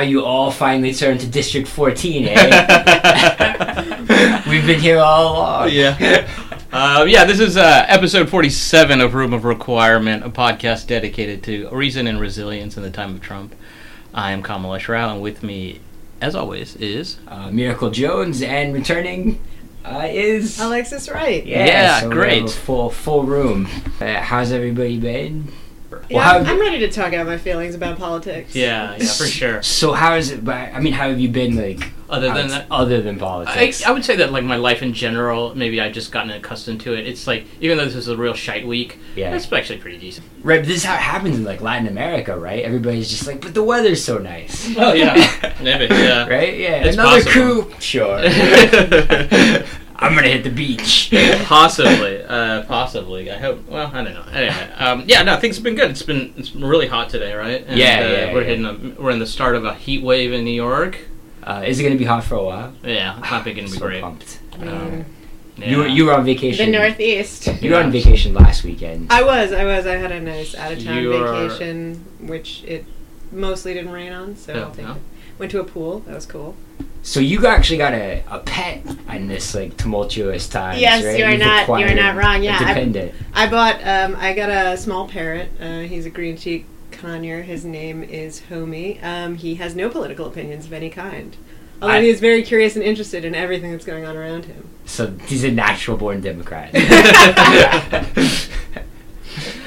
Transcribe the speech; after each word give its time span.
Now 0.00 0.10
you 0.10 0.24
all 0.24 0.50
finally 0.50 0.94
turn 0.94 1.18
to 1.18 1.26
District 1.26 1.68
14, 1.68 2.26
eh? 2.28 4.42
We've 4.48 4.66
been 4.66 4.80
here 4.80 4.98
all 4.98 5.34
along. 5.36 5.70
yeah. 5.72 6.26
Uh, 6.72 7.04
yeah, 7.08 7.24
this 7.24 7.40
is 7.40 7.56
uh, 7.56 7.84
episode 7.88 8.28
47 8.28 9.00
of 9.00 9.14
Room 9.14 9.32
of 9.32 9.44
Requirement, 9.44 10.24
a 10.24 10.30
podcast 10.30 10.86
dedicated 10.86 11.42
to 11.44 11.68
reason 11.70 12.06
and 12.06 12.20
resilience 12.20 12.76
in 12.76 12.82
the 12.82 12.90
time 12.90 13.14
of 13.16 13.20
Trump. 13.20 13.54
I 14.14 14.32
am 14.32 14.42
Kamala 14.42 14.80
Rao, 14.88 15.12
and 15.12 15.22
with 15.22 15.42
me, 15.42 15.80
as 16.20 16.34
always, 16.34 16.76
is. 16.76 17.18
Uh, 17.28 17.50
Miracle 17.50 17.90
Jones 17.90 18.42
and 18.42 18.72
returning 18.72 19.40
uh, 19.84 20.06
is 20.08 20.60
Alexis 20.60 21.08
Wright. 21.10 21.44
Yeah, 21.44 21.66
Yeah, 21.66 22.00
so 22.00 22.10
great. 22.10 22.42
have 22.42 22.54
Full 22.54 22.90
full 22.90 23.24
room. 23.24 23.68
Uh, 24.00 24.20
how's 24.20 24.52
everybody 24.52 24.98
been? 24.98 25.52
Yeah, 26.10 26.16
Well, 26.16 26.38
I'm, 26.40 26.44
how- 26.44 26.52
I'm 26.54 26.60
ready 26.60 26.80
to 26.80 26.90
talk 26.90 27.12
out 27.12 27.24
my 27.26 27.38
feelings 27.38 27.74
about 27.76 27.96
politics. 27.98 28.54
Yeah, 28.54 28.96
yeah, 28.98 29.06
for 29.06 29.24
sure. 29.26 29.62
So 29.62 29.92
how 29.92 30.16
is 30.16 30.30
it? 30.32 30.44
But 30.44 30.56
I 30.74 30.80
mean, 30.80 30.92
how 30.92 31.08
have 31.08 31.20
you 31.20 31.28
been 31.28 31.56
like? 31.56 31.92
Other 32.08 32.26
than 32.26 32.38
outs- 32.38 32.52
that, 32.54 32.66
other 32.72 33.00
than 33.00 33.14
I, 33.14 33.18
politics. 33.18 33.86
I 33.86 33.92
would 33.92 34.04
say 34.04 34.16
that 34.16 34.32
like 34.32 34.42
my 34.42 34.56
life 34.56 34.82
in 34.82 34.92
general, 34.92 35.54
maybe 35.54 35.80
I've 35.80 35.92
just 35.92 36.10
gotten 36.10 36.32
accustomed 36.32 36.80
to 36.80 36.94
it. 36.94 37.06
It's 37.06 37.28
like 37.28 37.44
even 37.60 37.78
though 37.78 37.84
this 37.84 37.94
is 37.94 38.08
a 38.08 38.16
real 38.16 38.34
shite 38.34 38.66
week, 38.66 38.98
yeah. 39.14 39.32
it's 39.32 39.52
actually 39.52 39.78
pretty 39.78 39.98
decent. 39.98 40.26
Right, 40.42 40.58
but 40.58 40.66
this 40.66 40.78
is 40.78 40.84
how 40.84 40.94
it 40.94 41.00
happens 41.00 41.36
in 41.38 41.44
like 41.44 41.60
Latin 41.60 41.86
America, 41.86 42.36
right? 42.36 42.64
Everybody's 42.64 43.08
just 43.08 43.28
like, 43.28 43.40
but 43.40 43.54
the 43.54 43.62
weather's 43.62 44.02
so 44.04 44.18
nice. 44.18 44.68
Oh 44.76 44.92
yeah, 44.92 45.14
maybe 45.62 45.94
yeah. 45.94 46.26
right? 46.26 46.58
Yeah. 46.58 46.82
It's 46.84 46.96
Another 46.96 47.22
possible. 47.22 47.62
coup. 47.66 47.74
Sure. 47.78 48.18
I'm 50.00 50.14
gonna 50.14 50.28
hit 50.28 50.44
the 50.44 50.50
beach. 50.50 51.10
possibly, 51.44 52.22
uh, 52.24 52.62
possibly. 52.64 53.30
I 53.30 53.36
hope. 53.38 53.68
Well, 53.68 53.90
I 53.92 54.02
don't 54.02 54.14
know. 54.14 54.24
Anyway, 54.32 54.72
um, 54.78 55.04
yeah, 55.06 55.22
no, 55.22 55.36
things 55.38 55.56
have 55.56 55.64
been 55.64 55.74
good. 55.74 55.90
It's 55.90 56.02
been 56.02 56.32
it's 56.36 56.50
been 56.50 56.64
really 56.64 56.86
hot 56.86 57.10
today, 57.10 57.34
right? 57.34 57.64
And, 57.66 57.78
Yeah, 57.78 57.86
uh, 57.86 58.08
yeah, 58.08 58.32
We're 58.34 58.40
yeah. 58.42 58.46
hitting 58.48 58.64
a, 58.64 59.00
we're 59.02 59.10
in 59.10 59.18
the 59.18 59.26
start 59.26 59.56
of 59.56 59.64
a 59.64 59.74
heat 59.74 60.02
wave 60.02 60.32
in 60.32 60.44
New 60.44 60.50
York. 60.52 60.98
Uh, 61.42 61.62
is 61.66 61.78
it 61.78 61.82
gonna 61.84 61.96
be 61.96 62.04
hot 62.04 62.24
for 62.24 62.34
a 62.36 62.42
while? 62.44 62.72
Yeah, 62.82 63.18
it's 63.18 63.30
not 63.30 63.44
going 63.44 63.56
to 63.56 63.62
be 63.62 63.68
so 63.68 63.78
great. 63.80 64.02
pumped. 64.02 64.40
Um, 64.60 65.04
Yeah. 65.56 65.68
You 65.70 65.78
were 65.78 65.86
you 65.86 66.04
were 66.06 66.14
on 66.14 66.24
vacation. 66.24 66.70
The. 66.72 66.78
Northeast. 66.78 67.46
You 67.62 67.72
were 67.72 67.76
on 67.82 67.90
vacation 67.92 68.32
last 68.32 68.64
weekend. 68.64 69.12
I 69.12 69.22
was, 69.22 69.52
I 69.52 69.64
was. 69.64 69.86
I 69.86 69.96
had 69.96 70.10
a 70.12 70.20
nice 70.20 70.54
out 70.54 70.72
of 70.72 70.82
town 70.82 71.02
You're- 71.02 71.18
vacation, 71.18 72.04
which 72.20 72.64
it 72.64 72.86
mostly 73.32 73.74
didn't 73.74 73.92
rain 73.92 74.12
on, 74.12 74.36
so 74.36 74.54
Oh, 74.54 74.60
I'll 74.62 74.70
take 74.70 74.86
no. 74.86 74.92
it. 74.92 74.98
Went 75.40 75.50
to 75.52 75.60
a 75.60 75.64
pool. 75.64 76.00
That 76.00 76.14
was 76.14 76.26
cool. 76.26 76.54
So 77.02 77.18
you 77.18 77.46
actually 77.46 77.78
got 77.78 77.94
a, 77.94 78.22
a 78.30 78.40
pet 78.40 78.82
in 79.10 79.26
this 79.26 79.54
like 79.54 79.74
tumultuous 79.78 80.46
time. 80.48 80.78
Yes, 80.78 81.02
right? 81.02 81.18
you 81.18 81.24
are 81.24 81.30
You've 81.30 81.40
not- 81.40 81.66
you 81.80 81.86
are 81.86 81.94
not 81.94 82.14
wrong, 82.14 82.42
yeah, 82.42 82.62
A 82.62 82.64
I- 82.66 82.74
dependent. 82.74 83.14
I 83.32 83.48
bought. 83.48 83.76
Um, 83.82 84.16
I 84.16 84.34
got 84.34 84.50
a 84.50 84.76
small 84.76 85.08
parrot. 85.08 85.48
Uh, 85.58 85.80
he's 85.80 86.04
a 86.04 86.10
green 86.10 86.36
cheek 86.36 86.66
conure. 86.90 87.42
His 87.42 87.64
name 87.64 88.02
is 88.02 88.42
Homie. 88.50 89.02
Um, 89.02 89.36
he 89.36 89.54
has 89.54 89.74
no 89.74 89.88
political 89.88 90.26
opinions 90.26 90.66
of 90.66 90.74
any 90.74 90.90
kind. 90.90 91.34
Although 91.80 91.94
I- 91.94 92.02
he 92.02 92.10
is 92.10 92.20
very 92.20 92.42
curious 92.42 92.76
and 92.76 92.84
interested 92.84 93.24
in 93.24 93.34
everything 93.34 93.72
that's 93.72 93.86
going 93.86 94.04
on 94.04 94.18
around 94.18 94.44
him. 94.44 94.68
So 94.84 95.14
he's 95.26 95.42
a 95.44 95.50
natural 95.50 95.96
born 95.96 96.20
Democrat. 96.20 96.70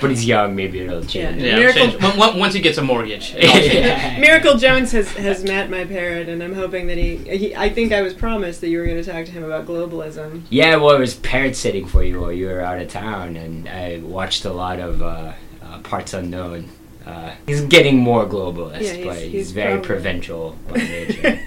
but 0.03 0.11
he's 0.11 0.25
young. 0.25 0.55
Maybe 0.55 0.81
it'll 0.81 1.01
change. 1.03 1.41
Yeah, 1.41 1.55
Miracle- 1.57 1.87
change- 1.89 2.03
on- 2.03 2.21
on- 2.21 2.37
once 2.39 2.53
he 2.53 2.59
gets 2.61 2.77
a 2.77 2.83
mortgage. 2.83 3.33
it 3.35 3.43
all 3.45 3.53
changes. 3.53 3.73
Yeah. 3.83 4.19
Miracle 4.19 4.57
Jones 4.57 4.91
has, 4.91 5.11
has 5.13 5.43
met 5.43 5.69
my 5.71 5.83
parent, 5.85 6.29
and 6.29 6.43
I'm 6.43 6.53
hoping 6.53 6.85
that 6.87 6.97
he, 6.97 7.17
he. 7.17 7.55
I 7.55 7.69
think 7.69 7.91
I 7.91 8.01
was 8.03 8.13
promised 8.13 8.61
that 8.61 8.69
you 8.69 8.77
were 8.79 8.85
going 8.85 9.03
to 9.03 9.11
talk 9.11 9.25
to 9.25 9.31
him 9.31 9.43
about 9.43 9.65
globalism. 9.65 10.43
Yeah, 10.51 10.75
well, 10.75 10.95
I 10.95 10.99
was 10.99 11.15
parent 11.15 11.55
sitting 11.55 11.87
for 11.87 12.03
you 12.03 12.21
while 12.21 12.31
you 12.31 12.45
were 12.47 12.61
out 12.61 12.79
of 12.79 12.87
town, 12.89 13.35
and 13.35 13.67
I 13.67 13.99
watched 14.03 14.45
a 14.45 14.53
lot 14.53 14.79
of 14.79 15.01
uh, 15.01 15.33
uh, 15.63 15.79
Parts 15.79 16.13
Unknown. 16.13 16.69
Uh, 17.05 17.31
he's 17.47 17.61
getting 17.61 17.97
more 17.97 18.25
globalist, 18.25 18.81
Yeah, 18.81 18.93
he's- 18.93 19.05
but 19.05 19.17
he's, 19.17 19.31
he's 19.31 19.51
very 19.51 19.73
probably- 19.73 19.87
provincial 19.87 20.57
by 20.69 20.77
nature. 20.77 21.39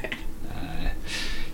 uh, 0.50 0.88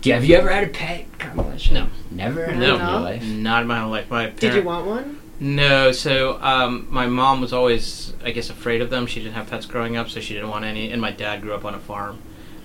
do 0.00 0.08
you, 0.08 0.14
have 0.14 0.24
you 0.24 0.34
ever 0.36 0.48
had 0.48 0.64
a 0.64 0.68
pet? 0.68 1.06
Kamala? 1.20 1.56
No. 1.70 1.86
Never 2.10 2.42
in 2.44 2.58
No. 2.58 2.66
your 2.66 2.78
No. 2.78 3.00
life? 3.00 3.22
Not 3.24 3.62
in 3.62 3.68
my 3.68 3.78
whole 3.78 3.90
life. 3.90 4.10
My 4.10 4.30
Did 4.30 4.54
you 4.54 4.62
want 4.64 4.86
one? 4.86 5.20
No, 5.42 5.90
so 5.90 6.40
um, 6.40 6.86
my 6.88 7.08
mom 7.08 7.40
was 7.40 7.52
always, 7.52 8.12
I 8.24 8.30
guess, 8.30 8.48
afraid 8.48 8.80
of 8.80 8.90
them. 8.90 9.06
She 9.08 9.20
didn't 9.20 9.34
have 9.34 9.50
pets 9.50 9.66
growing 9.66 9.96
up, 9.96 10.08
so 10.08 10.20
she 10.20 10.34
didn't 10.34 10.50
want 10.50 10.64
any. 10.64 10.92
And 10.92 11.02
my 11.02 11.10
dad 11.10 11.42
grew 11.42 11.52
up 11.52 11.64
on 11.64 11.74
a 11.74 11.80
farm, 11.80 12.20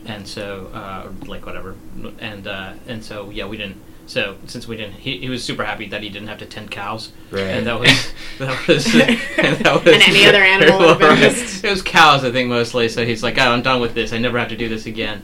and 0.06 0.28
so 0.28 0.70
uh, 0.76 1.10
like 1.26 1.48
whatever, 1.48 1.76
and 2.20 2.46
uh, 2.46 2.74
and 2.88 3.04
so 3.04 3.32
yeah, 3.32 3.48
we 3.48 3.58
didn't. 3.58 3.78
So 4.06 4.38
since 4.46 4.68
we 4.68 4.78
didn't, 4.78 4.94
he, 4.94 5.18
he 5.18 5.28
was 5.28 5.44
super 5.44 5.66
happy 5.66 5.88
that 5.90 6.04
he 6.04 6.10
didn't 6.10 6.28
have 6.28 6.38
to 6.38 6.46
tend 6.46 6.70
cows, 6.70 7.12
Right. 7.32 7.42
and 7.46 7.66
that 7.66 7.80
was 7.80 8.14
that 8.38 8.68
was 8.68 8.86
and 8.96 9.58
that 9.58 9.84
was 9.84 9.94
And 9.96 10.04
any 10.04 10.26
other 10.28 10.44
animal 10.44 10.78
would 10.80 11.02
Right. 11.02 11.64
It 11.64 11.70
was 11.70 11.82
cows, 11.82 12.24
I 12.24 12.32
think, 12.32 12.48
mostly. 12.48 12.90
So 12.90 13.04
he's 13.08 13.24
like, 13.24 13.40
oh, 13.40 13.42
I'm 13.42 13.64
done 13.64 13.82
with 13.82 13.96
this. 13.96 14.14
I 14.14 14.20
never 14.20 14.38
have 14.38 14.50
to 14.50 14.56
do 14.56 14.70
this 14.70 14.86
again. 14.86 15.24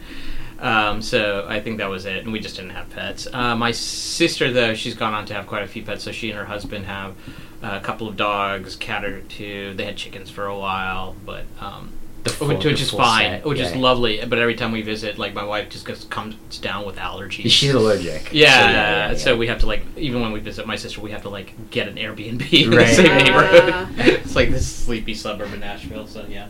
Um, 0.64 1.02
so 1.02 1.46
I 1.48 1.60
think 1.60 1.78
that 1.80 1.90
was 1.90 2.06
it, 2.06 2.24
and 2.24 2.32
we 2.32 2.40
just 2.40 2.56
didn't 2.56 2.72
have 2.72 2.90
pets. 2.90 3.28
Uh, 3.32 3.54
my 3.56 3.72
sister, 3.72 4.52
though, 4.52 4.74
she's 4.74 4.96
gone 4.96 5.14
on 5.14 5.26
to 5.26 5.34
have 5.34 5.46
quite 5.46 5.64
a 5.64 5.68
few 5.68 5.84
pets. 5.84 6.04
So 6.06 6.12
she 6.14 6.30
and 6.30 6.40
her 6.40 6.46
husband 6.46 6.86
have 6.86 7.16
uh, 7.62 7.80
a 7.82 7.86
couple 7.86 8.08
of 8.08 8.16
dogs, 8.16 8.76
cat 8.78 9.04
or 9.04 9.20
two. 9.22 9.74
They 9.76 9.84
had 9.86 9.98
chickens 9.98 10.30
for 10.30 10.46
a 10.46 10.58
while, 10.58 11.16
but 11.26 11.44
um, 11.60 11.92
The 12.24 12.30
full- 12.30 12.48
which, 12.48 12.64
the 12.64 12.70
is 12.72 12.92
fine, 12.92 13.26
set, 13.32 13.46
which 13.46 13.60
is 13.60 13.76
lovely. 13.76 14.24
But 14.26 14.40
every 14.40 14.56
time 14.56 14.72
we 14.72 14.82
visit, 14.84 15.18
like 15.20 15.34
my 15.34 15.44
wife 15.44 15.68
just 15.70 15.84
goes, 15.86 16.06
comes 16.06 16.36
down 16.60 16.86
with 16.86 16.96
allergies. 16.96 17.50
She's 17.52 17.74
allergic. 17.74 18.30
Yeah, 18.34 18.48
So, 18.62 18.66
yeah, 18.72 19.12
yeah, 19.12 19.18
so 19.18 19.36
we 19.38 19.48
have 19.48 19.60
to 19.60 19.66
like 19.66 19.84
even 19.98 20.22
when 20.22 20.32
we 20.32 20.40
visit 20.40 20.66
my 20.66 20.78
sister, 20.78 21.02
we 21.02 21.12
have 21.12 21.24
to 21.24 21.30
like 21.30 21.54
get 21.72 21.90
an 21.90 21.96
Airbnb 21.96 22.52
in 22.54 22.70
the 22.70 22.88
same 22.88 23.18
neighborhood. 23.18 23.88
it's 23.98 24.36
like 24.36 24.50
this 24.50 24.66
sleepy 24.74 25.14
suburb 25.14 25.52
of 25.52 25.60
Nashville. 25.60 26.08
So 26.08 26.26
yeah, 26.30 26.48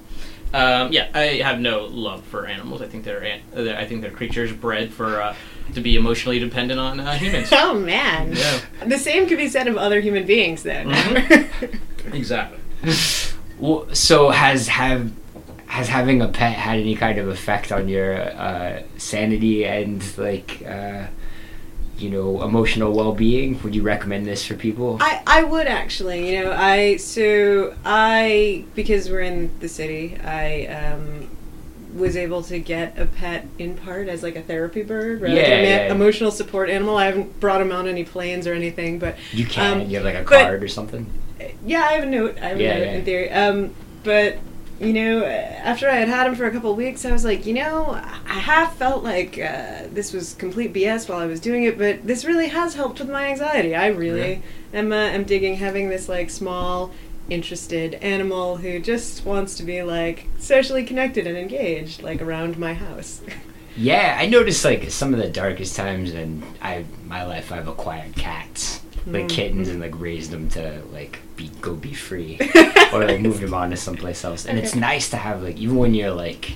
um, 0.53 0.91
yeah, 0.93 1.09
I 1.13 1.41
have 1.43 1.59
no 1.59 1.85
love 1.85 2.23
for 2.25 2.45
animals. 2.45 2.81
I 2.81 2.87
think 2.87 3.03
they're, 3.03 3.23
an- 3.23 3.41
they're 3.53 3.77
I 3.77 3.85
think 3.85 4.01
they're 4.01 4.11
creatures 4.11 4.51
bred 4.53 4.91
for 4.93 5.21
uh, 5.21 5.35
to 5.73 5.81
be 5.81 5.95
emotionally 5.95 6.39
dependent 6.39 6.79
on 6.79 6.99
uh, 6.99 7.13
humans. 7.13 7.49
Oh 7.53 7.73
man. 7.73 8.33
Yeah. 8.35 8.59
The 8.85 8.97
same 8.99 9.27
could 9.27 9.37
be 9.37 9.47
said 9.49 9.67
of 9.67 9.77
other 9.77 9.99
human 9.99 10.25
beings, 10.25 10.63
then. 10.63 10.89
Mhm. 10.89 11.79
exactly. 12.13 12.59
Well, 13.59 13.87
so 13.95 14.29
has 14.29 14.67
have 14.67 15.11
has 15.67 15.87
having 15.87 16.21
a 16.21 16.27
pet 16.27 16.53
had 16.53 16.79
any 16.79 16.95
kind 16.95 17.17
of 17.17 17.27
effect 17.29 17.71
on 17.71 17.87
your 17.89 18.21
uh, 18.21 18.83
sanity 18.97 19.65
and 19.65 20.03
like 20.19 20.61
uh, 20.67 21.07
you 21.97 22.09
know 22.09 22.41
emotional 22.43 22.91
well 22.93 23.13
being? 23.13 23.61
Would 23.63 23.75
you 23.75 23.83
recommend 23.83 24.25
this 24.25 24.45
for 24.45 24.55
people? 24.55 24.97
I, 25.01 25.21
I 25.27 25.43
would 25.43 25.67
actually, 25.67 26.33
you 26.35 26.43
know, 26.43 26.51
I 26.51 26.97
so 26.97 27.75
I 27.85 28.65
because 28.75 29.09
we're 29.09 29.21
in 29.21 29.51
the 29.59 29.67
city, 29.69 30.17
I 30.19 30.65
um 30.67 31.29
was 31.93 32.17
able 32.17 32.41
to 32.41 32.57
get 32.57 32.97
a 32.97 33.05
pet 33.05 33.45
in 33.59 33.75
part 33.75 34.07
as 34.07 34.23
like 34.23 34.35
a 34.35 34.41
therapy 34.41 34.81
bird, 34.81 35.21
right? 35.21 35.29
Like 35.31 35.45
Yeah, 35.45 35.61
yeah. 35.61 35.91
emotional 35.91 36.31
support 36.31 36.69
animal. 36.71 36.97
I 36.97 37.05
haven't 37.05 37.39
brought 37.39 37.61
him 37.61 37.71
on 37.71 37.87
any 37.87 38.03
planes 38.03 38.47
or 38.47 38.53
anything, 38.53 38.97
but 38.97 39.15
you 39.31 39.45
can. 39.45 39.81
um, 39.81 39.89
you 39.89 39.97
have 39.97 40.05
like 40.05 40.15
a 40.15 40.23
card 40.23 40.63
or 40.63 40.67
something. 40.67 41.05
yeah, 41.63 41.83
I 41.83 41.93
have 41.93 42.03
a 42.03 42.07
note. 42.07 42.37
I 42.41 42.45
have 42.47 42.59
Yeah, 42.59 42.71
a 42.71 42.79
note 42.79 42.85
yeah. 42.85 42.93
in 42.93 43.05
theory. 43.05 43.29
Um, 43.29 43.75
but 44.03 44.37
you 44.83 44.93
know, 44.93 45.25
after 45.25 45.89
I 45.89 45.95
had 45.95 46.07
had 46.07 46.27
him 46.27 46.35
for 46.35 46.45
a 46.45 46.51
couple 46.51 46.71
of 46.71 46.77
weeks, 46.77 47.05
I 47.05 47.11
was 47.11 47.23
like, 47.25 47.45
you 47.45 47.53
know, 47.53 47.91
I 48.27 48.33
half 48.39 48.77
felt 48.77 49.03
like 49.03 49.39
uh, 49.39 49.83
this 49.91 50.13
was 50.13 50.33
complete 50.35 50.73
BS 50.73 51.07
while 51.09 51.19
I 51.19 51.25
was 51.25 51.39
doing 51.39 51.63
it, 51.63 51.77
but 51.77 52.05
this 52.05 52.25
really 52.25 52.49
has 52.49 52.75
helped 52.75 52.99
with 52.99 53.09
my 53.09 53.27
anxiety. 53.29 53.75
I 53.75 53.87
really 53.87 54.41
am, 54.73 54.91
uh, 54.91 54.95
am 54.95 55.23
digging 55.23 55.55
having 55.55 55.89
this 55.89 56.07
like 56.09 56.29
small, 56.29 56.91
interested 57.29 57.95
animal 57.95 58.57
who 58.57 58.79
just 58.79 59.25
wants 59.25 59.55
to 59.55 59.63
be 59.63 59.81
like 59.81 60.27
socially 60.39 60.83
connected 60.83 61.25
and 61.25 61.37
engaged, 61.37 62.03
like 62.03 62.21
around 62.21 62.57
my 62.57 62.73
house. 62.73 63.21
Yeah, 63.75 64.15
I 64.19 64.27
noticed 64.27 64.63
like 64.63 64.91
some 64.91 65.15
of 65.15 65.19
the 65.19 65.27
darkest 65.29 65.75
times 65.75 66.13
in 66.13 66.43
I 66.61 66.85
my 67.07 67.25
life 67.25 67.51
I've 67.51 67.67
acquired 67.67 68.15
cats, 68.15 68.81
like 69.07 69.23
Mm. 69.25 69.29
kittens, 69.29 69.67
and 69.67 69.79
like 69.79 69.99
raised 69.99 70.29
them 70.29 70.47
to 70.49 70.83
like 70.93 71.17
be 71.47 71.51
go 71.61 71.73
be 71.75 71.93
free, 71.93 72.37
or 72.93 73.05
like 73.05 73.19
moved 73.21 73.41
them 73.41 73.53
on 73.53 73.69
to 73.71 73.77
someplace 73.77 74.23
else. 74.23 74.45
And 74.45 74.57
it's 74.57 74.75
nice 74.75 75.09
to 75.11 75.17
have 75.17 75.43
like 75.43 75.57
even 75.57 75.75
when 75.77 75.93
you're 75.93 76.11
like 76.13 76.53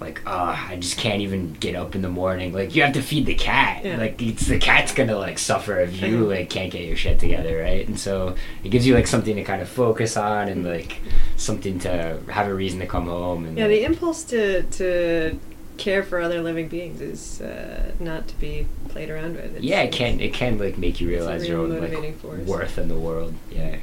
like 0.00 0.22
uh 0.26 0.56
I 0.70 0.76
just 0.76 0.96
can't 0.96 1.20
even 1.20 1.52
get 1.54 1.74
up 1.74 1.94
in 1.94 2.02
the 2.02 2.08
morning. 2.08 2.52
Like 2.52 2.74
you 2.74 2.82
have 2.82 2.94
to 2.94 3.02
feed 3.02 3.26
the 3.26 3.34
cat. 3.34 3.84
Yeah. 3.84 3.96
Like 3.96 4.20
it's 4.22 4.46
the 4.46 4.58
cat's 4.58 4.92
gonna 4.94 5.16
like 5.16 5.38
suffer 5.38 5.80
if 5.80 6.00
you 6.00 6.26
like 6.26 6.48
can't 6.50 6.72
get 6.72 6.84
your 6.84 6.96
shit 6.96 7.18
together, 7.18 7.58
right? 7.58 7.86
And 7.86 7.98
so 7.98 8.34
it 8.64 8.70
gives 8.70 8.86
you 8.86 8.94
like 8.94 9.06
something 9.06 9.36
to 9.36 9.44
kind 9.44 9.62
of 9.62 9.68
focus 9.68 10.16
on 10.16 10.48
and 10.48 10.64
like 10.64 10.98
something 11.36 11.78
to 11.80 12.18
have 12.30 12.46
a 12.48 12.54
reason 12.54 12.80
to 12.80 12.86
come 12.86 13.06
home 13.06 13.44
and 13.44 13.58
Yeah, 13.58 13.64
like, 13.66 13.74
the 13.76 13.84
impulse 13.84 14.24
to 14.24 14.62
to 14.62 15.38
care 15.76 16.02
for 16.02 16.20
other 16.20 16.42
living 16.42 16.68
beings 16.68 17.00
is 17.00 17.40
uh, 17.40 17.92
not 17.98 18.28
to 18.28 18.38
be 18.38 18.66
played 18.90 19.08
around 19.08 19.34
with. 19.36 19.44
It's- 19.46 19.62
yeah, 19.62 19.80
it 19.82 19.92
can 19.92 20.20
it 20.20 20.32
can 20.32 20.58
like 20.58 20.78
make 20.78 21.00
you 21.00 21.08
realize 21.08 21.46
your 21.48 21.60
own 21.60 21.78
like 21.78 22.18
force. 22.18 22.46
worth 22.46 22.78
in 22.78 22.88
the 22.88 22.98
world. 22.98 23.34
Yeah, 23.50 23.76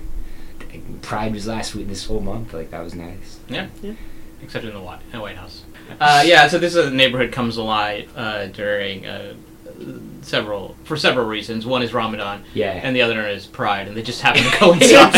Pride 1.01 1.33
was 1.33 1.47
last 1.47 1.75
week. 1.75 1.87
This 1.87 2.05
whole 2.05 2.21
month, 2.21 2.53
like 2.53 2.71
that 2.71 2.83
was 2.83 2.95
nice. 2.95 3.39
Yeah. 3.49 3.67
Yeah. 3.81 3.93
Except 4.41 4.65
in 4.65 4.73
the 4.73 4.79
White, 4.81 4.99
uh, 5.13 5.19
White 5.19 5.37
House. 5.37 5.63
Uh, 6.01 6.21
yeah, 6.25 6.49
so 6.49 6.59
this 6.59 6.75
is 6.75 6.85
a 6.85 6.91
neighborhood 6.91 7.31
comes 7.31 7.55
alive 7.55 8.11
uh, 8.17 8.47
during 8.47 9.05
uh, 9.05 9.33
several 10.21 10.75
for 10.83 10.97
several 10.97 11.25
reasons. 11.25 11.65
One 11.65 11.81
is 11.81 11.93
Ramadan, 11.93 12.43
Yeah, 12.53 12.71
and 12.73 12.93
the 12.93 13.01
other 13.03 13.25
is 13.27 13.45
Pride, 13.47 13.87
and 13.87 13.95
they 13.95 14.01
just 14.03 14.21
happen 14.21 14.43
to 14.43 14.49
coincide. 14.57 15.13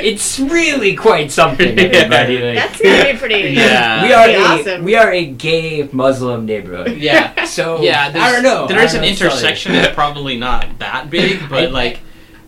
it's 0.00 0.38
really 0.40 0.96
quite 0.96 1.30
something, 1.30 1.78
everybody. 1.78 2.38
Like, 2.38 2.54
That's 2.56 2.80
gonna 2.80 3.12
be 3.12 3.18
pretty. 3.18 3.50
Yeah. 3.50 4.02
we 4.02 4.12
are 4.14 4.28
a, 4.28 4.36
awesome. 4.60 4.84
we 4.84 4.96
are 4.96 5.12
a 5.12 5.26
gay 5.26 5.88
Muslim 5.92 6.46
neighborhood. 6.46 6.96
Yeah. 6.96 7.44
So 7.44 7.82
Yeah, 7.82 8.06
I 8.06 8.10
there's- 8.10 8.32
don't 8.32 8.42
know. 8.44 8.66
There 8.66 8.78
I 8.78 8.84
is 8.84 8.92
don't 8.92 9.04
an 9.04 9.04
know 9.04 9.10
what 9.10 9.12
to 9.12 9.18
tell 9.18 9.28
you. 9.28 9.34
intersection 9.36 9.72
that's 9.72 9.94
probably 9.94 10.38
not 10.38 10.78
that 10.78 11.10
big, 11.10 11.48
but 11.50 11.70
like 11.70 12.00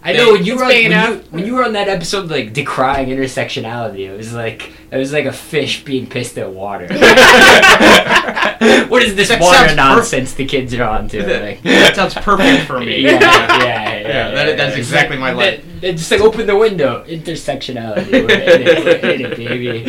I 0.06 0.12
know 0.12 0.33
when 0.33 0.45
you 0.45 0.56
were 0.56 0.65
on, 0.65 0.69
when 0.69 0.93
you, 0.93 1.25
when 1.31 1.47
you 1.47 1.55
were 1.55 1.65
on 1.65 1.73
that 1.73 1.89
episode 1.89 2.31
like 2.31 2.53
decrying 2.53 3.09
intersectionality, 3.09 4.01
it 4.09 4.15
was 4.17 4.35
like 4.35 4.71
it 4.91 4.99
was 4.99 5.12
like 5.15 5.25
a 5.25 5.33
fish 5.33 5.83
being 5.83 6.06
pissed 6.06 6.37
at 6.39 6.53
water. 6.53 6.87
what 8.89 9.03
is 9.03 9.15
this 9.17 9.29
That 9.29 9.41
water 9.41 9.56
sounds 9.59 9.73
perf- 9.73 9.77
nonsense 9.77 10.35
the 10.35 10.45
kids 10.47 10.75
are 10.75 10.85
onto? 10.85 11.21
Like, 11.21 11.62
that 11.62 11.97
sounds 11.97 12.15
perfect 12.15 12.67
for 12.67 12.81
me. 12.81 13.01
yeah, 13.01 13.19
yeah, 13.19 13.65
yeah, 13.65 13.99
Yeah, 14.01 14.31
that- 14.35 14.56
that's 14.56 14.77
It's 14.77 14.89
exactly 14.89 15.17
my 15.17 15.33
life. 15.33 15.62
that- 15.65 15.81
that- 15.81 15.93
Just 15.97 16.11
like 16.11 16.21
open 16.21 16.47
the 16.47 16.56
window, 16.56 17.05
intersectionality. 17.06 18.11
We're 18.12 18.31
in 18.31 18.62
it, 18.62 19.03
we're 19.03 19.11
in 19.11 19.21
it, 19.33 19.37
baby. 19.37 19.83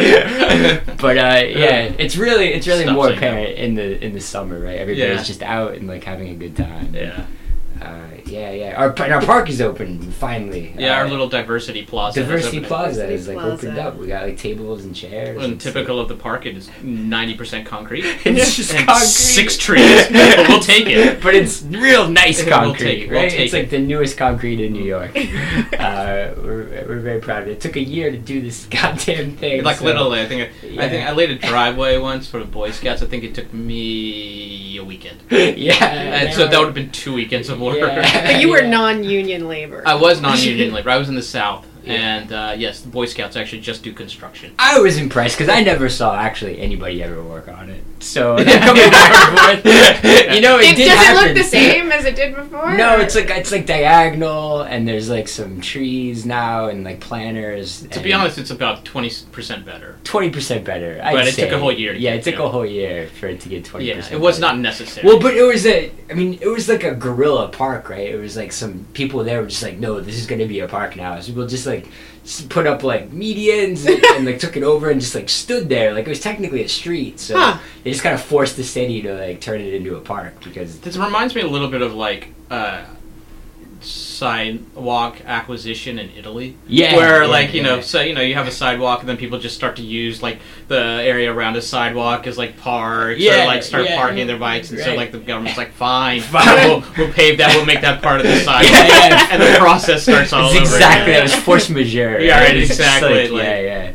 But 1.01 1.17
uh, 1.17 1.45
yeah, 1.47 1.93
it's 1.99 2.15
really 2.17 2.53
it's 2.53 2.67
really 2.67 2.83
Stop 2.83 2.95
more 2.95 3.07
saying 3.07 3.19
that. 3.19 3.27
apparent 3.27 3.57
in 3.59 3.75
the 3.75 4.03
in 4.05 4.13
the 4.13 4.21
summer, 4.21 4.59
right? 4.59 4.77
Everybody's 4.77 5.17
Yeah. 5.19 5.23
just 5.23 5.43
out 5.43 5.73
and 5.75 5.87
like 5.87 6.03
having 6.03 6.29
a 6.29 6.35
good 6.35 6.55
time. 6.55 6.93
Yeah. 6.95 7.25
Uh, 7.81 7.99
yeah, 8.25 8.51
yeah. 8.51 8.75
Our 8.81 8.95
our 9.11 9.21
park 9.21 9.49
is 9.49 9.61
open 9.61 9.99
finally. 10.13 10.73
Yeah, 10.77 10.97
our 10.97 11.05
Uh, 11.05 11.09
little 11.09 11.27
diversity 11.27 11.83
plaza. 11.83 12.19
has 12.21 12.27
Diversity. 12.29 12.59
Plaza 12.61 13.01
Diversity 13.01 13.13
is 13.13 13.27
like 13.27 13.37
Plaza. 13.37 13.53
opened 13.67 13.77
up. 13.79 13.97
We 13.97 14.07
got 14.07 14.23
like 14.23 14.37
tables 14.37 14.83
and 14.85 14.95
chairs. 14.95 15.43
And 15.43 15.53
It's, 15.53 15.63
typical 15.63 15.99
of 15.99 16.07
the 16.07 16.15
park, 16.15 16.45
it 16.45 16.55
is 16.57 16.69
ninety 16.81 17.35
percent 17.35 17.65
concrete. 17.67 18.05
It's 18.25 18.55
just 18.55 18.73
And 18.73 18.87
concrete. 18.87 19.05
six 19.07 19.57
trees, 19.57 20.07
but 20.11 20.47
we'll 20.47 20.59
take 20.61 20.87
it. 20.87 21.21
But 21.21 21.35
it's 21.35 21.63
real 21.63 22.07
nice 22.07 22.39
concrete. 22.43 22.49
We'll 22.49 22.65
concrete, 22.71 22.85
take 22.85 22.99
it, 23.03 23.09
we'll 23.11 23.21
right? 23.21 23.31
take 23.31 23.39
it's 23.41 23.53
like 23.53 23.69
the 23.69 23.79
newest 23.79 24.17
concrete 24.17 24.59
in 24.61 24.73
New 24.73 24.83
York. 24.83 25.11
uh, 25.79 26.31
we're, 26.37 26.85
we're 26.87 26.99
very 26.99 27.19
proud 27.21 27.43
of 27.43 27.47
it. 27.49 27.51
It 27.53 27.61
took 27.61 27.75
a 27.75 27.83
year 27.83 28.09
to 28.11 28.17
do 28.17 28.41
this 28.41 28.65
goddamn 28.65 29.37
thing. 29.37 29.63
Like 29.63 29.77
so- 29.77 29.85
literally, 29.85 30.21
I 30.21 30.25
think 30.25 30.41
I, 30.63 30.85
I 30.85 30.89
think 30.89 31.07
I 31.07 31.11
laid 31.11 31.29
a 31.31 31.35
driveway 31.37 31.97
once 31.97 32.27
for 32.27 32.39
the 32.39 32.45
Boy 32.45 32.71
Scouts. 32.71 33.01
I 33.01 33.05
think 33.05 33.23
it 33.23 33.35
took 33.35 33.53
me 33.53 34.77
a 34.77 34.83
weekend, 34.83 35.19
yeah. 35.29 35.83
and 35.85 36.33
so 36.33 36.47
that 36.47 36.57
would 36.57 36.65
have 36.67 36.73
been 36.73 36.91
two 36.91 37.13
weekends 37.13 37.49
of 37.49 37.59
work. 37.65 37.77
Yeah. 37.77 38.25
But 38.33 38.41
you 38.41 38.49
were 38.49 38.61
non-union 38.61 39.47
labor. 39.47 39.83
I 39.85 39.95
was 39.95 40.21
non-union 40.21 40.73
labor. 40.73 40.89
I 40.89 40.97
was 40.97 41.09
in 41.09 41.15
the 41.15 41.21
South, 41.21 41.65
Yeah. 41.85 41.93
and 42.17 42.31
uh, 42.31 42.53
yes, 42.57 42.81
the 42.81 42.89
Boy 42.89 43.05
Scouts 43.05 43.35
actually 43.35 43.61
just 43.61 43.83
do 43.83 43.93
construction. 43.93 44.53
I 44.59 44.79
was 44.79 44.97
impressed 44.97 45.37
because 45.37 45.53
I 45.53 45.61
never 45.63 45.89
saw 45.89 46.15
actually 46.15 46.59
anybody 46.59 47.01
ever 47.03 47.21
work 47.23 47.47
on 47.47 47.69
it. 47.69 47.83
So 47.99 48.35
coming 48.59 48.89
back 48.91 49.39
and 49.39 49.61
forth. 49.61 50.35
you 50.35 50.41
know, 50.41 50.59
it, 50.59 50.71
It- 50.71 50.75
did 50.77 50.85
does 50.89 50.97
happen. 50.97 51.23
it 51.23 51.27
look 51.27 51.37
the 51.37 51.43
same 51.49 51.91
as 51.91 52.05
it 52.05 52.15
did 52.15 52.35
before? 52.35 52.75
No, 52.77 52.97
or- 52.97 53.01
it's 53.01 53.15
like 53.15 53.29
it's 53.29 53.51
like 53.51 53.65
diagonal, 53.65 54.61
and 54.61 54.87
there's 54.87 55.09
like 55.09 55.27
some 55.27 55.61
trees 55.61 56.25
now, 56.25 56.67
and 56.67 56.83
like 56.83 56.99
planters. 56.99 57.81
To 57.91 57.99
be 57.99 58.13
honest, 58.13 58.37
it's 58.37 58.51
about 58.51 58.85
twenty 58.85 59.11
percent 59.31 59.65
better. 59.65 59.95
twenty 60.03 60.29
percent 60.29 60.63
better. 60.65 60.99
I'd 61.03 61.13
But 61.13 61.27
it 61.27 61.33
say. 61.35 61.43
took 61.43 61.53
a 61.53 61.59
whole 61.59 61.71
year 61.71 61.93
to 61.93 61.99
Yeah, 61.99 62.11
get 62.11 62.19
it 62.19 62.23
took 62.31 62.35
to. 62.39 62.43
a 62.45 62.49
whole 62.49 62.65
year 62.65 63.07
for 63.19 63.27
it 63.27 63.39
to 63.41 63.49
get 63.49 63.65
twenty 63.65 63.85
Yeah, 63.87 63.95
percent. 63.95 64.15
it 64.15 64.19
was 64.19 64.39
not 64.39 64.57
necessary. 64.59 65.07
Well, 65.07 65.19
but 65.19 65.35
it 65.35 65.43
was 65.43 65.65
a. 65.65 65.91
I 66.09 66.13
mean, 66.13 66.37
it 66.41 66.47
was 66.47 66.69
like 66.69 66.83
a 66.83 66.93
gorilla 66.93 67.47
park, 67.49 67.89
right? 67.89 68.07
It 68.07 68.19
was 68.19 68.37
like 68.37 68.51
some 68.51 68.85
people 68.93 69.23
there 69.23 69.41
were 69.41 69.47
just 69.47 69.63
like, 69.63 69.79
no, 69.79 69.99
this 69.99 70.15
is 70.17 70.27
gonna 70.27 70.45
be 70.45 70.59
a 70.59 70.67
park 70.67 70.95
now. 70.95 71.19
So 71.19 71.27
people 71.27 71.47
just 71.47 71.65
like 71.65 71.74
s- 72.23 72.41
put 72.49 72.65
up 72.67 72.83
like 72.83 73.11
medians 73.11 73.85
and, 73.85 74.03
and 74.15 74.25
like 74.25 74.39
took 74.39 74.55
it 74.57 74.63
over 74.63 74.89
and 74.89 75.01
just 75.01 75.15
like 75.15 75.29
stood 75.29 75.67
there, 75.69 75.93
like 75.93 76.05
it 76.05 76.09
was 76.09 76.19
technically 76.21 76.63
a 76.63 76.69
street. 76.69 77.19
So 77.19 77.37
Huh. 77.37 77.59
they 77.83 77.91
just 77.91 78.03
kind 78.03 78.15
of 78.15 78.21
forced 78.21 78.55
the 78.57 78.63
city 78.63 79.01
to 79.01 79.13
like 79.15 79.41
turn 79.41 79.59
it 79.61 79.73
into 79.73 79.95
a 79.95 80.01
park 80.01 80.43
because 80.43 80.79
This 80.79 80.97
reminds 80.97 81.35
me 81.35 81.41
a 81.41 81.47
little 81.47 81.69
bit 81.69 81.81
of 81.81 81.93
like 81.93 82.29
uh, 82.49 82.83
sidewalk 84.15 85.21
acquisition 85.25 85.99
in 85.99 86.09
Italy. 86.11 86.55
Yeah, 86.67 86.95
Where 86.95 87.23
yeah, 87.23 87.29
like 87.29 87.53
you 87.53 87.61
know, 87.63 87.81
so 87.81 88.01
you 88.01 88.13
know, 88.13 88.21
you 88.21 88.33
have 88.35 88.47
a 88.47 88.51
sidewalk 88.51 89.01
and 89.01 89.09
then 89.09 89.17
people 89.17 89.39
just 89.39 89.55
start 89.55 89.75
to 89.77 89.81
use 89.83 90.21
like 90.23 90.39
the 90.67 90.79
area 90.79 91.31
around 91.31 91.55
a 91.55 91.61
sidewalk 91.61 92.27
as 92.27 92.37
like 92.37 92.57
parks 92.57 93.19
Yeah, 93.19 93.43
or 93.43 93.47
like 93.47 93.63
start 93.63 93.85
yeah. 93.85 93.95
parking 93.97 94.27
their 94.27 94.37
bikes 94.39 94.71
and 94.71 94.79
so 94.79 94.95
like 94.95 95.11
the 95.11 95.19
government's 95.19 95.57
like 95.57 95.71
fine, 95.73 96.21
Fine. 96.35 96.69
We'll, 96.69 96.83
we'll 96.97 97.13
pave 97.13 97.37
that, 97.39 97.55
we'll 97.55 97.65
make 97.65 97.81
that 97.81 98.01
part 98.01 98.19
of 98.21 98.27
the 98.27 98.39
sidewalk, 98.43 98.71
Yeah, 98.71 98.87
yeah. 99.09 99.27
and 99.31 99.41
the 99.41 99.57
process 99.59 100.03
starts 100.03 100.33
all 100.33 100.47
It's 100.47 100.55
over. 100.55 100.63
exactly 100.63 101.13
again. 101.13 101.25
that 101.27 101.35
was 101.35 101.35
force 101.43 101.69
majeure. 101.69 102.19
Yeah, 102.19 102.39
right, 102.39 102.57
exactly, 102.67 103.09
Like, 103.29 103.31
like- 103.31 103.43
yeah, 103.43 103.59
yeah, 103.59 103.91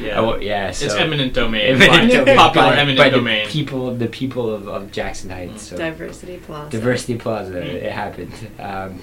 Yeah. 0.00 0.18
Oh, 0.20 0.36
yeah. 0.36 0.70
So 0.70 0.86
it's 0.86 0.94
eminent 0.94 1.34
domain, 1.34 1.62
eminent 1.82 1.90
by- 1.90 2.06
domain 2.08 2.36
popular 2.36 2.66
by- 2.68 2.76
eminent 2.76 2.98
by 2.98 3.10
the 3.10 3.16
domain. 3.16 3.46
people 3.48 3.94
the 3.94 4.06
people 4.08 4.52
of, 4.54 4.68
of 4.68 4.90
Jackson 4.92 5.30
Heights. 5.30 5.62
So. 5.68 5.76
Diversity 5.76 6.38
Plaza. 6.38 6.70
Diversity 6.70 7.16
Plaza. 7.18 7.60
It 7.86 7.92
happened. 7.92 8.32
Um, 8.58 9.00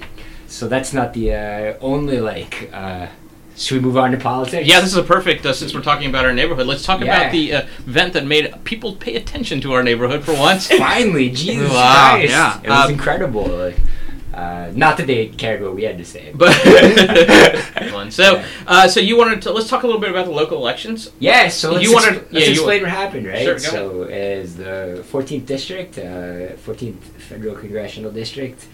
so 0.47 0.67
that's 0.67 0.93
not 0.93 1.13
the 1.13 1.33
uh, 1.33 1.77
only 1.81 2.19
like. 2.19 2.69
Uh, 2.73 3.07
should 3.55 3.75
we 3.77 3.81
move 3.81 3.97
on 3.97 4.11
to 4.11 4.17
politics? 4.17 4.67
Yeah, 4.67 4.81
this 4.81 4.91
is 4.91 4.97
a 4.97 5.03
perfect. 5.03 5.43
Uh, 5.45 5.51
since 5.51 5.73
we're 5.73 5.81
talking 5.81 6.07
about 6.09 6.25
our 6.25 6.31
neighborhood, 6.33 6.67
let's 6.67 6.83
talk 6.85 7.01
Yeah. 7.01 7.17
about 7.21 7.31
the 7.31 7.53
uh, 7.53 7.61
event 7.87 8.13
that 8.13 8.23
made 8.25 8.53
people 8.65 8.95
pay 8.95 9.15
attention 9.15 9.61
to 9.61 9.73
our 9.73 9.81
neighborhood 9.83 10.23
for 10.23 10.33
once. 10.33 10.67
Finally, 10.67 11.31
Jesus 11.31 11.69
Wow, 11.71 12.11
Christ! 12.17 12.31
yeah. 12.31 12.61
It 12.63 12.69
was 12.69 12.85
Um, 12.85 12.91
incredible. 12.91 13.45
Like, 13.47 13.77
uh, 14.37 14.71
not 14.75 14.97
that 14.97 15.07
they 15.07 15.27
cared 15.29 15.61
what 15.61 15.73
we 15.73 15.83
had 15.83 15.97
to 15.97 16.05
say, 16.05 16.31
But 16.37 16.53
so, 18.11 18.43
uh, 18.67 18.87
so 18.87 18.99
you 18.99 19.17
wanted 19.17 19.41
to 19.43 19.51
let's 19.51 19.67
talk 19.69 19.83
a 19.83 19.87
little 19.87 19.99
bit 19.99 20.11
about 20.11 20.25
the 20.25 20.31
local 20.31 20.57
elections. 20.57 21.09
Yeah, 21.19 21.47
so 21.49 21.71
let's, 21.71 21.83
You 21.83 21.93
wanted- 21.93 22.13
expl- 22.21 22.33
let's 22.33 22.45
yeah, 22.45 22.51
explain 22.53 22.81
what 22.83 22.91
happened, 22.91 23.25
right? 23.27 23.43
Sure, 23.43 23.55
go 23.55 23.59
so, 23.59 24.03
as 24.03 24.55
the 24.55 25.03
14th 25.11 25.45
district, 25.45 25.97
uh, 25.97 26.55
14th 26.65 26.99
federal 27.29 27.55
congressional 27.55 28.11
district, 28.11 28.67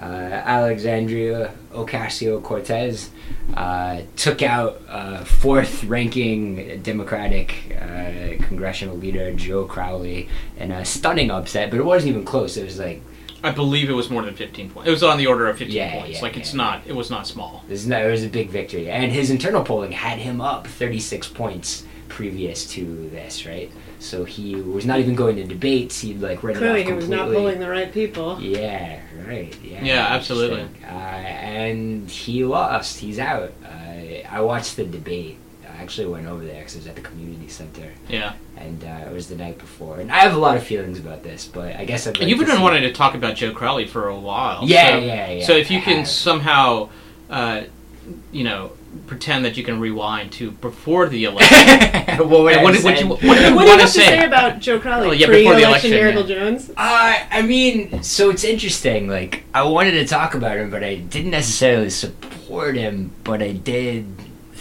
uh, 0.00 0.04
Alexandria 0.04 1.52
Ocasio 1.74 2.42
Cortez 2.42 3.10
uh, 3.54 4.00
took 4.16 4.42
out 4.42 4.80
uh, 4.88 5.22
fourth 5.24 5.84
ranking 5.84 6.80
Democratic 6.82 7.76
uh, 7.78 8.42
congressional 8.46 8.96
leader 8.96 9.34
Joe 9.34 9.66
Crowley 9.66 10.28
in 10.56 10.70
a 10.72 10.84
stunning 10.86 11.30
upset, 11.30 11.70
but 11.70 11.78
it 11.78 11.84
wasn't 11.84 12.08
even 12.10 12.24
close. 12.24 12.56
It 12.56 12.64
was 12.64 12.78
like 12.78 13.02
I 13.42 13.50
believe 13.50 13.88
it 13.88 13.94
was 13.94 14.10
more 14.10 14.22
than 14.22 14.34
fifteen 14.34 14.70
points. 14.70 14.88
It 14.88 14.90
was 14.92 15.02
on 15.02 15.16
the 15.18 15.26
order 15.26 15.48
of 15.48 15.58
fifteen 15.58 15.76
Yeah, 15.76 16.00
points. 16.00 16.16
yeah, 16.16 16.22
like 16.22 16.36
it's 16.36 16.52
not. 16.54 16.82
It 16.86 16.94
was 16.94 17.10
not 17.10 17.26
small. 17.26 17.64
This 17.68 17.80
is 17.80 17.86
not, 17.86 18.02
it 18.02 18.10
was 18.10 18.24
a 18.24 18.28
big 18.28 18.50
victory, 18.50 18.90
and 18.90 19.10
his 19.12 19.30
internal 19.30 19.62
polling 19.64 19.92
had 19.92 20.18
him 20.18 20.40
up 20.40 20.66
36 20.66 21.28
points 21.28 21.84
previous 22.08 22.66
to 22.72 23.08
this, 23.10 23.46
right? 23.46 23.70
So 23.98 24.24
he 24.24 24.56
was 24.56 24.84
not 24.84 24.98
even 24.98 25.14
going 25.14 25.36
to 25.36 25.44
debates. 25.44 26.00
He'd 26.00 26.20
like 26.20 26.42
read 26.42 26.56
Clearly, 26.56 26.80
it 26.80 26.86
he 26.86 26.92
off 26.92 26.96
was 26.96 27.08
not 27.08 27.28
bullying 27.28 27.60
the 27.60 27.68
right 27.68 27.92
people. 27.92 28.40
Yeah, 28.40 29.00
right. 29.26 29.54
Yeah, 29.62 29.84
Yeah, 29.84 30.06
absolutely. 30.10 30.66
Uh, 30.84 30.88
and 30.88 32.10
he 32.10 32.44
lost. 32.44 32.98
He's 32.98 33.18
out. 33.18 33.52
Uh, 33.64 34.26
I 34.28 34.40
watched 34.40 34.76
the 34.76 34.84
debate. 34.84 35.38
I 35.80 35.82
actually 35.82 36.08
went 36.08 36.26
over 36.26 36.44
there 36.44 36.58
because 36.58 36.74
it 36.74 36.78
was 36.80 36.86
at 36.88 36.94
the 36.94 37.00
community 37.00 37.48
center, 37.48 37.90
Yeah, 38.06 38.34
and 38.58 38.84
uh, 38.84 39.08
it 39.08 39.12
was 39.14 39.28
the 39.28 39.34
night 39.36 39.56
before. 39.58 39.98
And 39.98 40.12
I 40.12 40.18
have 40.18 40.34
a 40.34 40.38
lot 40.38 40.58
of 40.58 40.62
feelings 40.62 40.98
about 40.98 41.22
this, 41.22 41.46
but 41.46 41.74
I 41.74 41.86
guess 41.86 42.06
I'd 42.06 42.18
like 42.18 42.28
you've 42.28 42.38
been 42.38 42.48
see- 42.54 42.62
wanting 42.62 42.82
to 42.82 42.92
talk 42.92 43.14
about 43.14 43.34
Joe 43.34 43.52
Crowley 43.52 43.86
for 43.86 44.08
a 44.08 44.14
while. 44.18 44.60
Yeah, 44.64 44.90
so, 44.90 44.98
yeah, 44.98 45.30
yeah. 45.30 45.46
So 45.46 45.52
if 45.54 45.70
you 45.70 45.78
I 45.78 45.80
can 45.80 45.96
have. 46.00 46.08
somehow, 46.08 46.90
uh, 47.30 47.62
you 48.30 48.44
know, 48.44 48.72
pretend 49.06 49.46
that 49.46 49.56
you 49.56 49.62
can 49.64 49.80
rewind 49.80 50.32
to 50.32 50.50
before 50.50 51.08
the 51.08 51.24
election. 51.30 52.18
what 52.18 52.28
would 52.28 52.62
what, 52.62 52.84
what, 52.84 53.00
you, 53.00 53.06
what 53.08 53.20
do 53.20 53.26
What 53.28 53.38
you 53.40 53.44
do 53.44 53.48
you 53.50 53.56
want 53.56 53.68
have 53.68 53.78
to 53.80 53.84
to 53.86 53.88
say 53.88 54.06
say? 54.18 54.26
about 54.26 54.60
Joe 54.60 54.78
Crowley? 54.80 55.08
Oh, 55.08 55.12
yeah, 55.12 55.28
before 55.28 55.54
the 55.54 55.62
Pre-election 55.62 55.64
election, 55.64 55.90
Miracle 55.92 56.28
yeah. 56.28 56.36
Jones. 56.50 56.70
Uh, 56.76 57.18
I 57.30 57.40
mean, 57.40 58.02
so 58.02 58.28
it's 58.28 58.44
interesting. 58.44 59.08
Like, 59.08 59.44
I 59.54 59.62
wanted 59.62 59.92
to 59.92 60.04
talk 60.06 60.34
about 60.34 60.58
him, 60.58 60.68
but 60.68 60.84
I 60.84 60.96
didn't 60.96 61.30
necessarily 61.30 61.88
support 61.88 62.76
him. 62.76 63.12
But 63.24 63.42
I 63.42 63.52
did 63.52 64.04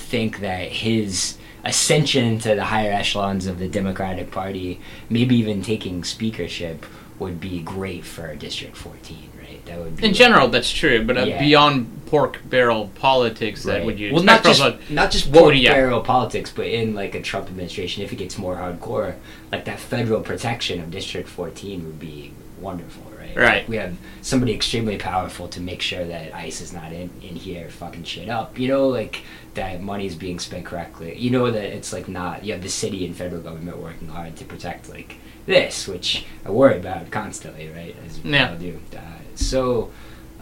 think 0.09 0.39
that 0.39 0.69
his 0.71 1.37
ascension 1.63 2.39
to 2.39 2.55
the 2.55 2.65
higher 2.65 2.91
echelons 2.91 3.45
of 3.45 3.59
the 3.59 3.67
Democratic 3.67 4.31
Party, 4.31 4.79
maybe 5.09 5.35
even 5.35 5.61
taking 5.61 6.03
speakership, 6.03 6.85
would 7.19 7.39
be 7.39 7.61
great 7.61 8.05
for 8.05 8.33
District 8.35 8.75
14, 8.77 9.29
right? 9.37 9.63
That 9.65 9.77
would 9.79 9.97
be 9.97 10.05
In 10.07 10.13
general, 10.13 10.47
that's 10.47 10.71
true, 10.71 11.03
but 11.05 11.17
uh, 11.17 11.25
Yeah. 11.25 11.39
beyond 11.39 12.05
pork 12.05 12.39
barrel 12.49 12.89
politics, 12.95 13.63
that 13.63 13.73
Right. 13.79 13.85
would 13.85 13.99
you 13.99 14.13
well, 14.13 14.23
not 14.23 14.43
just 14.43 14.61
from 14.61 14.75
not 14.89 15.11
just 15.11 15.31
pork 15.31 15.45
would 15.45 15.55
he- 15.55 15.63
yeah. 15.65 15.73
barrel 15.73 15.99
politics, 16.01 16.51
but 16.55 16.65
in 16.65 16.95
like 16.95 17.13
a 17.13 17.21
Trump 17.21 17.47
administration, 17.47 18.03
if 18.03 18.11
it 18.13 18.15
gets 18.15 18.37
more 18.37 18.55
hardcore, 18.55 19.15
like 19.51 19.65
that 19.65 19.79
federal 19.79 20.21
protection 20.21 20.79
of 20.79 20.89
District 20.89 21.27
14 21.27 21.83
would 21.85 21.99
be 21.99 22.31
wonderful, 22.61 23.03
right? 23.39 23.67
We 23.67 23.77
have 23.77 23.95
somebody 24.21 24.53
extremely 24.53 24.97
powerful 24.97 25.47
to 25.49 25.61
make 25.61 25.81
sure 25.81 26.05
that 26.05 26.33
ICE 26.35 26.61
is 26.61 26.73
not 26.73 26.91
in 26.93 27.09
in 27.21 27.35
here 27.35 27.69
fucking 27.69 28.03
shit 28.03 28.29
up. 28.29 28.57
You 28.59 28.67
know, 28.67 28.87
like 28.87 29.23
that 29.55 29.81
money 29.81 30.05
is 30.05 30.15
being 30.15 30.39
spent 30.39 30.65
correctly. 30.65 31.17
You 31.17 31.31
know 31.31 31.49
that 31.51 31.63
it's 31.75 31.91
like 31.93 32.07
not. 32.07 32.43
You 32.45 32.53
have 32.53 32.61
the 32.63 32.69
city 32.69 33.05
and 33.05 33.15
federal 33.15 33.41
government 33.41 33.77
working 33.77 34.07
hard 34.09 34.35
to 34.37 34.45
protect 34.45 34.89
like 34.89 35.15
this, 35.45 35.87
which 35.87 36.25
I 36.45 36.51
worry 36.51 36.77
about 36.77 37.09
constantly, 37.11 37.69
right? 37.69 37.95
As 38.05 38.21
we 38.23 38.31
Yeah. 38.31 38.51
all 38.51 38.57
do. 38.57 38.79
Uh, 38.95 38.99
so. 39.35 39.91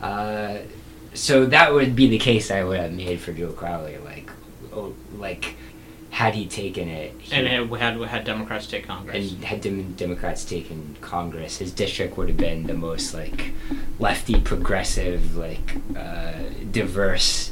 Uh, 0.01 0.58
so 1.13 1.46
that 1.48 1.74
would 1.74 1.96
be 1.96 2.08
the 2.08 2.20
case 2.20 2.51
I 2.51 2.63
would 2.63 2.80
have 2.80 2.92
made 2.94 3.20
for 3.20 3.34
Joe 3.34 3.51
Crowley. 3.51 3.98
Like, 4.06 4.30
oh, 4.72 4.94
like 5.18 5.56
had 6.10 6.34
he 6.34 6.48
taken 6.48 6.88
it, 6.88 7.14
he, 7.20 7.34
and 7.36 7.70
had, 7.72 7.96
had 8.02 8.24
Democrats 8.26 8.68
take 8.68 8.88
Congress. 8.88 9.32
and 9.34 9.44
had 9.44 9.62
Dem- 9.62 9.94
Democrats 9.94 10.46
taken 10.46 10.96
Congress, 11.02 11.58
his 11.58 11.72
district 11.72 12.18
would 12.18 12.30
have 12.30 12.38
been 12.38 12.64
the 12.64 12.74
most 12.74 13.14
like 13.14 13.52
lefty, 14.00 14.40
progressive, 14.40 15.36
like 15.36 15.76
uh, 15.96 16.34
diverse 16.72 17.52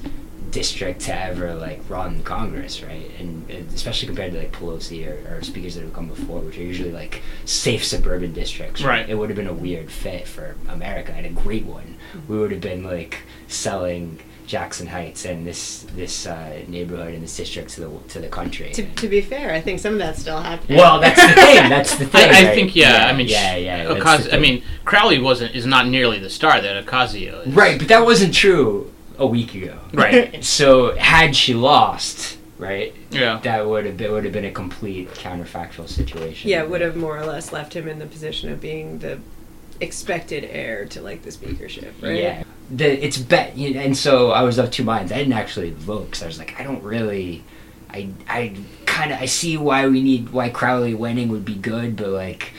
district 0.52 1.02
to 1.02 1.14
ever 1.14 1.54
like 1.54 1.82
run 1.90 2.24
Congress, 2.24 2.82
right? 2.82 3.12
And, 3.20 3.50
and 3.50 3.72
especially 3.74 4.08
compared 4.08 4.32
to 4.32 4.40
like 4.40 4.54
Pelosi 4.54 5.06
or, 5.06 5.36
or 5.36 5.44
speakers 5.44 5.76
that 5.76 5.82
have 5.82 5.94
come 5.94 6.08
before, 6.08 6.40
which 6.40 6.58
are 6.58 6.64
usually 6.64 6.94
like 6.94 7.22
safe 7.44 7.84
suburban 7.84 8.32
districts. 8.32 8.82
Right. 8.82 9.08
It 9.10 9.16
would 9.16 9.30
have 9.30 9.36
been 9.36 9.48
a 9.48 9.54
weird 9.54 9.92
fit 9.92 10.28
for 10.28 10.56
America 10.70 11.12
and 11.12 11.26
a 11.26 11.30
great 11.30 11.66
one. 11.66 11.98
We 12.30 12.38
would 12.38 12.52
have 12.52 12.62
been 12.62 12.84
like 12.84 13.24
selling 13.50 14.20
Jackson 14.48 14.88
Heights 14.88 15.26
and 15.26 15.46
this 15.46 15.86
this 15.96 16.28
uh, 16.28 16.62
neighborhood 16.68 17.14
and 17.14 17.24
this 17.24 17.36
district 17.36 17.70
to 17.72 17.82
the 17.82 18.00
to 18.10 18.20
the 18.20 18.28
country. 18.28 18.72
To, 18.74 18.84
to 18.86 19.08
be 19.08 19.22
fair, 19.22 19.54
I 19.54 19.62
think 19.62 19.80
some 19.80 19.94
of 19.94 20.00
that's 20.00 20.22
still 20.22 20.40
happening. 20.42 20.78
well, 20.78 21.00
that's 21.00 21.20
the 21.22 21.34
thing. 21.34 21.70
That's 21.70 21.96
the 21.96 22.06
thing. 22.14 22.30
I, 22.30 22.42
I 22.42 22.46
right? 22.46 22.56
think 22.56 22.76
yeah, 22.76 23.08
I 23.08 23.14
mean 23.14 23.28
yeah, 23.28 23.56
sh- 23.56 23.62
yeah. 23.62 23.84
that's 23.94 24.00
Ocasio- 24.28 24.34
I 24.34 24.40
mean 24.40 24.64
Crowley 24.86 25.20
wasn't 25.20 25.56
is 25.56 25.66
not 25.66 25.88
nearly 25.88 26.20
the 26.20 26.30
star 26.30 26.62
that 26.62 26.86
Ocasio 26.86 27.48
is. 27.48 27.54
right, 27.54 27.78
but 27.80 27.88
that 27.88 28.06
wasn't 28.06 28.34
true 28.34 28.92
a 29.18 29.26
week 29.26 29.56
ago. 29.56 29.78
Right. 29.94 30.44
So 30.44 30.96
had 30.98 31.36
she 31.36 31.54
lost, 31.54 32.38
right, 32.58 32.94
Yeah. 33.12 33.40
that 33.44 33.66
would 33.66 33.86
have 33.86 33.96
been, 33.98 34.12
would 34.12 34.26
have 34.26 34.34
been 34.34 34.46
a 34.46 34.52
complete 34.52 35.10
counterfactual 35.12 35.88
situation. 35.88 36.50
yeah, 36.50 36.64
would 36.64 36.82
have 36.82 36.96
more 36.98 37.18
or 37.18 37.26
less 37.26 37.52
left 37.54 37.74
him 37.76 37.88
in 37.88 38.00
the 38.00 38.06
position 38.06 38.52
of 38.52 38.60
being 38.60 39.00
the 39.00 39.20
expected 39.82 40.44
heir 40.46 40.86
to 40.88 41.02
like 41.02 41.22
the 41.24 41.32
speakership, 41.32 41.94
right? 42.02 42.22
Yeah. 42.22 42.44
The, 42.70 43.06
it's 43.06 43.18
bet, 43.18 43.56
you 43.56 43.74
know, 43.76 43.82
and 43.82 43.96
so 43.96 44.32
I 44.32 44.42
was 44.44 44.58
of 44.58 44.72
two 44.72 44.84
minds. 44.84 45.12
I 45.12 45.18
didn't 45.18 45.34
actually 45.34 45.70
vote 45.72 46.06
because 46.06 46.24
I 46.24 46.28
was 46.28 46.40
like, 46.40 46.60
I 46.60 46.64
don't 46.64 46.84
really, 46.84 47.44
I, 47.90 48.10
I 48.28 48.56
kind 48.86 49.12
of, 49.12 49.20
I 49.20 49.26
see 49.26 49.56
why 49.56 49.88
we 49.88 50.02
need, 50.02 50.30
why 50.30 50.50
Crowley 50.50 50.96
winning 50.96 51.30
would 51.30 51.46
be 51.46 51.56
good, 51.56 51.96
but 51.96 52.10
like, 52.10 52.54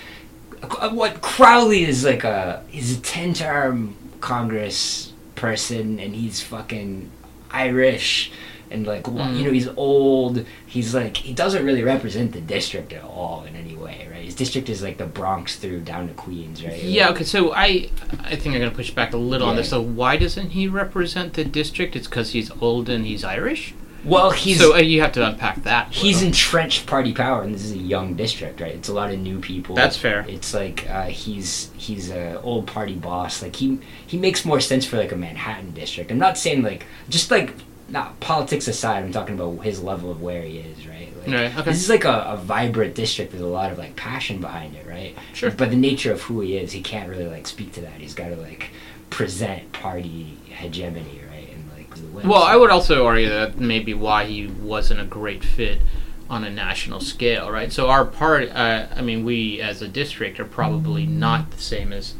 uh, 0.62 0.90
what 0.90 1.20
Crowley 1.22 1.84
is 1.84 2.04
like 2.04 2.22
a, 2.22 2.64
he's 2.68 2.96
a 2.96 3.00
ten-term 3.00 3.96
Congress 4.20 5.12
person, 5.34 5.98
and 5.98 6.14
he's 6.14 6.40
fucking 6.40 7.10
Irish, 7.50 8.30
and 8.76 8.86
like, 8.86 9.04
Mm. 9.04 9.36
you 9.38 9.44
know, 9.44 9.50
he's 9.52 9.68
old. 9.76 10.44
He's 10.66 10.94
like, 10.94 11.16
he 11.16 11.32
doesn't 11.32 11.64
really 11.64 11.82
represent 11.82 12.32
the 12.32 12.40
district 12.40 12.92
at 12.92 13.02
all 13.02 13.44
in 13.48 13.56
any 13.56 13.74
way, 13.74 14.06
right? 14.12 14.24
His 14.24 14.34
district 14.34 14.68
is 14.68 14.82
like 14.82 14.98
the 14.98 15.06
Bronx 15.06 15.56
through 15.56 15.80
down 15.80 16.08
to 16.08 16.14
Queens, 16.14 16.64
right? 16.64 16.82
Yeah. 16.82 17.10
Okay. 17.10 17.24
So 17.24 17.52
I, 17.54 17.90
I 18.22 18.36
think 18.36 18.54
I'm 18.54 18.60
gonna 18.60 18.70
push 18.82 18.90
back 18.90 19.12
a 19.14 19.16
little 19.16 19.48
on 19.48 19.56
this. 19.56 19.70
So 19.70 19.80
why 19.80 20.16
doesn't 20.16 20.50
he 20.50 20.68
represent 20.68 21.32
the 21.34 21.44
district? 21.44 21.96
It's 21.96 22.06
because 22.06 22.30
he's 22.30 22.50
old 22.60 22.88
and 22.88 23.06
he's 23.06 23.24
Irish. 23.24 23.74
Well, 24.04 24.30
he's 24.30 24.60
so 24.60 24.74
uh, 24.74 24.78
you 24.78 25.00
have 25.00 25.10
to 25.12 25.26
unpack 25.26 25.64
that. 25.64 25.92
he's 25.92 26.16
little. 26.18 26.28
entrenched 26.28 26.86
party 26.86 27.12
power, 27.12 27.42
and 27.42 27.52
this 27.52 27.64
is 27.64 27.72
a 27.72 27.76
young 27.94 28.14
district, 28.14 28.60
right? 28.60 28.72
It's 28.72 28.88
a 28.88 28.92
lot 28.94 29.10
of 29.12 29.18
new 29.18 29.40
people. 29.40 29.74
That's 29.74 29.96
fair. 29.96 30.24
It's 30.28 30.54
like 30.54 30.88
uh, 30.88 31.06
he's 31.06 31.70
he's 31.76 32.10
a 32.12 32.40
old 32.42 32.68
party 32.68 32.94
boss. 32.94 33.42
Like 33.42 33.56
he 33.56 33.80
he 34.06 34.16
makes 34.16 34.44
more 34.44 34.60
sense 34.60 34.84
for 34.86 34.96
like 34.96 35.10
a 35.10 35.16
Manhattan 35.16 35.72
district. 35.72 36.12
I'm 36.12 36.18
not 36.18 36.38
saying 36.38 36.62
like 36.62 36.86
just 37.08 37.32
like 37.32 37.54
not 37.88 38.18
politics 38.20 38.68
aside. 38.68 39.04
I'm 39.04 39.12
talking 39.12 39.38
about 39.38 39.62
his 39.64 39.82
level 39.82 40.10
of 40.10 40.20
where 40.20 40.42
he 40.42 40.58
is, 40.58 40.86
right? 40.86 41.12
Like, 41.18 41.28
Right, 41.28 41.56
okay. 41.58 41.70
This 41.70 41.82
is 41.82 41.88
like 41.88 42.04
a, 42.04 42.22
a 42.28 42.36
vibrant 42.36 42.94
district 42.94 43.32
with 43.32 43.42
a 43.42 43.46
lot 43.46 43.72
of 43.72 43.78
like 43.78 43.96
passion 43.96 44.40
behind 44.40 44.74
it, 44.74 44.86
right? 44.86 45.16
Sure. 45.34 45.50
But 45.50 45.70
the 45.70 45.76
nature 45.76 46.12
of 46.12 46.22
who 46.22 46.40
he 46.40 46.56
is, 46.56 46.72
he 46.72 46.82
can't 46.82 47.08
really 47.08 47.26
like 47.26 47.46
speak 47.46 47.72
to 47.72 47.80
that. 47.82 48.00
He's 48.00 48.14
got 48.14 48.28
to 48.28 48.36
like 48.36 48.70
present 49.10 49.72
party 49.72 50.38
hegemony, 50.48 51.20
right? 51.30 51.48
And 51.52 51.70
like 51.76 51.94
the 51.94 52.06
win. 52.08 52.28
Well, 52.28 52.42
I 52.42 52.56
would 52.56 52.70
also 52.70 53.06
argue 53.06 53.28
that 53.28 53.58
maybe 53.58 53.94
why 53.94 54.24
he 54.24 54.46
wasn't 54.46 55.00
a 55.00 55.04
great 55.04 55.44
fit 55.44 55.80
on 56.28 56.42
a 56.42 56.50
national 56.50 57.00
scale, 57.00 57.50
right? 57.50 57.72
So 57.72 57.88
our 57.88 58.04
part, 58.04 58.50
uh, 58.50 58.86
I 58.94 59.00
mean, 59.00 59.24
we 59.24 59.60
as 59.60 59.80
a 59.80 59.88
district 59.88 60.40
are 60.40 60.44
probably 60.44 61.06
not 61.06 61.52
the 61.52 61.62
same 61.62 61.92
as, 61.92 62.14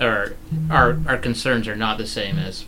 or 0.00 0.36
our 0.70 0.98
our 1.06 1.18
concerns 1.18 1.68
are 1.68 1.76
not 1.76 1.98
the 1.98 2.06
same 2.06 2.38
as 2.38 2.64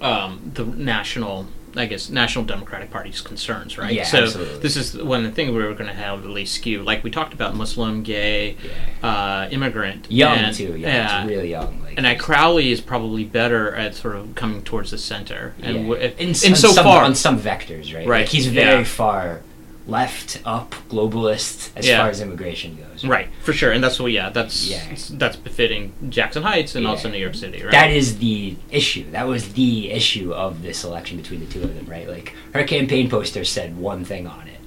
um, 0.00 0.50
the 0.54 0.64
national. 0.64 1.46
I 1.78 1.84
guess 1.84 2.08
National 2.08 2.42
Democratic 2.46 2.90
Party's 2.90 3.20
concerns, 3.20 3.76
right? 3.76 3.92
Yeah, 3.92 4.04
so 4.04 4.22
absolutely. 4.22 4.60
this 4.60 4.76
is 4.78 4.96
one 4.96 5.26
of 5.26 5.30
the 5.30 5.34
things 5.36 5.50
we 5.50 5.62
were 5.62 5.74
going 5.74 5.88
to 5.88 5.92
have 5.92 6.20
at 6.24 6.30
least 6.30 6.54
skew, 6.54 6.82
like 6.82 7.04
we 7.04 7.10
talked 7.10 7.34
about, 7.34 7.54
Muslim, 7.54 8.02
gay, 8.02 8.56
Yeah. 9.02 9.06
uh, 9.06 9.48
immigrant, 9.50 10.06
Young 10.10 10.38
and- 10.38 10.56
too. 10.56 10.74
Yeah, 10.78 11.20
it's 11.24 11.28
really 11.30 11.50
young. 11.50 11.82
Like, 11.82 11.98
and 11.98 12.06
at 12.06 12.18
Crowley 12.18 12.70
is 12.72 12.80
probably 12.80 13.24
better 13.24 13.74
at 13.74 13.94
sort 13.94 14.16
of 14.16 14.34
coming 14.34 14.62
towards 14.62 14.90
the 14.90 14.96
center, 14.96 15.52
and 15.60 15.76
yeah. 15.76 15.82
w- 15.82 16.00
if- 16.00 16.18
in, 16.18 16.28
and 16.28 16.36
s- 16.54 16.60
so 16.62 16.68
some, 16.72 16.82
far, 16.84 17.04
on 17.04 17.14
some 17.14 17.38
vectors, 17.38 17.94
right? 17.94 18.06
Right, 18.06 18.20
Like 18.20 18.28
he's 18.28 18.46
very 18.46 18.78
yeah. 18.78 18.84
far 18.84 19.42
left, 19.86 20.40
up, 20.44 20.74
globalist 20.88 21.70
as 21.76 21.86
Yeah. 21.86 21.98
far 22.00 22.10
as 22.10 22.20
immigration 22.20 22.76
goes. 22.76 23.04
right 23.04 23.28
for 23.42 23.52
sure, 23.52 23.70
and 23.72 23.82
that's 23.84 24.00
what 24.00 24.10
yeah, 24.12 24.30
that's 24.30 24.68
Yeah. 24.68 24.82
that's 25.12 25.36
befitting 25.36 25.92
Jackson 26.08 26.42
Heights 26.42 26.74
and 26.74 26.84
Yeah. 26.84 26.90
also 26.90 27.08
New 27.08 27.18
York 27.18 27.34
City, 27.34 27.62
right? 27.62 27.70
That 27.70 27.90
is 27.90 28.18
the 28.18 28.56
issue. 28.70 29.04
That 29.12 29.28
was 29.28 29.52
the 29.52 29.90
issue 29.92 30.32
of 30.32 30.62
this 30.62 30.82
election 30.84 31.16
between 31.18 31.40
the 31.40 31.46
two 31.46 31.62
of 31.62 31.74
them, 31.74 31.86
right? 31.88 32.08
Like 32.08 32.34
her 32.52 32.64
campaign 32.64 33.08
poster 33.08 33.44
said 33.44 33.76
one 33.78 34.04
thing 34.04 34.26
on 34.26 34.48
it: 34.48 34.60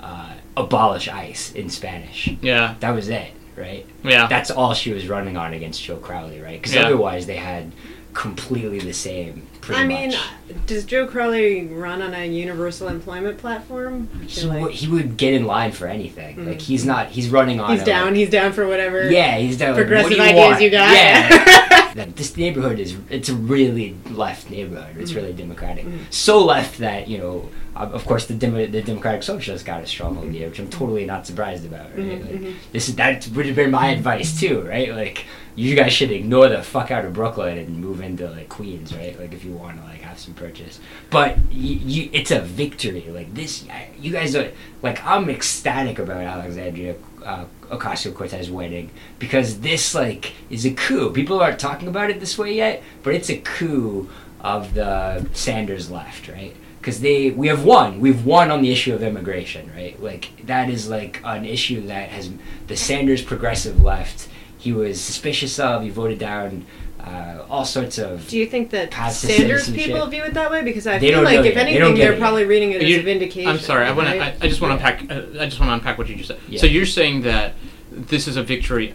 uh, 0.00 0.30
"Abolish 0.56 1.08
ICE" 1.08 1.52
in 1.52 1.68
Spanish. 1.70 2.28
yeah, 2.42 2.74
That 2.80 2.90
was 2.94 3.08
it, 3.08 3.30
right? 3.56 3.86
yeah, 4.02 4.26
That's 4.26 4.50
all 4.50 4.74
she 4.74 4.92
was 4.92 5.06
running 5.08 5.36
on 5.36 5.52
against 5.54 5.82
Joe 5.82 5.96
Crowley, 5.96 6.40
right? 6.40 6.60
Because 6.60 6.76
otherwise 6.76 7.26
they 7.26 7.36
had 7.36 7.72
completely 8.14 8.78
the 8.80 8.94
same. 8.94 9.42
Pretty 9.66 9.82
I 9.82 9.84
mean, 9.86 10.10
much. 10.10 10.66
does 10.66 10.84
Joe 10.84 11.08
Crowley 11.08 11.66
run 11.66 12.00
on 12.00 12.14
a 12.14 12.24
universal 12.24 12.86
employment 12.86 13.36
platform? 13.38 14.08
He, 14.28 14.42
like 14.46 14.62
would, 14.62 14.72
he 14.72 14.86
would 14.86 15.16
get 15.16 15.34
in 15.34 15.44
line 15.44 15.72
for 15.72 15.88
anything. 15.88 16.36
Mm. 16.36 16.46
Like 16.46 16.60
he's 16.60 16.84
not. 16.86 17.08
He's 17.08 17.28
running 17.30 17.58
on. 17.58 17.72
he's 17.72 17.82
a, 17.82 17.84
down. 17.84 18.14
He's 18.14 18.30
down 18.30 18.52
for 18.52 18.66
whatever. 18.68 19.10
Yeah, 19.10 19.38
he's 19.38 19.58
down. 19.58 19.70
like, 19.74 19.80
Progressive 19.82 20.12
you 20.12 20.22
ideas 20.22 20.36
want? 20.50 20.62
you 20.62 20.70
got. 20.70 20.94
Yeah. 20.94 21.90
that 21.94 22.14
this 22.14 22.36
neighborhood 22.36 22.78
is 22.78 22.96
it's 23.10 23.28
a 23.28 23.34
really 23.34 23.96
left 24.10 24.50
neighborhood. 24.50 24.96
It's 24.98 25.10
Mhm. 25.10 25.16
really 25.16 25.32
democratic. 25.32 25.84
Mhm. 25.84 25.98
So 26.10 26.44
left 26.44 26.78
that 26.78 27.08
you 27.08 27.18
know, 27.18 27.48
of 27.74 28.04
course, 28.06 28.26
the 28.26 28.34
Demo- 28.34 28.66
the 28.68 28.82
Democratic 28.82 29.24
Socialists 29.24 29.66
got 29.66 29.82
a 29.82 29.86
stronghold 29.86 30.30
here, 30.30 30.48
which 30.48 30.60
I'm 30.60 30.68
totally 30.68 31.06
not 31.06 31.26
surprised 31.26 31.64
about. 31.66 31.86
Right? 31.96 32.06
Mhm, 32.06 32.20
Like, 32.30 32.40
mhm. 32.40 32.54
This 32.70 32.88
is 32.88 32.94
that 32.96 33.26
would 33.34 33.46
have 33.46 33.56
been 33.56 33.72
my 33.72 33.88
advice 33.88 34.38
too, 34.38 34.60
right? 34.60 34.94
Like 34.94 35.24
you 35.56 35.74
guys 35.74 35.92
should 35.92 36.10
ignore 36.10 36.48
the 36.48 36.62
fuck 36.62 36.90
out 36.90 37.06
of 37.06 37.14
Brooklyn 37.14 37.56
and 37.56 37.78
move 37.78 38.02
into 38.02 38.30
like 38.30 38.48
Queens, 38.50 38.94
right? 38.94 39.18
Like 39.18 39.32
if 39.32 39.42
you 39.42 39.52
want 39.52 39.80
to 39.80 39.84
like 39.84 40.02
have 40.02 40.18
some 40.18 40.34
purchase. 40.34 40.78
But 41.10 41.38
you, 41.50 41.76
you 41.76 42.10
it's 42.12 42.30
a 42.30 42.40
victory. 42.40 43.06
Like 43.08 43.34
this, 43.34 43.64
you 43.98 44.12
guys 44.12 44.36
are 44.36 44.52
like 44.82 45.04
I'm 45.04 45.28
ecstatic 45.30 45.98
about 45.98 46.22
Alexandria 46.22 46.94
uh, 47.24 47.46
Ocasio 47.70 48.14
Cortez 48.14 48.50
winning 48.50 48.90
because 49.18 49.60
this 49.60 49.94
like 49.94 50.34
is 50.50 50.66
a 50.66 50.72
coup. 50.72 51.10
People 51.10 51.40
aren't 51.40 51.58
talking 51.58 51.88
about 51.88 52.10
it 52.10 52.20
this 52.20 52.36
way 52.36 52.54
yet, 52.54 52.82
but 53.02 53.14
it's 53.14 53.30
a 53.30 53.38
coup 53.38 54.10
of 54.40 54.74
the 54.74 55.26
Sanders 55.32 55.90
left, 55.90 56.28
right? 56.28 56.54
Because 56.78 57.00
they 57.00 57.30
we 57.30 57.48
have 57.48 57.64
won. 57.64 58.00
We've 58.00 58.24
won 58.24 58.50
on 58.50 58.60
the 58.60 58.70
issue 58.70 58.94
of 58.94 59.02
immigration, 59.02 59.70
right? 59.74 60.00
Like 60.00 60.46
that 60.46 60.68
is 60.68 60.88
like 60.88 61.20
an 61.24 61.44
issue 61.44 61.86
that 61.86 62.10
has 62.10 62.30
the 62.66 62.76
Sanders 62.76 63.22
progressive 63.22 63.82
left. 63.82 64.28
He 64.66 64.72
was 64.72 65.00
suspicious 65.00 65.60
of. 65.60 65.84
He 65.84 65.90
voted 65.90 66.18
down 66.18 66.66
uh, 66.98 67.44
all 67.48 67.64
sorts 67.64 67.98
of. 67.98 68.26
Do 68.26 68.36
you 68.36 68.46
think 68.46 68.70
that 68.70 68.90
Paths 68.90 69.18
Sanders 69.18 69.70
people 69.70 70.04
view 70.08 70.24
it 70.24 70.34
that 70.34 70.50
way? 70.50 70.62
Because 70.64 70.88
I 70.88 70.98
They 70.98 71.10
feel 71.12 71.22
like 71.22 71.38
if 71.38 71.44
yet. 71.54 71.56
Anything, 71.58 71.80
don't 71.80 71.94
they're 71.94 72.14
it 72.14 72.18
probably 72.18 72.44
reading 72.46 72.72
it 72.72 72.82
as 72.82 72.90
a 72.90 73.00
vindication. 73.02 73.48
I'm 73.48 73.60
sorry. 73.60 73.86
I 73.86 73.92
want 73.92 74.08
to. 74.08 74.18
I. 74.20 74.34
I 74.40 74.48
just 74.48 74.60
want 74.60 74.76
to 74.80 74.84
Yeah. 74.84 74.90
unpack. 74.98 75.36
Uh, 75.38 75.40
I 75.40 75.44
just 75.44 75.60
want 75.60 75.70
to 75.70 75.74
unpack 75.74 75.98
what 75.98 76.08
you 76.08 76.16
just 76.16 76.26
said. 76.30 76.40
Yeah. 76.48 76.58
So 76.58 76.66
you're 76.66 76.84
saying 76.84 77.22
that 77.22 77.54
this 77.92 78.26
is 78.26 78.36
a 78.36 78.42
victory 78.42 78.94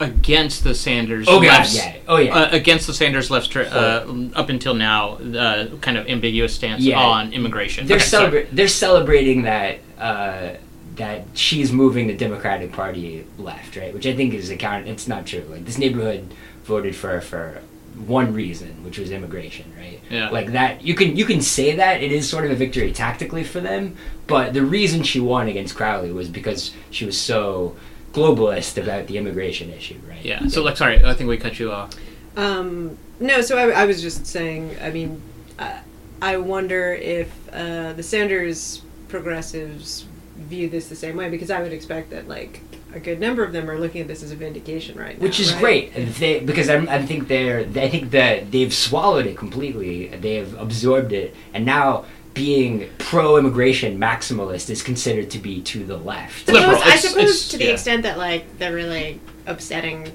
against 0.00 0.64
the 0.64 0.74
Sanders 0.74 1.26
Oh 1.28 1.42
god, 1.42 1.58
left's- 1.58 1.76
yeah. 1.76 1.96
Oh 2.08 2.16
yeah. 2.16 2.34
Uh, 2.34 2.48
against 2.52 2.86
the 2.86 2.94
Sanders 2.94 3.30
left's 3.30 3.48
tra- 3.50 3.64
uh, 3.66 4.06
up 4.34 4.48
until 4.48 4.72
now, 4.72 5.18
uh, 5.18 5.66
kind 5.82 5.98
of 5.98 6.08
ambiguous 6.08 6.54
stance 6.54 6.80
Yeah. 6.82 6.98
on 6.98 7.34
immigration. 7.34 7.86
they're 7.86 7.98
Okay, 7.98 8.06
celebra- 8.06 8.46
they're 8.50 8.66
celebrating 8.66 9.42
that 9.42 9.80
uh, 10.00 10.54
that 10.96 11.24
she's 11.34 11.72
moving 11.72 12.06
the 12.06 12.16
Democratic 12.16 12.72
Party 12.72 13.26
left, 13.38 13.76
right? 13.76 13.94
Which 13.94 14.06
I 14.06 14.14
think 14.14 14.34
is 14.34 14.50
account. 14.50 14.88
It's 14.88 15.08
not 15.08 15.26
true. 15.26 15.44
Like 15.48 15.64
this 15.64 15.78
neighborhood 15.78 16.34
voted 16.64 16.94
for 16.94 17.20
for 17.20 17.62
one 18.06 18.32
reason, 18.32 18.84
which 18.84 18.98
was 18.98 19.10
immigration, 19.10 19.72
right? 19.76 20.00
Yeah. 20.10 20.30
Like 20.30 20.52
that, 20.52 20.82
you 20.82 20.94
can 20.94 21.16
you 21.16 21.24
can 21.24 21.40
say 21.40 21.76
that 21.76 22.02
it 22.02 22.12
is 22.12 22.28
sort 22.28 22.44
of 22.44 22.50
a 22.50 22.54
victory 22.54 22.92
tactically 22.92 23.44
for 23.44 23.60
them, 23.60 23.96
but 24.26 24.52
the 24.54 24.64
reason 24.64 25.02
she 25.02 25.20
won 25.20 25.48
against 25.48 25.74
Crowley 25.74 26.12
was 26.12 26.28
because 26.28 26.72
she 26.90 27.04
was 27.04 27.18
so 27.18 27.76
globalist 28.12 28.80
about 28.82 29.06
the 29.06 29.16
immigration 29.16 29.70
issue, 29.70 29.98
right? 30.08 30.24
Yeah. 30.24 30.46
So 30.48 30.62
like, 30.62 30.76
sorry. 30.76 31.02
I 31.04 31.14
think 31.14 31.28
we 31.28 31.38
cut 31.38 31.58
you 31.58 31.72
off. 31.72 31.90
Um, 32.36 32.98
no, 33.20 33.40
so 33.40 33.58
I, 33.58 33.82
I 33.82 33.84
was 33.84 34.02
just 34.02 34.26
saying. 34.26 34.76
I 34.80 34.90
mean, 34.90 35.20
I, 35.58 35.80
I 36.20 36.36
wonder 36.36 36.94
if 36.94 37.30
uh, 37.52 37.92
the 37.94 38.02
Sanders 38.02 38.82
progressives 39.08 40.06
view 40.42 40.68
this 40.68 40.88
the 40.88 40.96
same 40.96 41.16
way 41.16 41.28
because 41.28 41.50
I 41.50 41.62
would 41.62 41.72
expect 41.72 42.10
that 42.10 42.28
like 42.28 42.60
a 42.94 43.00
good 43.00 43.20
number 43.20 43.42
of 43.42 43.52
them 43.52 43.70
are 43.70 43.78
looking 43.78 44.00
at 44.02 44.08
this 44.08 44.22
as 44.22 44.32
a 44.32 44.36
vindication 44.36 44.98
right 44.98 45.16
now. 45.18 45.22
which 45.22 45.40
is 45.40 45.52
right? 45.54 45.60
great. 45.92 45.94
They, 46.18 46.40
because 46.40 46.68
I'm, 46.68 46.88
I 46.88 47.00
think 47.04 47.28
they're, 47.28 47.60
I 47.60 47.88
think 47.88 48.10
that 48.10 48.50
they've 48.52 48.72
swallowed 48.72 49.26
it 49.26 49.36
completely. 49.36 50.08
They've 50.08 50.52
absorbed 50.58 51.12
it, 51.12 51.34
and 51.54 51.64
now 51.64 52.04
being 52.34 52.88
pro-immigration 52.98 53.98
maximalist 53.98 54.70
is 54.70 54.82
considered 54.82 55.30
to 55.30 55.38
be 55.38 55.60
to 55.62 55.84
the 55.84 55.96
left. 55.98 56.46
Suppose- 56.46 56.60
Liberal. 56.62 56.78
I 56.82 56.86
It's- 56.88 57.02
suppose 57.02 57.22
it's- 57.24 57.48
to 57.48 57.58
the 57.58 57.64
yeah. 57.66 57.70
extent 57.72 58.02
that 58.04 58.18
like 58.18 58.58
they're 58.58 58.74
really 58.74 59.20
upsetting 59.46 60.10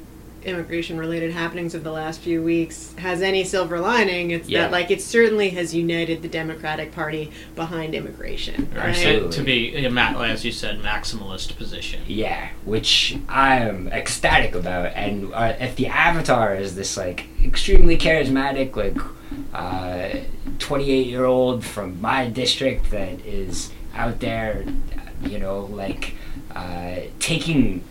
immigration 0.48 0.98
related 0.98 1.32
happenings 1.32 1.76
of 1.76 1.84
the 1.84 1.92
last 1.92 2.22
few 2.22 2.42
weeks 2.42 2.94
has 2.98 3.22
any 3.22 3.44
silver 3.44 3.80
lining, 3.80 4.32
it's 4.32 4.48
Yeah. 4.48 4.62
that 4.64 4.72
like 4.72 4.90
it 4.90 5.02
certainly 5.02 5.50
has 5.52 5.76
united 5.76 6.22
the 6.22 6.28
Democratic 6.30 6.94
Party 6.94 7.32
behind 7.56 7.94
immigration. 7.94 8.70
Right? 8.74 8.90
Absolutely. 8.90 9.32
to 9.32 9.44
be, 9.44 9.86
a 9.86 9.90
ma- 9.90 10.22
as 10.24 10.46
you 10.46 10.52
said, 10.52 10.80
maximalist 10.82 11.56
position. 11.58 12.02
Yeah, 12.08 12.50
which 12.64 13.18
I 13.28 13.58
am 13.58 13.88
ecstatic 13.90 14.56
about. 14.56 14.94
And 14.96 15.34
uh, 15.34 15.54
if 15.60 15.76
the 15.76 15.88
Avatar 15.88 16.56
is 16.56 16.76
this 16.76 16.96
like 16.98 17.28
extremely 17.44 17.98
charismatic, 17.98 18.76
like 18.76 18.98
uh, 19.54 20.20
28 20.60 21.08
year 21.08 21.26
old 21.26 21.64
from 21.66 22.00
my 22.00 22.28
district 22.30 22.90
that 22.92 23.20
is 23.26 23.72
out 23.94 24.20
there, 24.22 24.64
you 25.24 25.40
know, 25.40 25.62
like 25.66 26.14
uh, 26.56 26.96
taking 27.20 27.84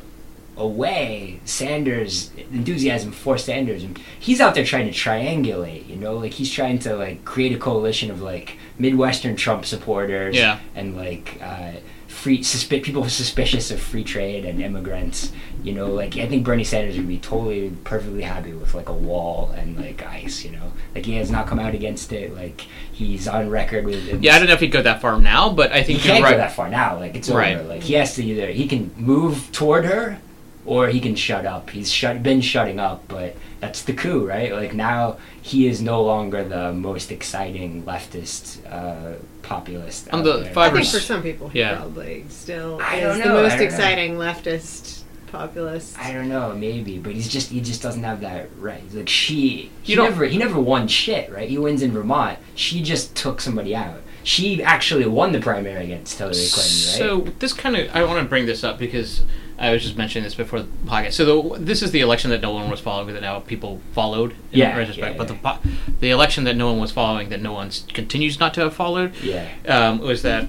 away 0.56 1.40
Sanders' 1.44 2.30
enthusiasm 2.50 3.12
for 3.12 3.38
Sanders, 3.38 3.82
and 3.84 3.98
he's 4.18 4.40
out 4.40 4.54
there 4.54 4.64
trying 4.64 4.86
to 4.86 4.92
triangulate. 4.92 5.88
You 5.88 5.96
know, 5.96 6.16
like 6.16 6.32
he's 6.32 6.50
trying 6.50 6.78
to 6.80 6.96
like 6.96 7.24
create 7.24 7.54
a 7.54 7.58
coalition 7.58 8.10
of 8.10 8.22
like 8.22 8.56
Midwestern 8.78 9.36
Trump 9.36 9.64
supporters 9.66 10.34
Yeah. 10.36 10.58
and 10.74 10.96
like 10.96 11.38
uh, 11.42 11.72
free 12.08 12.38
suspi- 12.40 12.82
people 12.82 13.06
suspicious 13.08 13.70
of 13.70 13.80
free 13.80 14.04
trade 14.04 14.44
and 14.44 14.60
immigrants. 14.62 15.32
You 15.62 15.72
know, 15.72 15.86
like 15.90 16.16
I 16.16 16.26
think 16.26 16.44
Bernie 16.44 16.64
Sanders 16.64 16.96
would 16.96 17.08
be 17.08 17.18
totally 17.18 17.70
perfectly 17.84 18.22
happy 18.22 18.52
with 18.52 18.72
like 18.74 18.88
a 18.88 18.92
wall 18.94 19.50
and 19.56 19.76
like 19.78 20.04
ICE. 20.06 20.44
You 20.44 20.52
know, 20.52 20.72
like 20.94 21.04
he 21.04 21.16
has 21.16 21.30
not 21.30 21.46
come 21.46 21.58
out 21.58 21.74
against 21.74 22.12
it. 22.12 22.34
Like 22.34 22.62
he's 22.92 23.26
on 23.28 23.50
record 23.50 23.84
with. 23.84 24.22
Yeah, 24.22 24.34
I 24.36 24.38
don't 24.38 24.48
know 24.48 24.54
if 24.54 24.60
he'd 24.60 24.68
go 24.72 24.82
that 24.82 25.00
far 25.00 25.18
now, 25.20 25.50
but 25.50 25.72
I 25.72 25.78
He 25.80 25.84
think 25.94 26.04
you're 26.04 26.12
can't 26.14 26.24
right. 26.24 26.30
go 26.32 26.36
that 26.38 26.52
far 26.52 26.68
now. 26.68 26.98
Like 26.98 27.14
it's 27.16 27.28
Right. 27.28 27.56
over. 27.56 27.68
Like 27.68 27.82
he 27.82 27.94
has 27.94 28.14
to 28.14 28.24
either 28.24 28.46
he 28.48 28.66
can 28.68 28.92
move 28.96 29.50
toward 29.52 29.84
her, 29.86 30.18
or 30.66 30.88
he 30.88 31.00
can 31.00 31.14
shut 31.14 31.46
up. 31.46 31.70
He's 31.70 31.90
shut 31.92 32.22
been 32.22 32.40
shutting 32.40 32.78
up, 32.78 33.04
but 33.08 33.36
that's 33.60 33.82
the 33.82 33.92
coup, 33.92 34.26
right? 34.26 34.52
Like 34.52 34.74
now 34.74 35.16
he 35.40 35.66
is 35.68 35.80
no 35.80 36.02
longer 36.02 36.44
the 36.44 36.72
most 36.72 37.10
exciting 37.10 37.84
leftist 37.84 38.58
uh, 38.70 39.18
populist. 39.42 40.08
On 40.12 40.20
out 40.20 40.24
the 40.24 40.32
there. 40.44 40.58
I 40.58 40.70
think 40.70 40.86
for 40.86 41.00
some 41.00 41.22
people, 41.22 41.48
he 41.48 41.60
yeah. 41.60 41.76
probably 41.76 42.24
still 42.28 42.78
I 42.82 42.96
is 42.96 43.02
don't 43.02 43.18
the 43.18 43.24
know, 43.24 43.38
I 43.38 43.42
most 43.42 43.50
don't 43.52 43.58
know. 43.60 43.64
exciting 43.64 44.14
leftist 44.16 45.02
populist. 45.28 45.98
I 45.98 46.12
don't 46.12 46.28
know, 46.28 46.54
maybe, 46.54 46.98
but 46.98 47.12
he's 47.12 47.28
just 47.28 47.50
he 47.50 47.60
just 47.60 47.82
doesn't 47.82 48.02
have 48.04 48.20
that 48.20 48.48
right. 48.58 48.82
Like 48.92 49.08
she, 49.08 49.70
he 49.82 49.92
You 49.92 49.96
don't- 49.96 50.10
never 50.10 50.24
he 50.26 50.38
never 50.38 50.58
won 50.60 50.88
shit, 50.88 51.30
right? 51.32 51.48
He 51.48 51.58
wins 51.58 51.82
in 51.82 51.92
Vermont. 51.92 52.38
She 52.54 52.82
just 52.82 53.14
took 53.16 53.40
somebody 53.40 53.74
out. 53.74 54.00
She 54.22 54.60
actually 54.62 55.06
won 55.06 55.30
the 55.32 55.38
primary 55.40 55.84
against 55.84 56.18
Hillary 56.18 56.34
Clinton, 56.34 56.56
right? 56.56 56.98
So 56.98 57.20
this 57.38 57.52
kind 57.52 57.76
of 57.76 57.94
I 57.94 58.02
want 58.04 58.20
to 58.20 58.28
bring 58.28 58.46
this 58.46 58.64
up 58.64 58.78
because 58.78 59.22
I 59.58 59.72
was 59.72 59.82
just 59.82 59.96
mentioning 59.96 60.24
this 60.24 60.34
before 60.34 60.60
the 60.60 60.68
podcast. 60.86 61.12
So 61.14 61.24
the, 61.42 61.58
this 61.58 61.82
is 61.82 61.90
the 61.90 62.00
election 62.00 62.30
that 62.30 62.42
no 62.42 62.50
one 62.52 62.68
was 62.70 62.80
following 62.80 63.14
that 63.14 63.22
now 63.22 63.40
people 63.40 63.80
followed 63.92 64.32
in 64.52 64.58
Yeah, 64.60 64.76
retrospect. 64.76 65.12
yeah, 65.18 65.24
but 65.24 65.28
the 65.28 65.70
the 66.00 66.10
election 66.10 66.44
that 66.44 66.56
no 66.56 66.66
one 66.70 66.78
was 66.78 66.92
following 66.92 67.30
that 67.30 67.40
no 67.40 67.52
one 67.52 67.70
continues 67.94 68.38
not 68.38 68.52
to 68.54 68.60
have 68.60 68.74
followed 68.74 69.14
yeah, 69.22 69.48
um, 69.66 69.98
was 70.00 70.22
that 70.22 70.48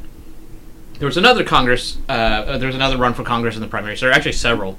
there 0.99 1.05
was 1.05 1.15
another 1.17 1.43
Congress. 1.43 1.97
Uh, 2.09 2.57
there 2.57 2.67
was 2.67 2.75
another 2.75 2.97
run 2.97 3.13
for 3.13 3.23
Congress 3.23 3.55
in 3.55 3.61
the 3.61 3.67
primaries. 3.67 4.01
There 4.01 4.09
are 4.09 4.13
actually 4.13 4.31
several 4.33 4.77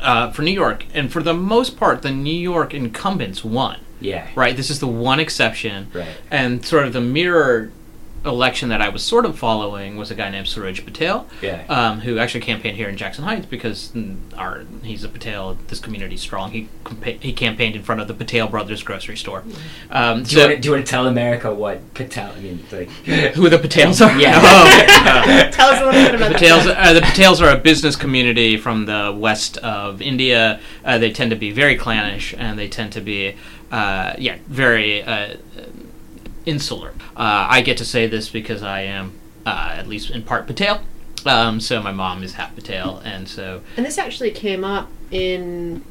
uh, 0.00 0.30
for 0.30 0.42
New 0.42 0.52
York, 0.52 0.86
and 0.94 1.12
for 1.12 1.22
the 1.22 1.34
most 1.34 1.76
part, 1.76 2.02
the 2.02 2.12
New 2.12 2.30
York 2.34 2.72
incumbents 2.72 3.44
won. 3.44 3.80
yeah, 4.00 4.28
Right. 4.36 4.56
This 4.56 4.70
is 4.70 4.78
the 4.78 4.86
one 4.86 5.18
exception 5.18 5.88
right. 5.92 6.06
and 6.30 6.64
sort 6.64 6.84
of 6.86 6.92
the 6.92 7.00
mirror 7.00 7.72
election 8.24 8.68
that 8.70 8.82
I 8.82 8.88
was 8.88 9.02
sort 9.02 9.24
of 9.24 9.38
following 9.38 9.96
was 9.96 10.10
a 10.10 10.14
guy 10.14 10.28
named 10.28 10.48
Suraj 10.48 10.84
Patel, 10.84 11.26
Yeah. 11.40 11.64
um, 11.68 12.00
who 12.00 12.18
actually 12.18 12.40
campaigned 12.40 12.76
here 12.76 12.88
in 12.88 12.96
Jackson 12.96 13.24
Heights 13.24 13.46
because 13.46 13.88
mm, 13.94 14.16
our 14.36 14.64
he's 14.82 15.04
a 15.04 15.08
Patel. 15.08 15.56
This 15.68 15.78
community's 15.80 16.20
strong. 16.20 16.50
He 16.50 16.68
campa- 16.84 17.20
he 17.20 17.32
campaigned 17.32 17.76
in 17.76 17.82
front 17.82 18.00
of 18.00 18.08
the 18.08 18.14
Patel 18.14 18.48
Brothers 18.48 18.82
grocery 18.82 19.16
store. 19.16 19.44
Um, 19.90 20.24
Do 20.24 20.34
you, 20.36 20.40
want 20.42 20.52
to, 20.54 20.60
do 20.60 20.68
you 20.68 20.74
want 20.74 20.86
to 20.86 20.90
tell 20.90 21.06
America 21.06 21.54
what 21.54 21.94
Patel? 21.94 22.32
I 22.32 22.40
mean, 22.40 22.64
like 22.72 22.88
who 23.34 23.48
the 23.48 23.58
Patels 23.58 24.04
are? 24.04 24.18
Yeah. 24.18 24.38
Oh, 24.42 24.84
uh, 25.06 25.50
Tell 25.50 25.68
us 25.70 25.80
a 25.80 25.84
little 25.86 26.02
bit 26.02 26.14
about 26.14 26.32
the 26.32 26.38
Patels, 26.38 26.64
that. 26.64 26.76
uh, 26.78 26.92
the 26.94 27.00
Patels 27.00 27.40
are 27.40 27.54
a 27.56 27.58
business 27.60 27.96
community 27.96 28.56
from 28.56 28.86
the 28.86 29.14
west 29.16 29.56
of 29.58 30.00
India. 30.02 30.60
Uh, 30.84 30.98
they 30.98 31.10
tend 31.12 31.30
to 31.30 31.36
be 31.36 31.50
very 31.50 31.76
clannish, 31.76 32.34
and 32.36 32.58
they 32.58 32.68
tend 32.68 32.92
to 32.92 33.00
be, 33.00 33.34
uh, 33.70 34.14
yeah, 34.18 34.38
very 34.48 35.02
uh, 35.02 35.36
insular. 36.48 36.90
Uh, 37.16 37.46
I 37.50 37.60
get 37.60 37.76
to 37.78 37.84
say 37.84 38.06
this 38.06 38.28
because 38.28 38.62
I 38.62 38.80
am, 38.82 39.12
uh, 39.46 39.74
at 39.76 39.86
least 39.86 40.10
in 40.10 40.22
part, 40.22 40.46
Patel. 40.46 40.80
Um, 41.26 41.60
so 41.60 41.82
my 41.82 41.92
mom 41.92 42.22
is 42.22 42.34
half 42.34 42.54
Patel, 42.54 43.02
and 43.04 43.28
so 43.28 43.60
And 43.76 43.84
this 43.84 43.98
actually 43.98 44.30
came 44.30 44.64
up 44.64 44.88
in 45.10 45.84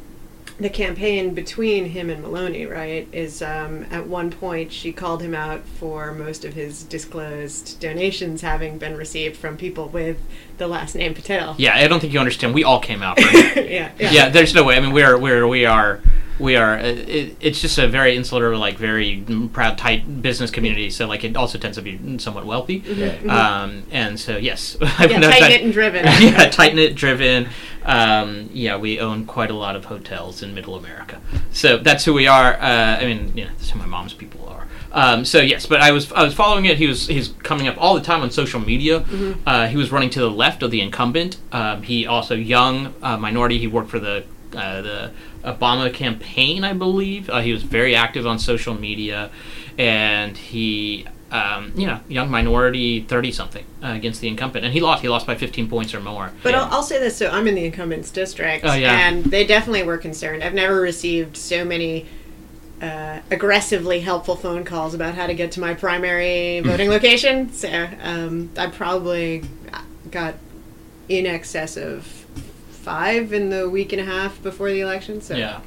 the 0.59 0.69
campaign 0.69 1.35
between 1.35 1.85
him 1.85 2.09
and 2.09 2.23
Maloney, 2.23 2.65
right? 2.65 3.07
Is 3.11 3.43
um, 3.43 3.85
at 3.91 4.07
one 4.07 4.31
point 4.31 4.71
she 4.71 4.91
called 4.91 5.21
him 5.21 5.35
out 5.35 5.61
for 5.65 6.13
most 6.13 6.43
of 6.45 6.53
his 6.53 6.81
disclosed 6.83 7.79
donations 7.79 8.41
having 8.41 8.79
been 8.79 8.97
received 8.97 9.37
from 9.37 9.55
people 9.57 9.87
with 9.89 10.17
the 10.57 10.67
last 10.67 10.95
name 10.95 11.13
Patel. 11.13 11.53
yeah, 11.59 11.75
I 11.75 11.87
don't 11.87 11.99
think 11.99 12.13
you 12.13 12.19
understand. 12.19 12.55
We 12.55 12.63
all 12.63 12.79
came 12.79 13.03
out. 13.03 13.19
Yeah, 13.57 13.91
yeah. 13.99 14.11
yeah, 14.11 14.29
there's 14.29 14.53
no 14.55 14.63
way. 14.63 14.77
I 14.77 14.79
mean, 14.79 14.93
we're 14.93 15.17
we're 15.17 15.47
we 15.47 15.65
are 15.65 16.01
we 16.39 16.55
are. 16.55 16.77
Uh, 16.77 16.83
it, 16.83 17.35
it's 17.39 17.61
just 17.61 17.77
a 17.77 17.87
very 17.87 18.15
insular, 18.15 18.55
like 18.57 18.77
very 18.77 19.23
proud, 19.53 19.77
tight 19.77 20.21
business 20.21 20.51
community. 20.51 20.89
So 20.89 21.07
like 21.07 21.23
it 21.23 21.35
also 21.35 21.57
tends 21.57 21.77
to 21.77 21.83
be 21.83 22.19
somewhat 22.19 22.45
wealthy. 22.45 22.83
Yeah. 22.85 23.15
Um, 23.27 23.83
and 23.91 24.19
so 24.19 24.37
yes, 24.37 24.77
I've 24.81 25.11
Yeah, 25.11 25.19
no 25.19 25.29
tight 25.29 25.49
knit 25.49 25.61
and 25.63 25.73
driven. 25.73 26.05
yeah, 26.19 26.49
tight 26.49 26.75
knit, 26.75 26.95
driven. 26.95 27.49
Um, 27.83 28.49
yeah, 28.53 28.77
we 28.77 28.99
own 28.99 29.25
quite 29.25 29.49
a 29.49 29.55
lot 29.55 29.75
of 29.75 29.85
hotels 29.85 30.43
in 30.43 30.53
Middle 30.53 30.75
America. 30.75 31.21
So 31.51 31.77
that's 31.77 32.05
who 32.05 32.13
we 32.13 32.27
are. 32.27 32.53
Uh, 32.53 32.97
I 32.99 33.05
mean, 33.05 33.31
yeah, 33.35 33.49
that's 33.57 33.69
who 33.69 33.79
my 33.79 33.85
mom's 33.85 34.13
people 34.13 34.47
are. 34.47 34.67
Um, 34.91 35.25
so 35.25 35.41
yes, 35.41 35.65
but 35.65 35.81
I 35.81 35.91
was 35.91 36.11
I 36.11 36.23
was 36.23 36.33
following 36.33 36.65
it. 36.65 36.77
He 36.77 36.87
was 36.87 37.07
he's 37.07 37.29
coming 37.43 37.67
up 37.67 37.75
all 37.77 37.93
the 37.93 38.01
time 38.01 38.21
on 38.21 38.31
social 38.31 38.59
media. 38.59 39.05
Uh, 39.45 39.67
he 39.67 39.77
was 39.77 39.91
running 39.91 40.09
to 40.11 40.19
the 40.19 40.31
left 40.31 40.63
of 40.63 40.71
the 40.71 40.81
incumbent. 40.81 41.37
Um, 41.51 41.83
he 41.83 42.07
also 42.07 42.35
young 42.35 42.93
uh, 43.01 43.17
minority. 43.17 43.57
He 43.57 43.67
worked 43.67 43.89
for 43.89 43.99
the 43.99 44.23
uh, 44.55 44.81
the 44.81 45.11
Obama 45.47 45.93
campaign, 45.93 46.63
I 46.63 46.73
believe. 46.73 47.29
Uh, 47.29 47.39
he 47.41 47.53
was 47.53 47.63
very 47.63 47.95
active 47.95 48.27
on 48.27 48.37
social 48.39 48.73
media, 48.73 49.29
and 49.77 50.37
he. 50.37 51.07
Um, 51.29 51.73
you 51.75 51.85
know, 51.85 51.99
young 52.07 52.31
minority, 52.31 53.01
thirty 53.01 53.33
something 53.33 53.65
uh, 53.83 53.87
against 53.87 54.21
the 54.21 54.29
incumbent, 54.29 54.63
and 54.63 54.73
he 54.73 54.79
lost. 54.79 55.01
He 55.01 55.09
lost 55.09 55.27
by 55.27 55.35
fifteen 55.35 55.67
points 55.69 55.93
or 55.93 55.99
more. 55.99 56.31
But 56.41 56.53
Yeah. 56.53 56.61
I'll, 56.61 56.75
I'll 56.75 56.83
say 56.83 56.99
this: 56.99 57.17
so 57.17 57.27
I'm 57.29 57.45
in 57.47 57.55
the 57.55 57.65
incumbents 57.65 58.11
district, 58.11 58.63
Oh, 58.65 58.73
yeah. 58.73 59.09
and 59.09 59.25
they 59.25 59.45
definitely 59.45 59.83
were 59.83 59.97
concerned. 59.97 60.41
I've 60.41 60.53
never 60.53 60.79
received 60.79 61.35
so 61.35 61.65
many 61.65 62.05
uh, 62.81 63.19
aggressively 63.29 63.99
helpful 63.99 64.37
phone 64.37 64.63
calls 64.63 64.93
about 64.93 65.15
how 65.15 65.27
to 65.27 65.33
get 65.33 65.51
to 65.53 65.59
my 65.59 65.73
primary 65.73 66.61
voting 66.63 66.89
location. 66.89 67.51
So 67.51 67.89
um, 68.01 68.49
I 68.57 68.67
probably 68.67 69.43
got 70.09 70.35
in 71.09 71.25
excess 71.25 71.75
of 71.75 72.16
five 72.87 73.33
in 73.33 73.49
the 73.49 73.69
week 73.69 73.91
and 73.91 74.01
a 74.01 74.05
half 74.05 74.41
before 74.41 74.71
the 74.71 74.79
election. 74.79 75.19
So 75.19 75.35
Yeah. 75.35 75.59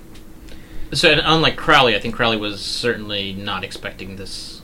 So 0.92 1.20
unlike 1.22 1.56
Crowley, 1.56 1.94
I 1.94 2.00
think 2.00 2.14
Crowley 2.14 2.38
was 2.38 2.62
certainly 2.62 3.35
not 3.35 3.62
expecting 3.62 4.16
this 4.16 4.62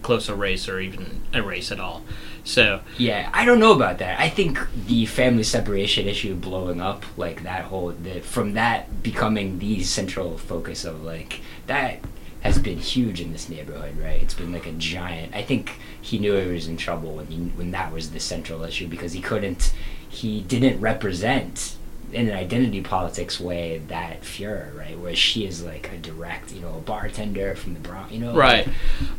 close 0.00 0.30
a 0.30 0.34
race 0.34 0.70
or 0.70 0.80
even 0.80 1.20
a 1.34 1.42
race 1.42 1.70
at 1.70 1.78
all. 1.78 2.02
So 2.44 2.80
Yeah, 2.96 3.28
I 3.34 3.44
don't 3.44 3.60
know 3.60 3.74
about 3.74 3.98
that. 3.98 4.18
I 4.18 4.30
think 4.30 4.58
the 4.86 5.04
family 5.04 5.42
separation 5.42 6.08
issue 6.08 6.34
blowing 6.34 6.80
up, 6.80 7.04
like 7.18 7.42
that 7.42 7.64
whole, 7.64 7.90
the, 7.90 8.20
from 8.20 8.54
that 8.54 9.02
becoming 9.02 9.58
the 9.58 9.82
central 9.84 10.38
focus 10.38 10.86
of 10.86 11.02
like 11.02 11.42
that 11.66 11.98
has 12.40 12.58
been 12.58 12.78
huge 12.78 13.20
in 13.20 13.32
this 13.32 13.50
neighborhood, 13.50 13.98
right? 13.98 14.22
It's 14.22 14.32
been 14.32 14.52
like 14.52 14.66
a 14.66 14.72
giant. 14.72 15.34
I 15.34 15.42
think 15.42 15.72
he 16.00 16.18
knew 16.18 16.34
he 16.36 16.52
was 16.52 16.68
in 16.68 16.78
trouble 16.78 17.16
when 17.16 17.26
he, 17.26 17.36
when 17.36 17.72
that 17.72 17.92
was 17.92 18.12
the 18.12 18.20
central 18.20 18.64
issue 18.64 18.88
because 18.88 19.12
he 19.12 19.20
couldn't, 19.20 19.74
he 20.08 20.40
didn't 20.40 20.80
represent 20.80 21.76
in 22.12 22.28
an 22.28 22.34
identity 22.36 22.80
politics 22.80 23.38
way 23.38 23.82
that 23.88 24.22
Fuhrer, 24.22 24.74
right? 24.76 24.98
Whereas 24.98 25.18
she 25.18 25.44
is 25.46 25.62
like 25.62 25.90
a 25.92 25.96
direct, 25.98 26.52
you 26.52 26.60
know, 26.60 26.74
a 26.76 26.80
bartender 26.80 27.54
from 27.54 27.74
the 27.74 27.80
Bronx, 27.80 28.10
you 28.12 28.18
know, 28.20 28.34
right, 28.34 28.66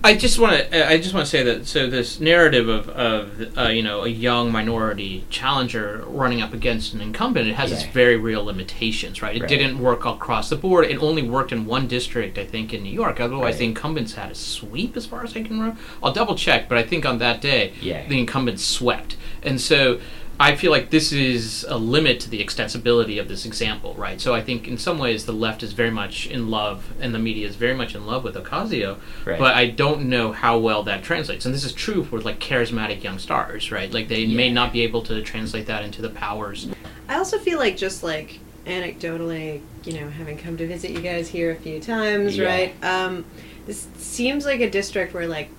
I 0.04 0.16
just 0.16 0.40
want 0.40 0.54
to 0.58 0.90
I 0.90 0.98
just 0.98 1.14
want 1.14 1.26
to 1.26 1.30
say 1.30 1.44
that 1.44 1.68
so 1.68 1.88
this 1.88 2.20
narrative 2.20 2.68
of 2.68 2.90
of 2.90 3.58
uh, 3.58 3.68
you 3.68 3.84
know 3.84 4.04
a 4.04 4.08
young 4.08 4.52
minority 4.52 5.26
challenger 5.30 6.04
running 6.08 6.42
up 6.42 6.54
against 6.54 6.94
an 6.94 7.02
incumbent 7.02 7.48
it 7.48 7.54
has 7.56 7.72
its 7.72 7.84
very 7.84 8.18
real 8.18 8.44
limitations, 8.44 9.22
right? 9.22 9.36
It 9.36 9.42
Right. 9.42 9.50
didn't 9.50 9.80
work 9.80 10.06
across 10.06 10.50
the 10.50 10.56
board. 10.56 10.86
It 10.86 10.98
only 11.02 11.22
worked 11.24 11.52
in 11.52 11.66
one 11.66 11.88
district, 11.88 12.38
I 12.38 12.46
think, 12.46 12.74
in 12.74 12.84
New 12.84 12.92
York. 12.92 13.20
Otherwise, 13.20 13.54
Right. 13.54 13.60
the 13.60 13.66
incumbents 13.66 14.14
had 14.16 14.32
a 14.32 14.36
sweep, 14.36 14.98
as 14.98 15.06
far 15.06 15.24
as 15.24 15.36
I 15.36 15.44
can 15.44 15.60
remember. 15.60 15.80
I'll 16.04 16.12
double 16.14 16.36
check, 16.36 16.68
but 16.70 16.78
I 16.78 16.84
think 16.84 17.06
on 17.06 17.20
that 17.20 17.40
day, 17.42 17.74
Yeah. 17.82 18.06
the 18.08 18.20
incumbents 18.20 18.64
swept. 18.66 19.16
And 19.44 19.62
so 19.62 20.00
I 20.42 20.56
feel 20.56 20.72
like 20.72 20.90
this 20.90 21.12
is 21.12 21.66
a 21.68 21.78
limit 21.78 22.22
to 22.22 22.30
the 22.30 22.42
extensibility 22.42 23.20
of 23.20 23.28
this 23.28 23.46
example, 23.46 23.94
right? 23.96 24.22
So 24.22 24.34
I 24.34 24.42
think 24.42 24.70
in 24.70 24.78
some 24.78 24.98
ways 24.98 25.26
the 25.26 25.34
left 25.34 25.64
is 25.64 25.74
very 25.74 25.92
much 25.92 26.28
in 26.28 26.50
love, 26.50 26.94
and 27.02 27.14
the 27.14 27.20
media 27.20 27.46
is 27.46 27.56
very 27.58 27.74
much 27.76 27.94
in 27.94 28.06
love 28.06 28.24
with 28.24 28.36
Ocasio, 28.36 28.98
Right. 29.26 29.38
but 29.38 29.56
I 29.56 29.68
don't 29.68 30.04
know 30.08 30.32
how 30.32 30.58
well 30.58 30.84
that 30.84 31.04
translates. 31.04 31.46
And 31.46 31.54
this 31.54 31.66
is 31.66 31.74
true 31.74 32.06
for 32.06 32.22
like 32.22 32.40
charismatic 32.40 33.04
young 33.04 33.20
stars, 33.20 33.70
right? 33.70 33.92
Like 33.92 34.08
they 34.08 34.26
may 34.28 34.50
not 34.50 34.72
be 34.72 34.82
able 34.82 35.02
to 35.04 35.22
translate 35.22 35.66
that 35.66 35.84
into 35.84 36.02
the 36.02 36.10
powers. 36.10 36.70
I 37.10 37.16
also 37.18 37.38
feel 37.38 37.60
like 37.60 37.76
just 37.76 38.02
like 38.02 38.40
anecdotally, 38.66 39.62
you 39.84 40.00
know, 40.00 40.10
having 40.10 40.38
come 40.38 40.56
to 40.58 40.66
visit 40.68 40.92
you 40.92 41.02
guys 41.02 41.28
here 41.28 41.52
a 41.52 41.56
few 41.56 41.82
times, 41.82 42.38
Yeah. 42.38 42.46
right? 42.46 42.84
Um, 42.84 43.26
this 43.66 43.88
seems 43.98 44.46
like 44.46 44.62
a 44.62 44.70
district 44.70 45.14
where 45.14 45.28
like 45.28 45.50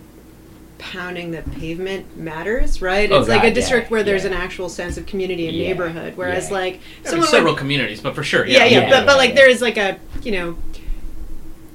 pounding 0.80 1.30
the 1.30 1.42
pavement 1.42 2.16
matters, 2.16 2.80
right? 2.82 3.10
Oh, 3.12 3.20
it's 3.20 3.28
like 3.28 3.44
a 3.44 3.52
district 3.52 3.86
yeah, 3.86 3.90
where 3.90 4.02
there's 4.02 4.24
yeah. 4.24 4.30
an 4.30 4.36
actual 4.36 4.68
sense 4.68 4.96
of 4.96 5.06
community 5.06 5.46
and 5.46 5.56
Yeah, 5.56 5.68
neighborhood, 5.68 6.16
whereas 6.16 6.48
yeah. 6.48 6.54
like 6.54 6.80
I 7.06 7.14
mean, 7.14 7.22
several 7.24 7.52
would, 7.52 7.58
communities, 7.58 8.00
but 8.00 8.14
for 8.14 8.22
sure, 8.24 8.46
yeah, 8.46 8.58
yeah, 8.58 8.64
yeah, 8.64 8.80
yeah, 8.80 8.90
but 8.90 9.06
but 9.06 9.16
like 9.18 9.34
there 9.34 9.48
is 9.48 9.60
like 9.62 9.76
a 9.76 9.98
you 10.22 10.32
know. 10.32 10.58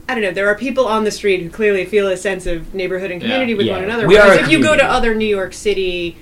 I 0.08 0.14
don't 0.14 0.22
know. 0.22 0.32
There 0.32 0.48
are 0.48 0.56
people 0.56 0.86
on 0.88 1.04
the 1.04 1.10
street 1.10 1.42
who 1.42 1.50
clearly 1.50 1.84
feel 1.84 2.08
a 2.08 2.16
sense 2.16 2.46
of 2.46 2.76
neighborhood 2.76 3.10
and 3.10 3.20
Yeah. 3.22 3.28
community 3.28 3.56
with 3.56 3.66
Yeah. 3.66 3.74
one 3.74 3.84
another. 3.86 4.08
We 4.08 4.14
Whereas 4.14 4.42
if 4.42 4.50
you 4.50 4.62
go 4.62 4.76
to 4.78 4.84
other 4.86 5.16
New 5.16 5.26
York 5.26 5.52
City 5.54 6.16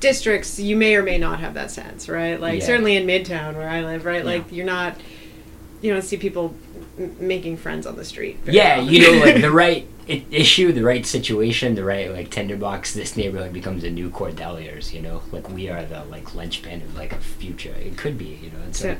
districts, 0.00 0.58
you 0.58 0.76
may 0.76 0.94
or 0.96 1.02
may 1.02 1.16
not 1.16 1.40
have 1.40 1.54
that 1.54 1.70
sense, 1.70 2.08
right? 2.08 2.40
Like 2.40 2.60
Yeah. 2.60 2.66
certainly 2.66 2.96
in 2.96 3.06
Midtown 3.06 3.54
where 3.56 3.68
I 3.68 3.82
live, 3.82 4.04
right? 4.04 4.24
Like 4.24 4.44
you're 4.50 4.66
not, 4.66 4.96
you 5.80 5.92
don't 5.92 6.02
see 6.02 6.16
people 6.16 6.54
m- 6.98 7.16
making 7.20 7.56
friends 7.56 7.86
on 7.86 7.96
the 7.96 8.04
street. 8.04 8.38
Yeah, 8.44 8.80
often. 8.80 8.92
you 8.92 9.00
know, 9.00 9.24
like 9.24 9.40
the 9.40 9.50
right 9.50 9.86
i- 10.01 10.01
issue, 10.08 10.72
the 10.72 10.82
right 10.82 11.04
situation, 11.06 11.74
the 11.74 11.84
right 11.84 12.10
like 12.10 12.30
tinderbox. 12.30 12.92
This 12.94 13.16
neighborhood 13.16 13.52
becomes 13.52 13.84
a 13.84 13.90
new 13.90 14.10
Cordeliers. 14.10 14.92
You 14.92 15.02
know, 15.02 15.22
like 15.32 15.48
we 15.48 15.68
are 15.68 15.84
the 15.84 16.04
like 16.04 16.34
linchpin 16.34 16.82
of 16.82 16.96
like 16.96 17.12
a 17.12 17.18
future. 17.18 17.74
It 17.74 17.96
could 17.96 18.18
be. 18.18 18.38
You 18.42 18.50
know, 18.50 18.58
it's 18.68 18.80
So- 18.80 18.88
like, 18.90 18.98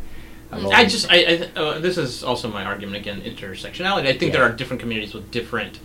I've 0.52 0.60
I 0.66 0.76
always- 0.76 0.92
just, 0.92 1.10
I, 1.10 1.16
I 1.16 1.24
th- 1.24 1.50
uh, 1.56 1.78
this 1.78 1.96
is 1.96 2.22
also 2.22 2.46
my 2.48 2.62
argument 2.64 2.96
again, 2.98 3.22
intersectionality. 3.22 4.06
I 4.06 4.18
think 4.18 4.32
there 4.32 4.42
are 4.42 4.52
different 4.52 4.80
communities 4.80 5.14
with 5.14 5.30
different, 5.30 5.78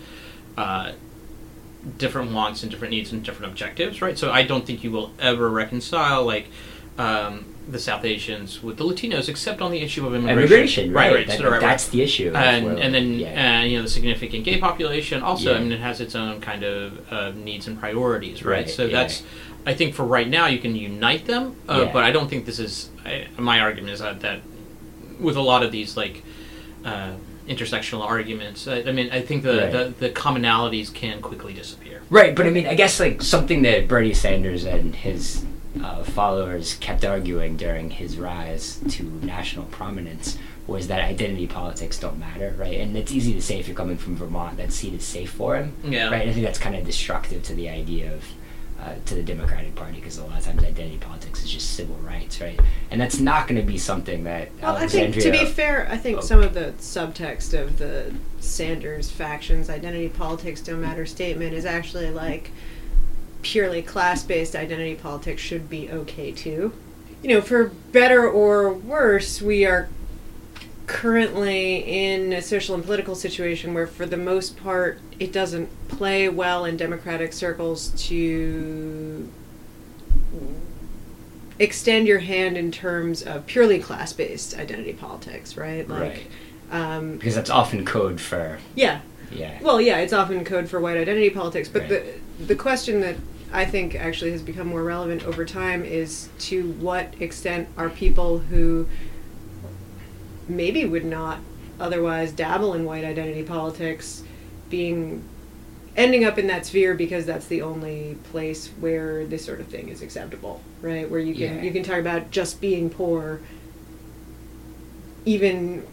uh, 0.58 0.92
different 1.96 2.32
wants 2.32 2.62
and 2.62 2.70
different 2.70 2.90
needs 2.90 3.10
and 3.10 3.22
different 3.22 3.50
objectives, 3.50 4.02
right? 4.02 4.18
So 4.18 4.30
I 4.30 4.42
don't 4.42 4.66
think 4.66 4.84
you 4.84 4.90
will 4.90 5.12
ever 5.18 5.48
reconcile 5.48 6.22
like 6.24 6.48
um, 6.98 7.46
the 7.70 7.78
South 7.78 8.04
Asians 8.04 8.62
with 8.62 8.78
the 8.78 8.84
Latinos, 8.84 9.28
except 9.28 9.60
on 9.60 9.70
the 9.70 9.80
issue 9.80 10.06
of 10.06 10.14
immigration. 10.14 10.38
immigration, 10.38 10.92
right? 10.92 11.12
right, 11.14 11.26
That- 11.26 11.38
so, 11.38 11.44
right, 11.44 11.52
right. 11.52 11.60
that's 11.60 11.88
the 11.88 12.02
issue. 12.02 12.32
and 12.34 12.78
and 12.78 12.94
then 12.94 13.14
yeah. 13.14 13.60
uh, 13.60 13.64
you 13.64 13.76
know 13.76 13.82
the 13.82 13.90
significant 13.90 14.44
gay 14.44 14.58
population 14.58 15.22
also. 15.22 15.54
I 15.54 15.58
mean, 15.60 15.72
it 15.72 15.80
has 15.80 16.00
its 16.00 16.14
own 16.14 16.40
kind 16.40 16.62
of 16.62 17.12
uh, 17.12 17.30
needs 17.32 17.66
and 17.66 17.78
priorities, 17.78 18.42
right? 18.44 18.58
Right, 18.58 18.70
so 18.70 18.84
yeah. 18.84 18.96
that's. 19.02 19.22
I 19.66 19.74
think 19.74 19.94
for 19.94 20.04
right 20.04 20.26
now 20.28 20.46
you 20.46 20.58
can 20.58 20.74
unite 20.74 21.26
them, 21.26 21.56
uh, 21.68 21.84
Yeah. 21.86 21.92
but 21.92 22.02
I 22.04 22.10
don't 22.10 22.28
think 22.30 22.46
this 22.46 22.58
is. 22.58 22.88
I, 23.04 23.26
my 23.38 23.60
argument 23.60 23.92
is 23.92 24.00
that, 24.00 24.20
that 24.20 24.40
with 25.20 25.36
a 25.36 25.42
lot 25.42 25.62
of 25.62 25.70
these 25.72 25.94
like 25.96 26.22
uh, 26.86 27.12
intersectional 27.46 28.02
arguments, 28.02 28.66
I, 28.66 28.76
I 28.82 28.92
mean, 28.92 29.10
I 29.10 29.20
think 29.20 29.42
the, 29.42 29.58
Right. 29.58 29.72
the 29.72 29.94
the 29.98 30.10
commonalities 30.10 30.92
can 30.94 31.20
quickly 31.20 31.52
disappear. 31.52 32.00
Right, 32.08 32.34
but 32.34 32.46
I 32.46 32.50
mean, 32.50 32.66
I 32.66 32.74
guess 32.74 32.98
like 32.98 33.20
something 33.20 33.60
that 33.62 33.86
Bernie 33.88 34.14
Sanders 34.14 34.64
and 34.64 34.94
his 34.94 35.44
uh, 35.82 36.02
followers 36.02 36.74
kept 36.76 37.04
arguing 37.04 37.56
during 37.56 37.90
his 37.90 38.16
rise 38.18 38.80
to 38.90 39.02
national 39.22 39.66
prominence 39.66 40.38
was 40.66 40.88
that 40.88 41.00
identity 41.00 41.46
politics 41.46 41.98
don't 41.98 42.18
matter, 42.18 42.54
right? 42.58 42.78
And 42.80 42.96
it's 42.96 43.10
easy 43.12 43.32
to 43.34 43.40
say 43.42 43.58
if 43.58 43.66
you're 43.68 43.76
coming 43.76 43.96
from 43.96 44.16
Vermont 44.16 44.56
that 44.58 44.72
seat 44.72 44.92
is 44.94 45.04
safe 45.04 45.30
for 45.30 45.56
him, 45.56 45.72
Yeah. 45.84 46.10
right? 46.10 46.20
And 46.22 46.30
I 46.30 46.32
think 46.32 46.44
that's 46.44 46.58
kind 46.58 46.76
of 46.76 46.84
destructive 46.84 47.42
to 47.44 47.54
the 47.54 47.68
idea 47.68 48.12
of 48.14 48.24
uh, 48.80 48.94
to 49.06 49.16
the 49.16 49.24
Democratic 49.24 49.74
Party 49.74 49.96
because 49.96 50.18
a 50.18 50.24
lot 50.24 50.38
of 50.38 50.44
times 50.44 50.62
identity 50.62 50.98
politics 50.98 51.42
is 51.42 51.50
just 51.50 51.72
civil 51.74 51.96
rights, 51.96 52.40
right? 52.40 52.60
And 52.92 53.00
that's 53.00 53.18
not 53.18 53.48
going 53.48 53.60
to 53.60 53.66
be 53.66 53.76
something 53.76 54.22
that 54.22 54.50
Well, 54.62 54.76
I 54.76 54.86
think 54.86 55.16
to 55.16 55.32
be 55.32 55.46
fair, 55.46 55.88
I 55.90 55.96
think 55.96 56.18
Oh. 56.18 56.20
some 56.20 56.42
of 56.44 56.54
the 56.54 56.74
subtext 56.78 57.60
of 57.60 57.78
the 57.78 58.14
Sanders 58.38 59.10
factions 59.10 59.68
identity 59.68 60.08
politics 60.08 60.60
don't 60.60 60.80
matter 60.80 61.06
statement 61.06 61.54
is 61.54 61.64
actually 61.66 62.10
like 62.10 62.52
purely 63.42 63.82
class-based 63.82 64.54
identity 64.56 64.94
politics 64.94 65.40
should 65.42 65.68
be 65.68 65.90
okay 65.90 66.32
too. 66.32 66.72
You 67.22 67.30
know, 67.30 67.40
for 67.40 67.66
better 67.92 68.28
or 68.28 68.72
worse, 68.72 69.40
we 69.42 69.64
are 69.66 69.88
currently 70.86 71.76
in 71.76 72.32
a 72.32 72.40
social 72.40 72.74
and 72.74 72.82
political 72.82 73.14
situation 73.14 73.74
where 73.74 73.86
for 73.86 74.06
the 74.06 74.16
most 74.16 74.56
part 74.56 74.98
it 75.20 75.32
doesn't 75.32 75.68
play 75.88 76.28
well 76.28 76.64
in 76.64 76.76
democratic 76.76 77.32
circles 77.32 77.90
to 78.08 79.28
extend 81.58 82.06
your 82.06 82.20
hand 82.20 82.56
in 82.56 82.70
terms 82.70 83.22
of 83.22 83.44
purely 83.46 83.78
class-based 83.80 84.56
identity 84.56 84.92
politics, 84.92 85.56
right? 85.56 85.88
Like, 85.88 86.26
Right. 86.70 86.94
um, 86.96 87.12
because 87.16 87.34
that's 87.34 87.50
often 87.50 87.84
code 87.84 88.20
for 88.20 88.58
yeah. 88.74 89.00
Yeah. 89.32 89.58
Well, 89.62 89.80
yeah, 89.80 89.98
it's 89.98 90.12
often 90.12 90.44
code 90.44 90.68
for 90.68 90.80
white 90.80 90.96
identity 90.96 91.30
politics, 91.30 91.68
but 91.68 91.82
Right. 91.82 91.88
the 92.38 92.44
the 92.46 92.54
question 92.56 93.00
that 93.00 93.16
I 93.52 93.64
think 93.64 93.94
actually 93.94 94.30
has 94.32 94.42
become 94.42 94.66
more 94.68 94.82
relevant 94.84 95.24
over 95.24 95.44
time 95.44 95.84
is 95.84 96.28
to 96.40 96.72
what 96.72 97.14
extent 97.20 97.68
are 97.76 97.88
people 97.88 98.38
who 98.38 98.86
maybe 100.48 100.84
would 100.84 101.04
not 101.04 101.38
otherwise 101.80 102.32
dabble 102.32 102.74
in 102.74 102.84
white 102.84 103.04
identity 103.04 103.42
politics 103.42 104.22
being 104.70 105.22
ending 105.96 106.24
up 106.24 106.38
in 106.38 106.46
that 106.46 106.64
sphere 106.64 106.94
because 106.94 107.26
that's 107.26 107.46
the 107.46 107.60
only 107.62 108.16
place 108.30 108.68
where 108.80 109.26
this 109.26 109.44
sort 109.44 109.58
of 109.60 109.66
thing 109.66 109.88
is 109.88 110.00
acceptable, 110.02 110.60
right? 110.80 111.10
Where 111.10 111.18
you 111.20 111.34
can 111.34 111.56
Yeah. 111.56 111.62
you 111.62 111.70
can 111.72 111.82
talk 111.82 111.98
about 111.98 112.30
just 112.30 112.60
being 112.60 112.88
poor 112.90 113.40
even 115.24 115.84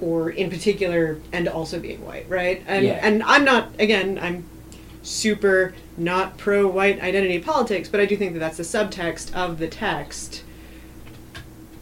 or 0.00 0.30
in 0.30 0.50
particular 0.50 1.18
and 1.32 1.48
also 1.48 1.78
being 1.78 2.04
white, 2.04 2.28
right? 2.28 2.62
And 2.66 2.84
Yeah. 2.84 3.00
and 3.02 3.22
I'm 3.22 3.44
not 3.44 3.70
again, 3.78 4.18
I'm 4.20 4.44
super 5.02 5.74
not 5.96 6.36
pro 6.38 6.66
white 6.66 7.00
identity 7.02 7.38
politics, 7.38 7.88
but 7.88 8.00
I 8.00 8.06
do 8.06 8.16
think 8.16 8.34
that 8.34 8.38
that's 8.40 8.56
the 8.58 8.62
subtext 8.62 9.34
of 9.34 9.58
the 9.58 9.68
text. 9.68 10.42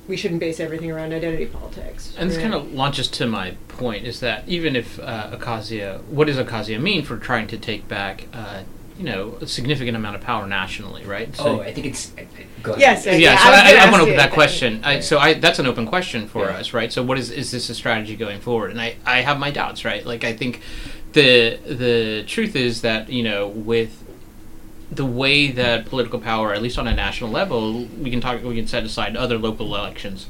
We 0.08 0.16
shouldn't 0.16 0.40
base 0.40 0.60
everything 0.60 0.90
around 0.90 1.12
identity 1.12 1.46
politics. 1.46 2.14
And 2.16 2.30
this 2.30 2.38
kind 2.38 2.54
of 2.54 2.72
launches 2.72 3.08
to 3.08 3.26
my 3.26 3.56
point 3.68 4.04
is 4.04 4.20
that 4.20 4.48
even 4.48 4.76
if 4.76 5.00
uh, 5.00 5.36
Ocasio, 5.36 6.02
what 6.04 6.28
does 6.28 6.36
Ocasio 6.36 6.80
mean 6.80 7.02
for 7.04 7.16
trying 7.16 7.48
to 7.48 7.58
take 7.58 7.88
back, 7.88 8.28
uh, 8.32 8.62
you 8.98 9.04
know, 9.04 9.36
a 9.40 9.46
significant 9.46 9.96
amount 9.96 10.16
of 10.16 10.22
power 10.22 10.46
nationally, 10.46 11.04
right? 11.04 11.28
oh, 11.38 11.60
I 11.60 11.72
think 11.72 11.86
it's 11.86 12.12
go 12.62 12.72
ahead. 12.72 12.80
Yes, 12.80 13.06
yeah, 13.06 13.12
Yeah, 13.12 13.36
so 13.36 13.48
I 13.48 13.52
I, 13.52 13.56
I, 13.56 13.72
ask 13.74 13.92
want 13.92 13.96
to 13.96 14.02
open 14.02 14.16
that 14.16 14.30
that. 14.30 14.32
question. 14.32 14.80
I, 14.84 15.00
so 15.00 15.18
I, 15.18 15.34
that's 15.34 15.58
an 15.58 15.66
open 15.66 15.86
question 15.86 16.28
for 16.28 16.46
Yeah. 16.46 16.56
us, 16.58 16.72
right? 16.72 16.92
So 16.92 17.02
what 17.02 17.18
is 17.18 17.30
is 17.30 17.50
this 17.50 17.68
a 17.68 17.74
strategy 17.74 18.16
going 18.16 18.40
forward? 18.40 18.70
And 18.70 18.80
I, 18.80 18.96
I 19.04 19.20
have 19.20 19.38
my 19.38 19.50
doubts, 19.50 19.84
right? 19.84 20.04
Like 20.04 20.24
I 20.24 20.32
think 20.32 20.62
the 21.12 21.58
the 21.66 22.24
truth 22.26 22.56
is 22.56 22.80
that 22.82 23.10
you 23.10 23.22
know 23.22 23.48
with 23.48 24.02
the 24.90 25.04
way 25.04 25.50
that 25.50 25.84
political 25.86 26.20
power, 26.20 26.54
at 26.54 26.62
least 26.62 26.78
on 26.78 26.86
a 26.86 26.94
national 26.94 27.28
level, 27.30 27.84
we 28.00 28.08
can 28.10 28.20
talk, 28.20 28.42
we 28.42 28.54
can 28.54 28.66
set 28.68 28.84
aside 28.84 29.16
other 29.16 29.36
local 29.36 29.74
elections 29.74 30.26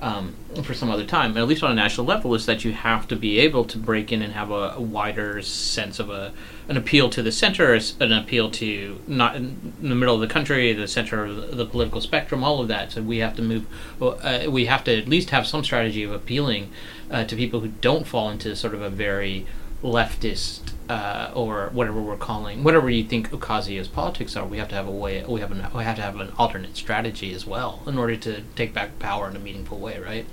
um, 0.00 0.34
for 0.62 0.74
some 0.74 0.90
other 0.90 1.04
time. 1.04 1.36
At 1.36 1.46
least 1.46 1.62
on 1.62 1.70
a 1.70 1.74
national 1.74 2.06
level, 2.06 2.34
is 2.34 2.46
that 2.46 2.64
you 2.64 2.72
have 2.72 3.06
to 3.08 3.16
be 3.16 3.38
able 3.40 3.64
to 3.66 3.78
break 3.78 4.12
in 4.12 4.22
and 4.22 4.32
have 4.32 4.50
a, 4.50 4.74
a 4.76 4.80
wider 4.80 5.42
sense 5.42 5.98
of 5.98 6.10
a 6.10 6.32
an 6.68 6.76
appeal 6.76 7.10
to 7.10 7.20
the 7.20 7.32
center, 7.32 7.78
an 7.98 8.12
appeal 8.12 8.48
to 8.48 9.00
not 9.08 9.34
in 9.34 9.72
the 9.82 9.94
middle 9.94 10.14
of 10.14 10.20
the 10.20 10.28
country, 10.28 10.72
the 10.72 10.86
center 10.86 11.24
of 11.24 11.56
the, 11.56 11.66
political 11.66 12.00
spectrum, 12.00 12.44
all 12.44 12.60
of 12.60 12.68
that. 12.68 12.92
So 12.92 13.02
we 13.02 13.18
have 13.18 13.34
to 13.36 13.42
move. 13.42 13.66
Uh, 14.00 14.46
we 14.48 14.66
have 14.66 14.84
to 14.84 14.96
at 14.96 15.08
least 15.08 15.30
have 15.30 15.46
some 15.46 15.64
strategy 15.64 16.04
of 16.04 16.12
appealing 16.12 16.70
uh, 17.10 17.24
to 17.24 17.34
people 17.34 17.60
who 17.60 17.68
don't 17.68 18.06
fall 18.06 18.30
into 18.30 18.54
sort 18.54 18.72
of 18.72 18.82
a 18.82 18.90
very 18.90 19.46
leftist 19.82 20.60
uh, 20.88 21.30
or 21.34 21.70
whatever 21.72 22.00
we're 22.02 22.16
calling 22.16 22.64
whatever 22.64 22.90
you 22.90 23.04
think 23.04 23.32
Ocasio's 23.32 23.88
politics 23.88 24.36
are. 24.36 24.44
We 24.44 24.58
have 24.58 24.68
to 24.68 24.74
have 24.74 24.88
a 24.88 24.90
way. 24.90 25.24
We 25.24 25.40
have 25.40 25.52
an 25.52 25.64
we 25.74 25.84
have 25.84 25.96
to 25.96 26.02
have 26.02 26.18
an 26.18 26.32
alternate 26.38 26.76
strategy 26.76 27.32
as 27.32 27.46
well 27.46 27.82
in 27.86 27.96
order 27.96 28.16
to 28.16 28.42
take 28.56 28.74
back 28.74 28.98
power 28.98 29.28
in 29.28 29.36
a 29.36 29.38
meaningful 29.38 29.78
way, 29.78 29.98
right? 29.98 30.26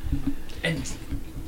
and 0.63 0.93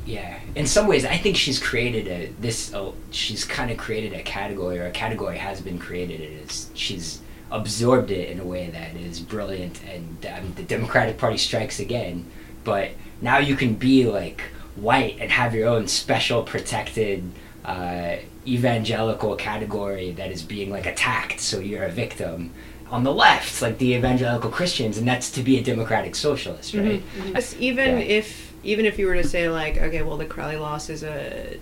yeah 0.06 0.38
in 0.54 0.66
some 0.66 0.86
ways 0.86 1.04
i 1.04 1.16
think 1.16 1.36
she's 1.36 1.58
created 1.58 2.06
a 2.08 2.32
this 2.40 2.74
she's 3.10 3.44
kind 3.44 3.70
of 3.70 3.76
created 3.76 4.12
a 4.12 4.22
category 4.22 4.78
or 4.78 4.86
a 4.86 4.90
category 4.90 5.38
has 5.38 5.60
been 5.60 5.78
created 5.78 6.20
it 6.20 6.32
is 6.44 6.70
she's 6.74 7.20
absorbed 7.50 8.10
it 8.10 8.30
in 8.30 8.40
a 8.40 8.44
way 8.44 8.70
that 8.70 8.94
is 8.96 9.20
brilliant 9.20 9.80
and 9.84 10.20
the 10.56 10.62
democratic 10.62 11.18
party 11.18 11.36
strikes 11.36 11.80
again 11.80 12.24
but 12.64 12.90
now 13.20 13.38
you 13.38 13.56
can 13.56 13.74
be 13.74 14.06
like 14.06 14.42
white 14.76 15.16
and 15.20 15.30
have 15.30 15.54
your 15.54 15.68
own 15.68 15.86
special 15.86 16.42
protected 16.42 17.30
uh, 17.64 18.16
evangelical 18.46 19.36
category 19.36 20.12
that 20.12 20.30
is 20.30 20.42
being 20.42 20.70
like 20.70 20.86
attacked 20.86 21.40
so 21.40 21.58
you're 21.60 21.84
a 21.84 21.90
victim 21.90 22.50
on 22.90 23.04
the 23.04 23.12
left 23.12 23.60
like 23.62 23.76
the 23.78 23.92
evangelical 23.94 24.50
christians 24.50 24.96
and 24.98 25.06
that's 25.06 25.30
to 25.30 25.42
be 25.42 25.58
a 25.58 25.62
democratic 25.62 26.14
socialist 26.14 26.74
right 26.74 27.02
Yes, 27.34 27.54
even 27.58 27.98
Yeah. 27.98 28.04
if 28.18 28.52
even 28.62 28.84
if 28.86 28.98
you 28.98 29.06
were 29.06 29.14
to 29.14 29.26
say 29.26 29.48
like, 29.48 29.78
okay, 29.78 30.02
well, 30.02 30.18
the 30.18 30.26
Crowley 30.26 30.56
loss 30.56 30.90
is 30.90 31.02
a 31.02 31.56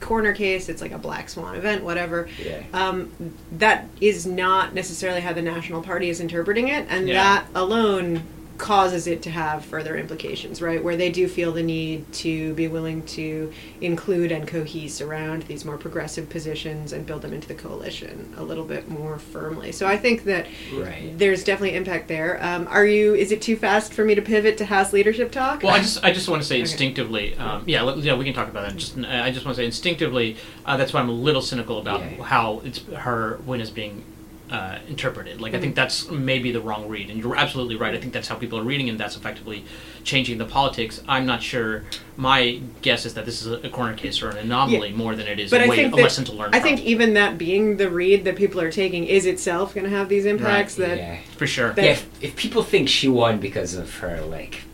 corner 0.00 0.34
case, 0.34 0.68
it's 0.68 0.82
like 0.82 0.92
a 0.92 0.98
black 0.98 1.30
swan 1.30 1.54
event, 1.56 1.82
whatever. 1.82 2.28
yeah 2.44 2.60
Um, 2.74 3.10
that 3.52 3.88
is 4.02 4.26
not 4.26 4.74
necessarily 4.74 5.20
how 5.22 5.32
the 5.32 5.40
National 5.40 5.80
Party 5.82 6.10
is 6.10 6.20
interpreting 6.20 6.68
it, 6.68 6.86
and 6.90 7.08
Yeah. 7.08 7.14
that 7.22 7.46
alone 7.54 8.22
causes 8.58 9.06
it 9.06 9.22
to 9.22 9.30
have 9.30 9.64
further 9.64 9.96
implications, 9.96 10.62
right? 10.62 10.82
Where 10.82 10.96
they 10.96 11.10
do 11.10 11.26
feel 11.26 11.52
the 11.52 11.62
need 11.62 12.10
to 12.14 12.54
be 12.54 12.68
willing 12.68 13.02
to 13.06 13.52
include 13.80 14.30
and 14.30 14.46
cohese 14.46 15.00
around 15.00 15.42
these 15.44 15.64
more 15.64 15.76
progressive 15.78 16.28
positions 16.28 16.92
and 16.92 17.04
build 17.06 17.22
them 17.22 17.32
into 17.32 17.48
the 17.48 17.54
coalition 17.54 18.32
a 18.36 18.42
little 18.42 18.64
bit 18.64 18.88
more 18.88 19.18
firmly. 19.18 19.72
So 19.72 19.86
I 19.86 19.96
think 19.96 20.24
that 20.24 20.46
Right. 20.72 21.12
there's 21.18 21.44
definitely 21.44 21.76
impact 21.76 22.08
there. 22.08 22.38
Um, 22.44 22.66
are 22.70 22.86
you? 22.86 23.14
Is 23.14 23.32
it 23.32 23.42
too 23.42 23.56
fast 23.56 23.92
for 23.92 24.04
me 24.04 24.14
to 24.14 24.22
pivot 24.22 24.56
to 24.58 24.64
House 24.66 24.92
leadership 24.92 25.32
talk? 25.32 25.62
Well, 25.62 25.74
I 25.74 25.78
just 25.80 26.04
I 26.04 26.12
just 26.12 26.28
want 26.28 26.42
to 26.42 26.48
say 26.48 26.56
Okay. 26.56 26.60
instinctively, 26.62 27.34
um, 27.36 27.64
yeah, 27.66 27.82
let, 27.82 27.98
yeah, 27.98 28.14
we 28.14 28.24
can 28.24 28.34
talk 28.34 28.48
about 28.48 28.68
that. 28.68 28.76
Just 28.76 28.96
I 28.98 29.30
just 29.30 29.44
want 29.44 29.56
to 29.56 29.62
say 29.62 29.66
instinctively, 29.66 30.36
uh, 30.66 30.76
that's 30.76 30.92
why 30.92 31.00
I'm 31.00 31.08
a 31.08 31.12
little 31.12 31.42
cynical 31.42 31.78
about 31.78 32.00
Yeah. 32.00 32.22
how 32.24 32.62
it's 32.64 32.80
her 32.94 33.38
win 33.46 33.60
is 33.60 33.70
being 33.70 34.04
uh, 34.52 34.78
interpreted. 34.86 35.40
Like 35.40 35.54
I 35.54 35.60
think 35.60 35.74
that's 35.74 36.10
maybe 36.10 36.52
the 36.52 36.60
wrong 36.60 36.86
read, 36.86 37.08
and 37.08 37.18
you're 37.18 37.34
absolutely 37.36 37.76
right. 37.76 37.94
I 37.94 37.98
think 37.98 38.12
that's 38.12 38.28
how 38.28 38.34
people 38.34 38.58
are 38.58 38.62
reading, 38.62 38.90
and 38.90 39.00
that's 39.00 39.16
effectively 39.16 39.64
changing 40.04 40.36
the 40.36 40.44
politics. 40.44 41.02
I'm 41.08 41.24
not 41.24 41.42
sure. 41.42 41.84
My 42.18 42.60
guess 42.82 43.06
is 43.06 43.14
that 43.14 43.24
this 43.24 43.40
is 43.40 43.46
a, 43.50 43.66
a 43.66 43.70
corner 43.70 43.94
case 43.96 44.20
or 44.20 44.28
an 44.28 44.36
anomaly 44.36 44.92
more 44.92 45.16
than 45.16 45.26
it 45.26 45.40
is 45.40 45.50
But 45.50 45.62
a, 45.62 45.64
I 45.64 45.68
way, 45.68 45.76
think 45.76 45.94
a 45.94 45.96
lesson 45.96 46.24
to 46.26 46.32
learn. 46.32 46.50
I 46.54 46.60
from. 46.60 46.68
think 46.68 46.80
even 46.82 47.14
that 47.14 47.38
being 47.38 47.78
the 47.78 47.88
read 47.90 48.24
that 48.24 48.36
people 48.36 48.60
are 48.60 48.70
taking 48.70 49.04
is 49.04 49.24
itself 49.24 49.72
going 49.74 49.84
to 49.88 49.90
have 49.96 50.10
these 50.10 50.26
impacts. 50.26 50.74
That 50.74 50.98
yeah. 50.98 51.18
for 51.38 51.46
sure. 51.46 51.72
that- 51.72 51.82
yeah, 51.84 51.92
if, 51.92 52.22
if 52.22 52.36
people 52.36 52.62
think 52.62 52.90
she 52.90 53.08
won 53.08 53.40
because 53.40 53.72
of 53.74 53.94
her 54.00 54.20
like, 54.20 54.64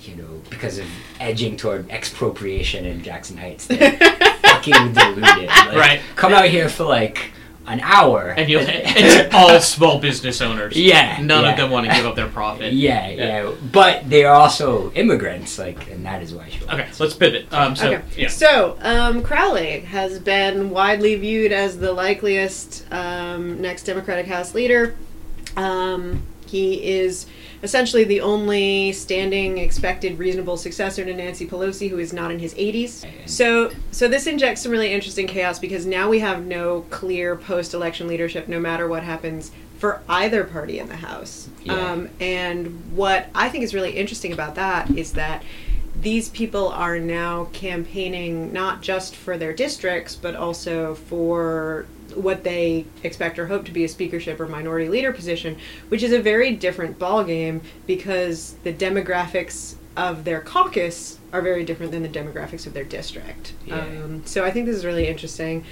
you 0.00 0.16
know, 0.16 0.40
because 0.48 0.78
of 0.78 0.86
edging 1.20 1.58
toward 1.58 1.90
expropriation 1.90 2.86
in 2.86 3.02
Jackson 3.02 3.36
Heights, 3.36 3.66
they're 3.66 3.92
fucking 4.42 4.94
deluded. 4.94 5.22
Like, 5.48 5.74
Right. 5.76 6.00
Come 6.16 6.32
out 6.32 6.46
here 6.46 6.70
for 6.70 6.84
like 6.84 7.30
an 7.66 7.80
hour. 7.80 8.34
and 8.36 8.48
you 8.48 8.58
it's 8.62 9.34
all 9.34 9.58
small 9.60 9.98
business 10.00 10.40
owners. 10.40 10.76
Yeah, 10.82 11.18
none 11.22 11.44
yeah. 11.44 11.50
of 11.52 11.56
them 11.56 11.70
want 11.70 11.86
to 11.86 11.92
give 11.94 12.04
up 12.06 12.16
their 12.16 12.28
profit. 12.28 12.72
yeah, 12.72 13.08
Yeah. 13.08 13.44
yeah, 13.44 13.52
But 13.72 14.08
they 14.10 14.24
are 14.24 14.34
also 14.34 14.90
immigrants, 14.92 15.58
like, 15.58 15.90
and 15.90 16.04
that 16.04 16.22
is 16.22 16.34
why 16.34 16.48
she 16.48 16.64
won. 16.64 16.80
Okay, 16.80 16.90
so 16.92 17.04
let's 17.04 17.14
pivot. 17.16 17.52
Um, 17.52 17.76
so 17.76 17.92
okay. 17.94 18.02
yeah. 18.16 18.28
So, 18.28 18.76
um, 18.82 19.22
Crowley 19.22 19.80
has 19.80 20.18
been 20.18 20.70
widely 20.70 21.14
viewed 21.16 21.52
as 21.52 21.78
the 21.78 21.92
likeliest 21.92 22.84
um, 22.92 23.60
next 23.60 23.84
Democratic 23.84 24.26
House 24.26 24.54
leader. 24.54 24.96
Um, 25.56 26.22
he 26.46 26.82
is 26.90 27.26
essentially 27.62 28.04
the 28.04 28.20
only 28.20 28.92
standing, 28.92 29.58
expected, 29.58 30.18
reasonable 30.18 30.56
successor 30.56 31.04
to 31.04 31.14
Nancy 31.14 31.46
Pelosi, 31.46 31.88
who 31.88 31.98
is 31.98 32.12
not 32.12 32.30
in 32.30 32.38
his 32.38 32.54
80s. 32.54 33.06
So, 33.26 33.70
so 33.90 34.08
this 34.08 34.26
injects 34.26 34.62
some 34.62 34.72
really 34.72 34.92
interesting 34.92 35.26
chaos 35.26 35.58
because 35.58 35.86
now 35.86 36.08
we 36.08 36.18
have 36.20 36.44
no 36.44 36.82
clear 36.90 37.36
post-election 37.36 38.08
leadership, 38.08 38.48
no 38.48 38.58
matter 38.58 38.88
what 38.88 39.02
happens 39.02 39.52
for 39.78 40.02
either 40.08 40.44
party 40.44 40.78
in 40.78 40.88
the 40.88 40.96
House. 40.96 41.48
Yeah. 41.64 41.74
Um, 41.74 42.08
and 42.20 42.96
what 42.96 43.28
I 43.34 43.48
think 43.48 43.64
is 43.64 43.74
really 43.74 43.92
interesting 43.92 44.32
about 44.32 44.54
that 44.56 44.90
is 44.96 45.12
that 45.14 45.42
these 46.00 46.28
people 46.30 46.68
are 46.68 46.98
now 46.98 47.44
campaigning 47.52 48.52
not 48.52 48.80
just 48.80 49.14
for 49.14 49.36
their 49.36 49.52
districts, 49.52 50.16
but 50.16 50.34
also 50.34 50.94
for 50.94 51.86
what 52.14 52.44
they 52.44 52.86
expect 53.02 53.38
or 53.38 53.46
hope 53.46 53.64
to 53.66 53.72
be 53.72 53.84
a 53.84 53.88
speakership 53.88 54.40
or 54.40 54.46
minority 54.46 54.88
leader 54.88 55.12
position, 55.12 55.56
which 55.88 56.02
is 56.02 56.12
a 56.12 56.20
very 56.20 56.54
different 56.54 56.98
ballgame 56.98 57.60
because 57.86 58.54
the 58.64 58.72
demographics 58.72 59.74
of 59.96 60.24
their 60.24 60.40
caucus 60.40 61.18
are 61.32 61.42
very 61.42 61.64
different 61.64 61.92
than 61.92 62.02
the 62.02 62.08
demographics 62.08 62.66
of 62.66 62.74
their 62.74 62.84
district. 62.84 63.54
Yeah. 63.66 63.80
Um, 63.80 64.22
so 64.24 64.44
I 64.44 64.50
think 64.50 64.66
this 64.66 64.76
is 64.76 64.84
really 64.84 65.06
interesting. 65.06 65.64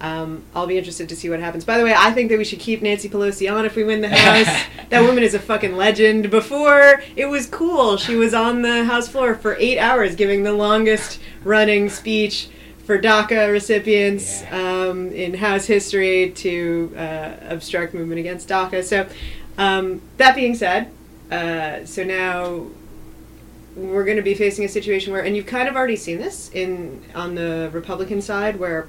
Um, 0.00 0.44
I'll 0.54 0.66
be 0.66 0.76
interested 0.76 1.08
to 1.08 1.16
see 1.16 1.30
what 1.30 1.40
happens. 1.40 1.64
By 1.64 1.78
the 1.78 1.84
way, 1.84 1.94
I 1.96 2.10
think 2.12 2.30
that 2.30 2.36
we 2.36 2.44
should 2.44 2.58
keep 2.58 2.82
Nancy 2.82 3.08
Pelosi 3.08 3.50
on 3.50 3.64
if 3.64 3.76
we 3.76 3.84
win 3.84 4.02
the 4.02 4.08
House. 4.08 4.64
that 4.90 5.00
woman 5.00 5.22
is 5.22 5.32
a 5.32 5.38
fucking 5.38 5.76
legend. 5.76 6.30
Before, 6.30 7.02
it 7.16 7.26
was 7.26 7.46
cool. 7.46 7.96
She 7.96 8.14
was 8.14 8.34
on 8.34 8.62
the 8.62 8.84
House 8.84 9.08
floor 9.08 9.34
for 9.34 9.56
eight 9.58 9.78
hours 9.78 10.14
giving 10.14 10.42
the 10.42 10.52
longest 10.52 11.18
running 11.44 11.88
speech 11.88 12.48
for 12.86 12.98
DACA 12.98 13.50
recipients 13.50 14.42
Yeah. 14.42 14.86
um, 14.88 15.10
in 15.12 15.34
House 15.34 15.66
history 15.66 16.30
to 16.36 16.94
uh, 16.96 17.30
obstruct 17.48 17.92
movement 17.92 18.20
against 18.20 18.48
DACA. 18.48 18.82
So, 18.84 19.06
um, 19.58 20.00
that 20.18 20.36
being 20.36 20.54
said, 20.54 20.90
uh, 21.30 21.84
so 21.84 22.04
now 22.04 22.66
we're 23.74 24.04
going 24.04 24.16
to 24.16 24.22
be 24.22 24.34
facing 24.34 24.64
a 24.64 24.68
situation 24.68 25.12
where, 25.12 25.22
and 25.24 25.36
you've 25.36 25.46
kind 25.46 25.68
of 25.68 25.76
already 25.76 25.96
seen 25.96 26.18
this 26.18 26.50
in 26.54 27.02
on 27.14 27.34
the 27.34 27.68
Republican 27.72 28.22
side, 28.22 28.58
where 28.58 28.86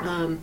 um, 0.00 0.40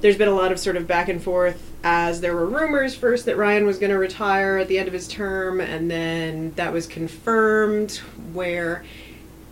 there's 0.00 0.16
been 0.16 0.28
a 0.28 0.34
lot 0.34 0.50
of 0.50 0.58
sort 0.58 0.76
of 0.76 0.86
back 0.88 1.08
and 1.08 1.22
forth 1.22 1.70
as 1.84 2.20
there 2.20 2.34
were 2.34 2.46
rumors 2.46 2.94
first 2.94 3.26
that 3.26 3.36
Ryan 3.36 3.66
was 3.66 3.78
going 3.78 3.90
to 3.90 3.98
retire 3.98 4.56
at 4.58 4.68
the 4.68 4.78
end 4.78 4.88
of 4.88 4.94
his 4.94 5.06
term, 5.06 5.60
and 5.60 5.90
then 5.90 6.52
that 6.56 6.72
was 6.72 6.86
confirmed 6.86 7.96
where 8.32 8.84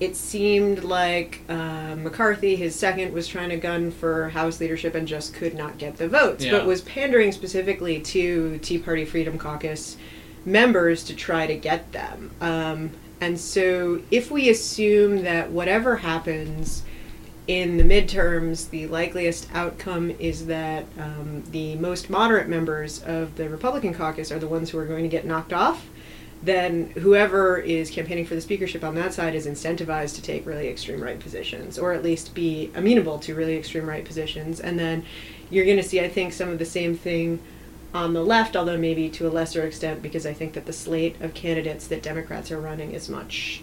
it 0.01 0.17
seemed 0.17 0.83
like 0.83 1.43
uh, 1.49 1.95
McCarthy, 1.97 2.57
his 2.57 2.75
second, 2.75 3.13
was 3.13 3.29
trying 3.29 3.51
to 3.51 3.57
gun 3.59 3.91
for 3.91 4.31
House 4.31 4.59
leadership 4.59 4.95
and 4.95 5.07
just 5.07 5.35
could 5.35 5.55
not 5.55 5.77
get 5.77 5.99
the 5.99 6.09
votes, 6.09 6.45
Yeah. 6.45 6.53
but 6.53 6.67
was 6.67 6.81
pandering 6.81 7.33
specifically 7.33 8.01
to 8.01 8.59
Tea 8.59 8.79
Party 8.79 9.05
Freedom 9.05 9.39
Caucus 9.39 9.97
members 10.47 11.05
to 11.05 11.15
try 11.15 11.47
to 11.47 11.55
get 11.55 11.93
them. 11.93 12.31
Um, 12.41 12.91
and 13.21 13.39
so, 13.39 14.01
if 14.11 14.31
we 14.31 14.49
assume 14.49 15.23
that 15.25 15.51
whatever 15.51 15.97
happens 15.97 16.83
in 17.47 17.77
the 17.77 17.85
midterms, 17.85 18.71
the 18.71 18.87
likeliest 18.87 19.49
outcome 19.53 20.11
is 20.19 20.47
that 20.47 20.87
um, 20.99 21.43
the 21.51 21.75
most 21.77 22.09
moderate 22.09 22.49
members 22.49 23.03
of 23.03 23.37
the 23.37 23.49
Republican 23.51 23.93
caucus 23.93 24.33
are 24.33 24.39
the 24.39 24.49
ones 24.49 24.71
who 24.71 24.79
are 24.79 24.87
going 24.87 25.03
to 25.03 25.09
get 25.09 25.27
knocked 25.27 25.53
off, 25.53 25.87
then 26.43 26.91
whoever 26.91 27.59
is 27.59 27.91
campaigning 27.91 28.25
for 28.25 28.35
the 28.35 28.41
speakership 28.41 28.83
on 28.83 28.95
that 28.95 29.13
side 29.13 29.35
is 29.35 29.47
incentivized 29.47 30.15
to 30.15 30.23
take 30.23 30.47
really 30.47 30.69
extreme 30.69 31.03
right 31.03 31.21
positions, 31.21 31.79
or 31.79 31.93
at 31.93 32.03
least 32.03 32.35
be 32.35 32.71
amenable 32.75 33.19
to 33.19 33.35
really 33.35 33.57
extreme 33.57 33.87
right 33.87 34.05
positions. 34.05 34.59
And 34.59 34.79
then 34.79 35.05
you're 35.51 35.67
going 35.67 35.77
to 35.77 35.83
see, 35.83 36.01
I 36.01 36.09
think, 36.09 36.33
some 36.33 36.49
of 36.49 36.59
the 36.59 36.65
same 36.65 36.97
thing 36.97 37.41
on 37.93 38.15
the 38.15 38.23
left, 38.23 38.57
although 38.57 38.79
maybe 38.79 39.11
to 39.11 39.27
a 39.27 39.31
lesser 39.31 39.67
extent, 39.67 40.01
because 40.01 40.25
I 40.25 40.33
think 40.33 40.55
that 40.55 40.65
the 40.65 40.73
slate 40.73 41.21
of 41.21 41.35
candidates 41.35 41.87
that 41.89 42.03
Democrats 42.03 42.51
are 42.51 42.61
running 42.61 42.93
is 42.93 43.09
much 43.09 43.63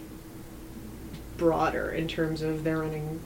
broader 1.38 1.90
in 1.92 2.08
terms 2.08 2.42
of 2.42 2.63
they're 2.63 2.80
running 2.80 3.22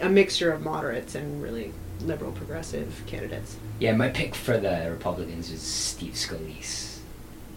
a 0.00 0.08
mixture 0.08 0.52
of 0.52 0.62
moderates 0.62 1.14
and 1.14 1.42
really 1.42 1.72
liberal 2.02 2.32
progressive 2.32 3.02
candidates. 3.06 3.56
Yeah, 3.78 3.92
my 3.92 4.08
pick 4.08 4.34
for 4.34 4.58
the 4.58 4.88
Republicans 4.90 5.50
is 5.50 5.62
Steve 5.62 6.14
Scalise. 6.14 6.91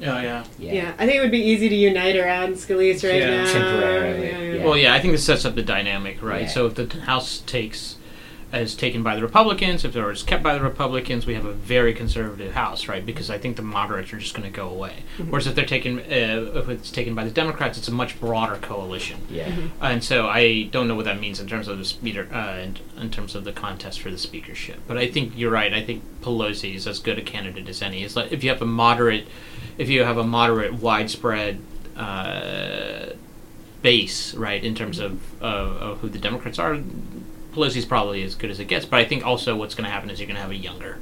Oh 0.01 0.19
yeah. 0.19 0.43
Yeah. 0.59 0.73
Yeah. 0.73 0.93
I 0.99 1.05
think 1.05 1.17
it 1.17 1.21
would 1.21 1.31
be 1.31 1.39
easy 1.39 1.69
to 1.69 1.75
unite 1.75 2.15
around 2.17 2.53
Scalise 2.55 3.03
right 3.09 3.19
Yeah. 3.21 3.43
now. 3.43 3.51
Temporarily, 3.51 4.27
Yeah, 4.27 4.39
yeah. 4.39 4.53
yeah. 4.55 4.63
Well, 4.65 4.77
yeah, 4.77 4.93
I 4.93 4.99
think 4.99 5.13
this 5.13 5.25
sets 5.25 5.45
up 5.45 5.55
the 5.55 5.63
dynamic, 5.63 6.21
right? 6.21 6.41
Yeah. 6.43 6.47
So 6.47 6.65
if 6.65 6.75
the 6.75 6.87
House 7.01 7.39
takes 7.45 7.94
is 8.61 8.75
taken 8.75 9.03
by 9.03 9.15
the 9.15 9.21
Republicans, 9.21 9.83
if 9.85 9.95
it 9.95 9.99
is 9.99 10.23
kept 10.23 10.43
by 10.43 10.55
the 10.55 10.63
Republicans, 10.63 11.25
we 11.25 11.33
have 11.33 11.45
a 11.45 11.53
very 11.53 11.93
conservative 11.93 12.53
House, 12.53 12.87
right? 12.87 13.05
Because 13.05 13.29
I 13.29 13.37
think 13.37 13.55
the 13.55 13.61
moderates 13.61 14.13
are 14.13 14.17
just 14.17 14.33
going 14.33 14.49
to 14.49 14.55
go 14.55 14.69
away. 14.69 15.03
Mm-hmm. 15.17 15.31
Whereas 15.31 15.47
if 15.47 15.55
they're 15.55 15.65
taken, 15.65 15.99
uh, 15.99 16.59
if 16.59 16.69
it's 16.69 16.91
taken 16.91 17.15
by 17.15 17.23
the 17.23 17.31
Democrats, 17.31 17.77
it's 17.77 17.87
a 17.87 17.91
much 17.91 18.19
broader 18.19 18.57
coalition. 18.57 19.21
Yeah. 19.29 19.47
Mm-hmm. 19.47 19.83
And 19.83 20.03
so 20.03 20.27
I 20.27 20.63
don't 20.71 20.87
know 20.87 20.95
what 20.95 21.05
that 21.05 21.19
means 21.19 21.39
in 21.39 21.47
terms 21.47 21.67
of 21.67 21.77
the 21.77 21.85
speaker, 21.85 22.27
uh, 22.33 22.59
in, 22.59 22.77
in 22.97 23.09
terms 23.09 23.35
of 23.35 23.43
the 23.43 23.51
contest 23.51 23.99
for 24.01 24.09
the 24.09 24.17
speakership. 24.17 24.79
But 24.87 24.97
I 24.97 25.09
think 25.09 25.33
you're 25.35 25.51
right. 25.51 25.73
I 25.73 25.83
think 25.83 26.03
Pelosi 26.21 26.75
is 26.75 26.87
as 26.87 26.99
good 26.99 27.19
a 27.19 27.21
candidate 27.21 27.67
as 27.67 27.81
any. 27.81 28.03
It's 28.03 28.15
like 28.15 28.31
if 28.31 28.43
you 28.43 28.49
have 28.49 28.61
a 28.61 28.65
moderate, 28.65 29.27
if 29.77 29.89
you 29.89 30.03
have 30.03 30.17
a 30.17 30.23
moderate, 30.23 30.73
widespread 30.75 31.61
uh, 31.97 33.07
base, 33.81 34.33
right, 34.33 34.63
in 34.63 34.75
terms 34.75 34.99
of, 34.99 35.41
of, 35.41 35.77
of 35.77 35.99
who 35.99 36.09
the 36.09 36.19
Democrats 36.19 36.57
are, 36.57 36.79
Pelosi's 37.55 37.85
probably 37.85 38.23
as 38.23 38.35
good 38.35 38.49
as 38.51 38.59
it 38.59 38.65
gets. 38.67 38.85
But 38.85 38.99
I 38.99 39.05
think 39.05 39.25
also 39.25 39.55
what's 39.55 39.73
going 39.75 39.85
to 39.85 39.91
happen 39.91 40.09
is 40.09 40.19
you're 40.19 40.27
going 40.27 40.35
to 40.35 40.41
have 40.41 40.51
a 40.51 40.55
younger, 40.55 40.99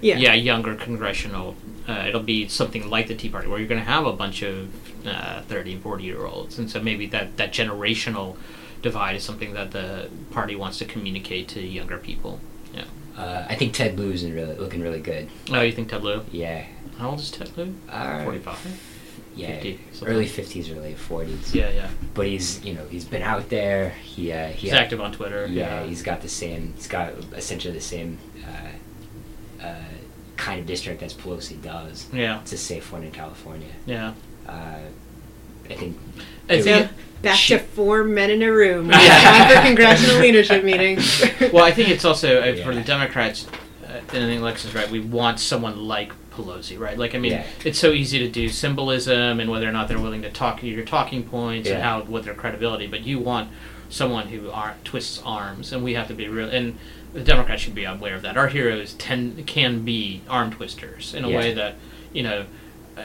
Yeah. 0.00 0.16
yeah, 0.16 0.32
younger 0.34 0.74
congressional. 0.74 1.56
Uh, 1.88 2.04
it'll 2.08 2.22
be 2.22 2.48
something 2.48 2.88
like 2.88 3.08
the 3.08 3.14
Tea 3.14 3.28
Party, 3.28 3.48
where 3.48 3.58
you're 3.58 3.68
going 3.68 3.80
to 3.84 3.90
have 3.90 4.06
a 4.06 4.12
bunch 4.12 4.42
of 4.42 4.68
uh, 5.06 5.42
30 5.42 5.74
and 5.74 5.82
40 5.82 6.04
year 6.04 6.24
olds, 6.24 6.58
and 6.58 6.70
so 6.70 6.80
maybe 6.80 7.06
that 7.06 7.36
that 7.36 7.52
generational 7.52 8.36
divide 8.82 9.16
is 9.16 9.22
something 9.24 9.52
that 9.54 9.72
the 9.72 10.08
party 10.30 10.56
wants 10.56 10.78
to 10.78 10.84
communicate 10.84 11.48
to 11.48 11.60
younger 11.60 11.98
people. 11.98 12.40
Yeah. 12.72 12.84
Uh, 13.16 13.44
I 13.48 13.54
think 13.56 13.74
Ted 13.74 13.98
Lieu's 13.98 14.22
is 14.22 14.30
really, 14.30 14.54
looking 14.56 14.80
really 14.80 15.00
good. 15.00 15.28
Oh, 15.50 15.60
you 15.60 15.72
think 15.72 15.88
Ted 15.90 16.02
Lieu? 16.02 16.22
Yeah. 16.30 16.64
How 16.98 17.10
old 17.10 17.20
is 17.20 17.30
Ted 17.30 17.50
Lieu? 17.56 17.74
Uh, 17.88 18.24
45. 18.24 18.89
Yeah. 19.34 19.48
50. 19.60 19.80
Early 20.06 20.26
50s 20.26 20.74
or 20.76 20.80
late 20.80 20.96
40s. 20.98 21.54
Yeah, 21.54 21.70
yeah. 21.70 21.88
But 22.14 22.26
he's, 22.26 22.62
you 22.64 22.74
know, 22.74 22.84
he's 22.86 23.04
been 23.04 23.22
out 23.22 23.48
there. 23.48 23.90
He, 23.90 24.32
uh, 24.32 24.48
he 24.48 24.68
He's 24.68 24.72
active 24.72 25.00
on 25.00 25.12
Twitter. 25.12 25.46
Yeah, 25.46 25.84
he's 25.84 26.02
got 26.02 26.20
the 26.20 26.28
same. 26.28 26.74
He's 26.76 26.88
got 26.88 27.12
essentially 27.34 27.72
the 27.72 27.80
same 27.80 28.18
uh, 28.46 29.64
uh, 29.66 29.74
kind 30.36 30.60
of 30.60 30.66
district 30.66 31.02
as 31.02 31.14
Pelosi 31.14 31.60
does. 31.62 32.06
Yeah, 32.12 32.40
It's 32.40 32.52
a 32.52 32.58
safe 32.58 32.92
one 32.92 33.02
in 33.04 33.12
California. 33.12 33.68
yeah. 33.86 34.14
Uh, 34.48 34.78
I 35.68 35.74
think. 35.74 35.98
I 36.48 36.54
it- 36.54 36.90
Back 37.22 37.36
She- 37.36 37.52
to 37.54 37.60
four 37.60 38.02
men 38.02 38.30
in 38.30 38.42
a 38.42 38.50
room. 38.50 38.86
Yeah. 38.90 38.98
Time 39.20 39.56
for 39.56 39.66
congressional 39.66 40.20
leadership 40.20 40.64
meetings. 40.64 41.22
well, 41.52 41.62
I 41.64 41.70
think 41.70 41.90
it's 41.90 42.04
also 42.06 42.40
uh, 42.40 42.56
for 42.64 42.74
the 42.74 42.80
Democrats. 42.80 43.46
Uh, 43.84 44.00
and 44.14 44.24
I 44.24 44.26
think 44.26 44.40
Lex 44.42 44.64
is 44.64 44.74
right. 44.74 44.90
We 44.90 45.00
want 45.00 45.38
someone 45.38 45.86
like 45.86 46.12
Pelosi, 46.42 46.78
right? 46.78 46.96
Like, 46.98 47.14
I 47.14 47.18
mean, 47.18 47.32
Yeah. 47.32 47.44
it's 47.64 47.78
so 47.78 47.92
easy 47.92 48.18
to 48.20 48.28
do 48.28 48.48
symbolism 48.48 49.40
and 49.40 49.50
whether 49.50 49.68
or 49.68 49.72
not 49.72 49.88
they're 49.88 49.98
willing 49.98 50.22
to 50.22 50.30
talk 50.30 50.60
to 50.60 50.66
your 50.66 50.84
talking 50.84 51.22
points 51.24 51.68
and 51.68 51.82
how 51.82 52.02
what 52.02 52.24
their 52.24 52.34
credibility. 52.34 52.86
But 52.86 53.04
you 53.06 53.18
want 53.18 53.50
someone 53.88 54.28
who 54.28 54.50
twists 54.84 55.20
arms, 55.24 55.72
and 55.72 55.82
we 55.82 55.94
have 55.94 56.08
to 56.08 56.14
be 56.14 56.28
real. 56.28 56.48
And 56.48 56.78
the 57.12 57.22
Democrats 57.22 57.62
should 57.62 57.74
be 57.74 57.84
aware 57.84 58.14
of 58.14 58.22
that. 58.22 58.36
Our 58.36 58.48
heroes 58.48 58.92
tend 58.94 59.46
can 59.46 59.84
be 59.84 60.22
arm 60.28 60.52
twisters 60.52 61.12
in 61.14 61.24
a 61.24 61.28
Yeah. 61.28 61.36
way 61.36 61.54
that 61.54 61.76
you 62.12 62.22
know. 62.22 62.44
Uh, 62.96 63.02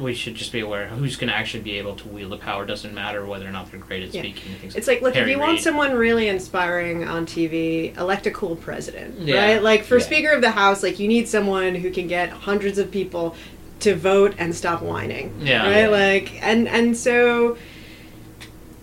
we 0.00 0.14
should 0.14 0.34
just 0.34 0.52
be 0.52 0.60
aware 0.60 0.86
who's 0.88 1.16
going 1.16 1.28
to 1.28 1.34
actually 1.36 1.62
be 1.62 1.78
able 1.78 1.94
to 1.96 2.08
wield 2.08 2.32
the 2.32 2.36
power. 2.36 2.64
Doesn't 2.66 2.94
matter 2.94 3.24
whether 3.26 3.46
or 3.46 3.50
not 3.50 3.70
they're 3.70 3.80
great 3.80 4.02
at 4.02 4.14
Yeah. 4.14 4.22
speaking. 4.22 4.52
and 4.52 4.60
things 4.60 4.76
It's 4.76 4.86
like, 4.88 5.02
look, 5.02 5.14
Harry 5.14 5.30
if 5.32 5.36
you 5.36 5.40
want 5.40 5.60
someone 5.60 5.94
really 5.94 6.28
inspiring 6.28 7.04
on 7.04 7.26
TV, 7.26 7.96
elect 7.98 8.26
a 8.26 8.30
cool 8.30 8.56
president, 8.56 9.20
Yeah. 9.20 9.36
right? 9.52 9.62
Like 9.62 9.84
for 9.84 9.98
Yeah. 9.98 10.04
Speaker 10.04 10.30
of 10.30 10.40
the 10.40 10.50
House, 10.52 10.82
like 10.82 10.98
you 10.98 11.08
need 11.08 11.28
someone 11.28 11.74
who 11.74 11.90
can 11.90 12.06
get 12.08 12.30
hundreds 12.30 12.78
of 12.78 12.90
people 12.90 13.34
to 13.80 13.94
vote 13.94 14.34
and 14.38 14.54
stop 14.54 14.80
whining, 14.82 15.34
Yeah. 15.42 15.68
right? 15.68 15.90
Like, 15.90 16.32
and 16.42 16.66
and 16.68 16.96
so 16.96 17.56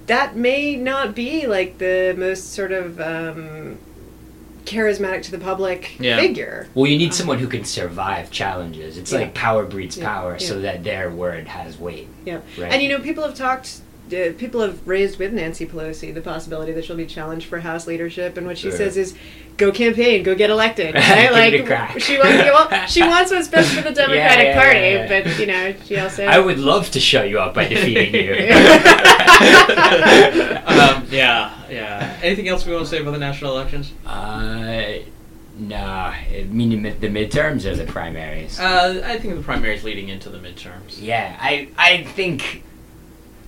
that 0.08 0.36
may 0.36 0.76
not 0.76 1.16
be 1.16 1.48
like 1.48 1.78
the 1.78 2.14
most 2.18 2.54
sort 2.54 2.72
of 2.72 3.00
um, 3.00 3.78
charismatic 4.78 5.22
to 5.24 5.32
the 5.32 5.38
public 5.38 5.92
Yeah. 6.00 6.20
figure. 6.20 6.68
Well, 6.74 6.88
you 6.88 6.98
need 6.98 7.14
someone 7.14 7.40
who 7.40 7.48
can 7.48 7.64
survive 7.64 8.32
challenges. 8.32 8.98
It's 8.98 9.12
Yeah. 9.12 9.20
like 9.20 9.34
power 9.34 9.66
breeds 9.66 9.98
Yeah, 9.98 10.06
power, 10.06 10.38
yeah. 10.40 10.48
so 10.48 10.60
that 10.62 10.84
their 10.84 11.10
word 11.10 11.48
has 11.48 11.80
weight. 11.80 12.08
Yeah. 12.26 12.40
Right. 12.58 12.72
And 12.72 12.82
you 12.82 12.90
know, 12.90 13.00
people 13.00 13.24
have 13.24 13.36
talked. 13.36 13.82
Uh, 14.12 14.34
people 14.38 14.62
have 14.62 14.86
raised 14.86 15.18
with 15.18 15.32
Nancy 15.32 15.66
Pelosi 15.66 16.14
the 16.14 16.22
possibility 16.22 16.72
that 16.74 16.84
she'll 16.86 16.98
be 16.98 17.06
challenged 17.06 17.48
for 17.48 17.60
House 17.62 17.88
leadership, 17.88 18.38
and 18.38 18.46
what 18.46 18.58
she 18.58 18.68
Sure. 18.70 18.78
says 18.78 18.98
is, 18.98 19.14
"Go 19.58 19.72
campaign, 19.72 20.24
go 20.24 20.36
get 20.36 20.50
elected." 20.50 20.96
Right? 21.14 21.32
like 21.32 21.54
a 21.54 21.64
crack. 21.64 22.00
she 22.00 22.18
wants, 22.18 22.38
well, 22.38 22.88
she 22.88 23.02
wants 23.02 23.32
what's 23.36 23.48
best 23.48 23.74
for 23.74 23.82
the 23.82 23.92
Democratic 23.92 24.48
yeah, 24.48 24.64
Party, 24.64 24.80
yeah, 24.80 25.08
yeah. 25.08 25.24
but 25.24 25.40
you 25.40 25.46
know, 25.46 25.74
she 25.86 25.98
also. 25.98 26.26
I 26.26 26.40
would 26.40 26.60
love 26.60 26.90
to 26.92 27.00
shut 27.00 27.30
you 27.30 27.40
up 27.40 27.54
by 27.54 27.68
defeating 27.68 28.14
you. 28.16 28.34
um, 30.66 31.08
yeah, 31.12 31.54
yeah. 31.70 32.20
Anything 32.22 32.48
else 32.48 32.66
we 32.66 32.74
want 32.74 32.86
to 32.86 32.90
say 32.90 33.02
about 33.02 33.12
the 33.12 33.20
national 33.20 33.52
elections? 33.54 33.92
uh, 34.06 35.00
nah. 35.58 36.08
I 36.10 36.48
mean, 36.50 36.84
the 36.84 36.90
the 36.92 37.10
midterms 37.10 37.66
or 37.66 37.76
the 37.76 37.86
primaries. 37.86 38.60
Uh, 38.60 39.02
I 39.06 39.20
think 39.20 39.36
the 39.36 39.44
primaries 39.44 39.84
leading 39.84 40.10
into 40.10 40.30
the 40.30 40.40
midterms. 40.40 41.00
Yeah, 41.00 41.38
I 41.40 41.70
I 41.78 42.04
think 42.04 42.64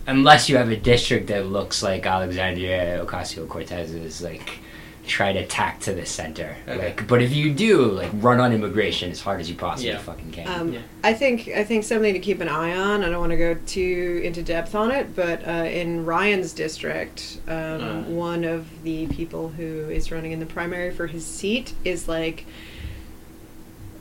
unless 0.07 0.49
you 0.49 0.57
have 0.57 0.69
a 0.69 0.77
district 0.77 1.27
that 1.27 1.47
looks 1.47 1.81
like 1.81 2.05
Alexandria 2.05 3.03
Ocasio 3.05 3.47
Cortez's, 3.47 4.21
like 4.21 4.59
try 5.07 5.33
to 5.33 5.45
tack 5.45 5.79
to 5.81 5.93
the 5.93 6.05
center. 6.05 6.55
Okay. 6.67 6.77
Like, 6.77 7.07
but 7.07 7.21
if 7.21 7.31
you 7.33 7.53
do, 7.53 7.85
like 7.85 8.09
run 8.15 8.39
on 8.39 8.51
immigration 8.53 9.11
as 9.11 9.21
hard 9.21 9.39
as 9.39 9.49
you 9.49 9.55
possibly 9.55 9.91
Yeah. 9.91 9.99
fucking 9.99 10.31
can. 10.31 10.47
Um, 10.47 10.73
Yeah. 10.73 10.79
I 11.03 11.13
think 11.13 11.47
I 11.49 11.63
think 11.63 11.83
something 11.83 12.13
to 12.13 12.19
keep 12.19 12.41
an 12.41 12.49
eye 12.49 12.75
on. 12.75 13.03
I 13.03 13.09
don't 13.09 13.19
want 13.19 13.31
to 13.31 13.37
go 13.37 13.55
too 13.65 14.21
into 14.23 14.41
depth 14.41 14.75
on 14.75 14.91
it, 14.91 15.15
but 15.15 15.47
uh, 15.47 15.51
in 15.69 16.05
Ryan's 16.05 16.53
district, 16.53 17.37
um, 17.47 17.55
Uh. 17.55 18.01
one 18.03 18.43
of 18.43 18.65
the 18.83 19.07
people 19.07 19.49
who 19.49 19.89
is 19.89 20.11
running 20.11 20.31
in 20.31 20.39
the 20.39 20.45
primary 20.45 20.91
for 20.91 21.07
his 21.07 21.25
seat 21.25 21.73
is 21.83 22.07
like 22.07 22.45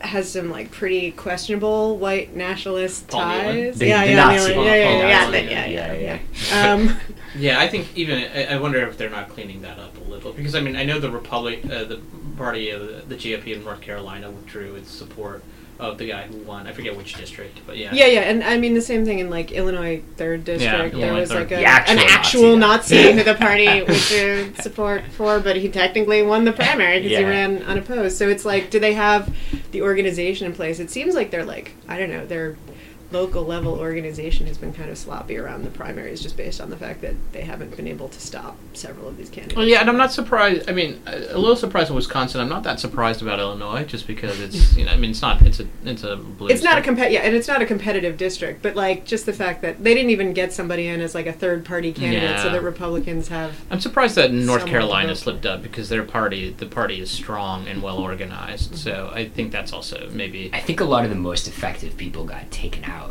has 0.01 0.31
some 0.31 0.51
like 0.51 0.71
pretty 0.71 1.11
questionable 1.13 1.97
white 1.97 2.37
nationalist 2.37 3.09
ties. 3.09 3.81
Yeah, 3.81 4.05
yeah, 4.05 4.17
Nazi 4.17 4.37
Newland. 4.39 4.55
Paul- 4.57 4.65
yeah, 4.67 4.75
yeah, 4.75 5.31
yeah, 5.31 5.67
yeah, 5.67 5.93
yeah, 5.93 6.19
yeah, 6.51 6.95
yeah, 7.35 7.41
yeah. 7.41 7.59
Yeah, 7.59 7.61
I 7.61 7.69
think 7.69 7.97
even 7.97 8.19
I, 8.19 8.55
I 8.55 8.57
wonder 8.59 8.87
if 8.87 8.97
they're 8.99 9.11
not 9.11 9.29
cleaning 9.29 9.63
that 9.63 9.79
up 9.79 9.97
a 9.99 10.11
little 10.11 10.33
because 10.33 10.55
I 10.55 10.61
mean 10.61 10.77
I 10.77 10.85
know 10.85 10.99
the 10.99 11.11
Republic, 11.11 11.65
uh, 11.65 11.85
the 11.85 12.01
party 12.37 12.71
of 12.71 12.81
the, 12.81 13.03
the 13.09 13.17
GOP 13.17 13.55
in 13.55 13.65
North 13.65 13.81
Carolina 13.81 14.31
withdrew 14.31 14.75
its 14.77 14.91
support 14.91 15.43
of 15.79 15.99
the 15.99 16.07
guy 16.09 16.23
who 16.23 16.37
won. 16.39 16.67
I 16.67 16.73
forget 16.73 16.97
which 16.97 17.15
district, 17.15 17.59
but 17.67 17.77
yeah. 17.77 17.93
yeah, 17.93 18.07
yeah, 18.07 18.21
and 18.21 18.45
I 18.45 18.59
mean 18.59 18.75
the 18.75 18.81
same 18.81 19.05
thing 19.05 19.19
in 19.19 19.29
like 19.29 19.51
Illinois 19.51 20.03
third 20.17 20.45
district. 20.45 20.95
there 20.95 21.03
Illinois 21.03 21.21
was 21.21 21.31
third. 21.31 21.51
like 21.51 21.53
a, 21.53 21.57
The 21.57 21.65
actual 21.65 21.99
an 21.99 22.07
actual 22.09 22.57
Nazi. 22.57 22.97
Nazi 22.97 23.13
who 23.19 23.25
the 23.25 23.35
party 23.35 23.83
withdrew 23.83 24.55
support 24.61 25.03
for, 25.13 25.41
but 25.41 25.57
he 25.57 25.69
technically 25.69 26.23
won 26.23 26.45
the 26.45 26.53
primary 26.53 27.03
because 27.03 27.19
he 27.19 27.25
ran 27.25 27.63
unopposed. 27.65 28.17
So 28.17 28.29
it's 28.29 28.45
like, 28.45 28.71
do 28.71 28.79
they 28.79 28.95
have 28.95 29.35
the 29.73 29.83
organization 29.83 30.47
in 30.47 30.53
place? 30.53 30.79
It 30.79 30.91
seems 30.91 31.15
like 31.15 31.31
they're 31.33 31.45
like, 31.45 31.75
I 31.89 31.99
don't 31.99 32.11
know, 32.11 32.25
their 32.25 32.57
local 33.15 33.45
level 33.45 33.79
organization 33.79 34.47
has 34.47 34.59
been 34.59 34.73
kind 34.73 34.91
of 34.91 34.99
sloppy 34.99 35.39
around 35.39 35.65
the 35.65 35.71
primaries, 35.71 36.21
just 36.21 36.37
based 36.37 36.61
on 36.61 36.69
the 36.69 36.77
fact 36.77 37.01
that 37.01 37.15
they 37.33 37.43
haven't 37.43 37.77
been 37.77 37.87
able 37.87 38.09
to 38.09 38.21
stop 38.21 38.59
several 38.75 39.09
of 39.09 39.17
these 39.17 39.31
candidates. 39.31 39.57
Well, 39.57 39.67
yeah, 39.67 39.81
and 39.81 39.89
I'm 39.89 39.97
not 39.97 40.13
surprised. 40.13 40.69
I 40.69 40.73
mean, 40.73 41.01
a 41.07 41.35
a 41.35 41.39
little 41.39 41.57
surprised 41.57 41.91
in 41.91 41.97
Wisconsin. 41.97 42.41
I'm 42.41 42.49
not 42.49 42.65
that 42.65 42.81
surprised 42.81 43.23
about 43.23 43.39
Illinois, 43.39 43.85
just 43.85 44.07
because 44.07 44.41
it's 44.41 44.77
you 44.77 44.85
know, 44.85 44.93
I 44.93 44.97
mean, 44.97 45.11
it's 45.11 45.23
not 45.23 45.43
it's 45.43 45.61
a 45.61 45.67
it's 45.85 46.03
a 46.03 46.17
blue. 46.17 46.49
It's 46.49 46.63
not 46.63 46.79
a 46.79 46.83
state. 46.83 46.97
compet 46.97 47.11
yeah, 47.13 47.21
and 47.21 47.35
it's 47.35 47.49
not 47.49 47.63
a 47.63 47.67
competitive 47.67 48.17
district, 48.17 48.63
but 48.63 48.75
like 48.75 49.05
just 49.05 49.27
the 49.27 49.33
fact 49.33 49.63
that 49.63 49.83
they 49.83 49.95
didn't 49.95 50.11
even 50.11 50.33
get 50.33 50.53
somebody 50.53 50.89
in 50.89 51.01
as 51.01 51.15
like 51.15 51.27
a 51.27 51.33
third 51.33 51.65
party 51.65 51.93
candidate, 51.93 52.41
so 52.41 52.51
that 52.51 52.63
Republicans 52.63 53.29
have 53.29 53.61
I'm 53.71 53.81
surprised 53.81 54.17
that 54.17 54.33
North 54.33 54.67
Carolina 54.67 55.15
slipped 55.15 55.47
up 55.47 55.63
because 55.63 55.89
their 55.89 56.05
party, 56.05 56.51
the 56.51 56.67
party 56.67 57.01
is 57.01 57.11
strong 57.11 57.69
and 57.69 57.83
well 57.83 57.99
organized. 57.99 58.73
Mm-hmm. 58.73 58.77
So 58.77 59.11
I 59.15 59.29
think 59.29 59.53
that's 59.53 59.73
also 59.73 60.09
maybe 60.11 60.51
I 60.53 60.61
think 60.61 60.81
a 60.81 60.85
lot 60.85 61.05
of 61.05 61.11
the 61.11 61.17
most 61.17 61.47
effective 61.49 61.97
people 61.97 62.25
got 62.25 62.51
taken 62.51 62.85
out. 62.85 63.04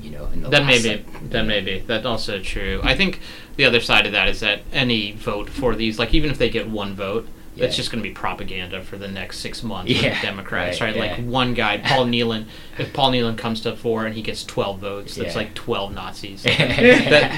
You 0.00 0.10
know, 0.10 0.26
in 0.26 0.42
the 0.42 0.50
that 0.50 0.66
may 0.66 0.82
be 0.82 0.88
like, 0.96 1.30
that 1.30 1.42
may 1.44 1.60
be 1.60 1.78
that's 1.78 2.04
also 2.04 2.38
true. 2.40 2.80
I 2.82 2.94
think 2.94 3.20
the 3.56 3.64
other 3.64 3.80
side 3.80 4.04
of 4.06 4.12
that 4.12 4.28
is 4.28 4.40
that 4.40 4.60
any 4.72 5.12
vote 5.12 5.48
for 5.48 5.74
these, 5.74 5.98
like 5.98 6.12
even 6.12 6.30
if 6.30 6.38
they 6.38 6.50
get 6.50 6.68
one 6.68 6.94
vote. 6.94 7.28
It's 7.56 7.60
Yeah. 7.62 7.68
just 7.82 7.92
going 7.92 8.02
to 8.02 8.08
be 8.08 8.12
propaganda 8.12 8.82
for 8.82 8.96
the 8.98 9.06
next 9.06 9.38
six 9.38 9.62
months 9.62 9.92
for 9.92 9.96
Yeah, 10.04 10.20
the 10.20 10.26
Democrats, 10.26 10.80
right? 10.80 10.96
right, 10.96 11.16
Like 11.16 11.24
one 11.24 11.54
guy, 11.54 11.78
Paul 11.84 12.06
Nehlen. 12.06 12.46
If 12.78 12.92
Paul 12.92 13.12
Nehlen 13.12 13.38
comes 13.38 13.60
to 13.60 13.76
four 13.76 14.06
and 14.06 14.16
he 14.16 14.22
gets 14.22 14.42
twelve 14.42 14.80
votes, 14.80 15.14
that's 15.14 15.34
Yeah. 15.34 15.38
like 15.38 15.54
twelve 15.54 15.94
Nazis. 15.94 16.42
that, 16.58 16.58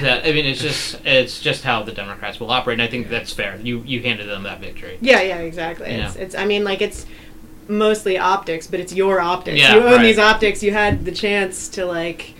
that, 0.01 0.25
I 0.25 0.31
mean, 0.31 0.47
it's 0.47 0.59
just 0.59 1.05
it's 1.05 1.39
just 1.39 1.63
how 1.63 1.83
the 1.83 1.91
Democrats 1.91 2.39
will 2.39 2.49
operate, 2.49 2.79
and 2.79 2.81
I 2.81 2.87
think 2.87 3.09
that's 3.09 3.31
fair. 3.31 3.59
You 3.61 3.83
you 3.85 4.01
handed 4.01 4.27
them 4.27 4.41
that 4.41 4.59
victory. 4.59 4.97
Yeah, 5.01 5.21
yeah, 5.21 5.37
exactly. 5.37 5.91
Yeah. 5.91 6.07
It's, 6.07 6.15
it's 6.15 6.35
I 6.35 6.45
mean 6.45 6.63
like 6.63 6.81
it's 6.81 7.05
mostly 7.69 8.17
optics, 8.17 8.67
but 8.67 8.79
it's 8.79 8.93
your 8.93 9.19
optics. 9.19 9.59
Yeah, 9.59 9.75
you 9.75 9.81
own 9.81 9.93
right. 9.93 10.03
these 10.03 10.19
optics. 10.19 10.63
You 10.63 10.71
had 10.71 11.05
the 11.05 11.11
chance 11.11 11.69
to 11.69 11.85
like 11.85 12.33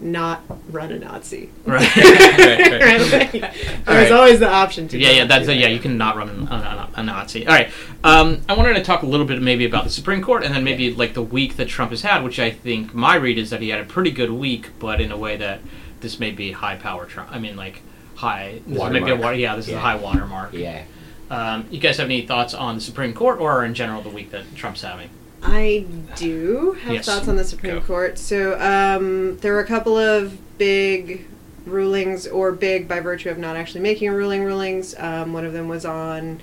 not 0.00 0.42
run 0.70 0.92
a 0.92 0.98
Nazi. 0.98 1.50
Right. 1.64 1.96
right, 1.96 2.82
right, 2.82 3.12
like, 3.12 3.32
There's 3.32 3.86
right. 3.86 4.12
always 4.12 4.38
the 4.38 4.48
option 4.48 4.86
to. 4.88 4.98
Yeah, 4.98 5.10
yeah, 5.10 5.24
that's 5.24 5.46
do 5.46 5.52
a, 5.52 5.54
yeah. 5.54 5.68
that. 5.68 5.72
You 5.72 5.80
cannot 5.80 6.16
run 6.16 6.28
a, 6.28 6.54
a, 6.54 6.90
a 6.96 7.02
Nazi. 7.02 7.46
All 7.46 7.54
right. 7.54 7.70
Um, 8.02 8.42
I 8.48 8.54
wanted 8.54 8.74
to 8.74 8.82
talk 8.82 9.02
a 9.02 9.06
little 9.06 9.26
bit 9.26 9.40
maybe 9.40 9.64
about 9.64 9.84
the 9.84 9.90
Supreme 9.90 10.22
Court, 10.22 10.44
and 10.44 10.54
then 10.54 10.64
maybe 10.64 10.92
like 10.92 11.14
the 11.14 11.22
week 11.22 11.56
that 11.56 11.68
Trump 11.68 11.90
has 11.90 12.02
had, 12.02 12.22
which 12.22 12.38
I 12.38 12.50
think 12.50 12.94
my 12.94 13.14
read 13.14 13.38
is 13.38 13.50
that 13.50 13.62
he 13.62 13.70
had 13.70 13.80
a 13.80 13.84
pretty 13.84 14.10
good 14.10 14.30
week, 14.30 14.70
but 14.78 15.00
in 15.00 15.10
a 15.10 15.16
way 15.16 15.36
that 15.36 15.60
this 16.00 16.20
may 16.20 16.30
be 16.30 16.52
high 16.52 16.76
power 16.76 17.06
Trump. 17.06 17.30
I 17.32 17.38
mean, 17.38 17.56
like 17.56 17.80
high. 18.14 18.60
This 18.66 18.76
is 18.76 18.90
maybe 18.90 18.98
a 18.98 19.00
Watermark. 19.00 19.20
water. 19.22 19.36
Yeah, 19.36 19.56
this 19.56 19.68
is 19.68 19.74
a 19.74 19.80
high 19.80 19.96
watermark. 19.96 20.52
Yeah. 20.52 20.84
Um, 21.30 21.66
you 21.70 21.78
guys 21.80 21.96
have 21.98 22.06
any 22.06 22.26
thoughts 22.26 22.54
on 22.54 22.74
the 22.76 22.80
Supreme 22.80 23.12
Court, 23.14 23.40
or 23.40 23.64
in 23.64 23.74
general 23.74 24.02
the 24.02 24.10
week 24.10 24.30
that 24.30 24.54
Trump's 24.54 24.82
having? 24.82 25.08
I 25.42 25.84
do 26.16 26.76
have 26.82 26.94
Yes. 26.94 27.06
thoughts 27.06 27.28
on 27.28 27.36
the 27.36 27.44
Supreme 27.44 27.74
Go. 27.74 27.80
Court. 27.80 28.18
So 28.18 28.58
um, 28.60 29.36
there 29.38 29.52
were 29.52 29.60
a 29.60 29.66
couple 29.66 29.96
of 29.98 30.38
big 30.58 31.26
rulings, 31.66 32.26
or 32.26 32.52
big 32.52 32.86
by 32.88 33.00
virtue 33.00 33.30
of 33.30 33.38
not 33.38 33.56
actually 33.56 33.80
making 33.80 34.08
a 34.08 34.12
ruling 34.14 34.42
rulings. 34.44 34.94
Um, 34.98 35.32
one 35.32 35.44
of 35.44 35.52
them 35.52 35.68
was 35.68 35.84
on 35.84 36.40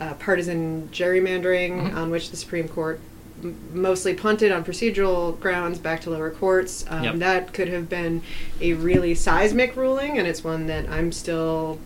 uh, 0.00 0.14
partisan 0.14 0.88
gerrymandering, 0.92 1.90
Mhm. 1.92 1.94
on 1.96 2.10
which 2.10 2.30
the 2.30 2.36
Supreme 2.36 2.66
Court 2.66 2.98
m- 3.42 3.54
mostly 3.72 4.12
punted 4.14 4.50
on 4.50 4.64
procedural 4.64 5.38
grounds 5.38 5.78
back 5.78 6.00
to 6.02 6.10
lower 6.10 6.30
courts. 6.30 6.84
Um, 6.90 7.04
Yep. 7.04 7.14
That 7.16 7.52
could 7.52 7.68
have 7.68 7.88
been 7.88 8.22
a 8.60 8.72
really 8.72 9.14
seismic 9.14 9.76
ruling, 9.76 10.18
and 10.18 10.26
it's 10.26 10.42
one 10.42 10.66
that 10.66 10.88
I'm 10.90 11.12
still 11.12 11.78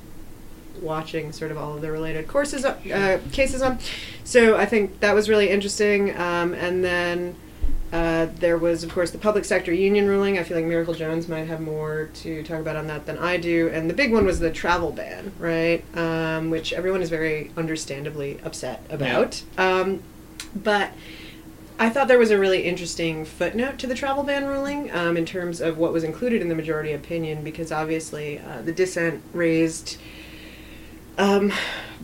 watching 0.83 1.33
sort 1.33 1.51
of 1.51 1.59
all 1.59 1.75
of 1.75 1.81
the 1.81 1.91
related 1.91 2.29
courses 2.29 2.65
uh, 2.65 3.21
cases 3.33 3.63
on. 3.63 3.79
So 4.25 4.57
I 4.57 4.67
think 4.67 5.01
that 5.01 5.15
was 5.15 5.29
really 5.29 5.51
interesting. 5.51 6.17
Um, 6.17 6.55
and 6.55 6.85
then 6.85 7.37
uh, 7.93 8.27
there 8.37 8.59
was, 8.59 8.85
of 8.85 8.93
course, 8.93 9.11
the 9.11 9.19
public 9.19 9.45
sector 9.45 9.73
union 9.73 10.07
ruling. 10.07 10.39
I 10.39 10.43
feel 10.43 10.59
like 10.59 10.67
Miracle 10.67 10.95
Jones 10.95 11.27
might 11.27 11.47
have 11.47 11.61
more 11.61 12.11
to 12.15 12.43
talk 12.43 12.61
about 12.61 12.77
on 12.77 12.87
that 12.89 13.07
than 13.07 13.17
I 13.19 13.39
do. 13.39 13.71
And 13.73 13.89
the 13.89 13.95
big 13.95 14.13
one 14.13 14.27
was 14.27 14.41
the 14.41 14.51
travel 14.51 14.93
ban, 14.93 15.33
right? 15.39 15.83
Um, 15.97 16.51
which 16.51 16.73
everyone 16.73 17.01
is 17.01 17.09
very 17.09 17.51
understandably 17.57 18.41
upset 18.45 18.85
about. 18.91 19.43
Um, 19.57 20.03
but 20.55 20.93
I 21.79 21.89
thought 21.91 22.09
there 22.09 22.19
was 22.19 22.31
a 22.31 22.39
really 22.39 22.65
interesting 22.65 23.25
footnote 23.25 23.79
to 23.79 23.87
the 23.87 23.95
travel 23.95 24.25
ban 24.25 24.47
ruling 24.47 24.91
um, 24.91 25.17
in 25.17 25.25
terms 25.25 25.61
of 25.61 25.79
what 25.79 25.93
was 25.93 26.05
included 26.05 26.43
in 26.43 26.49
the 26.49 26.55
majority 26.55 26.93
opinion, 26.93 27.45
because 27.45 27.71
obviously 27.71 28.41
uh, 28.41 28.63
the 28.63 28.73
dissent 28.73 29.23
raised 29.33 29.97
um, 31.19 31.53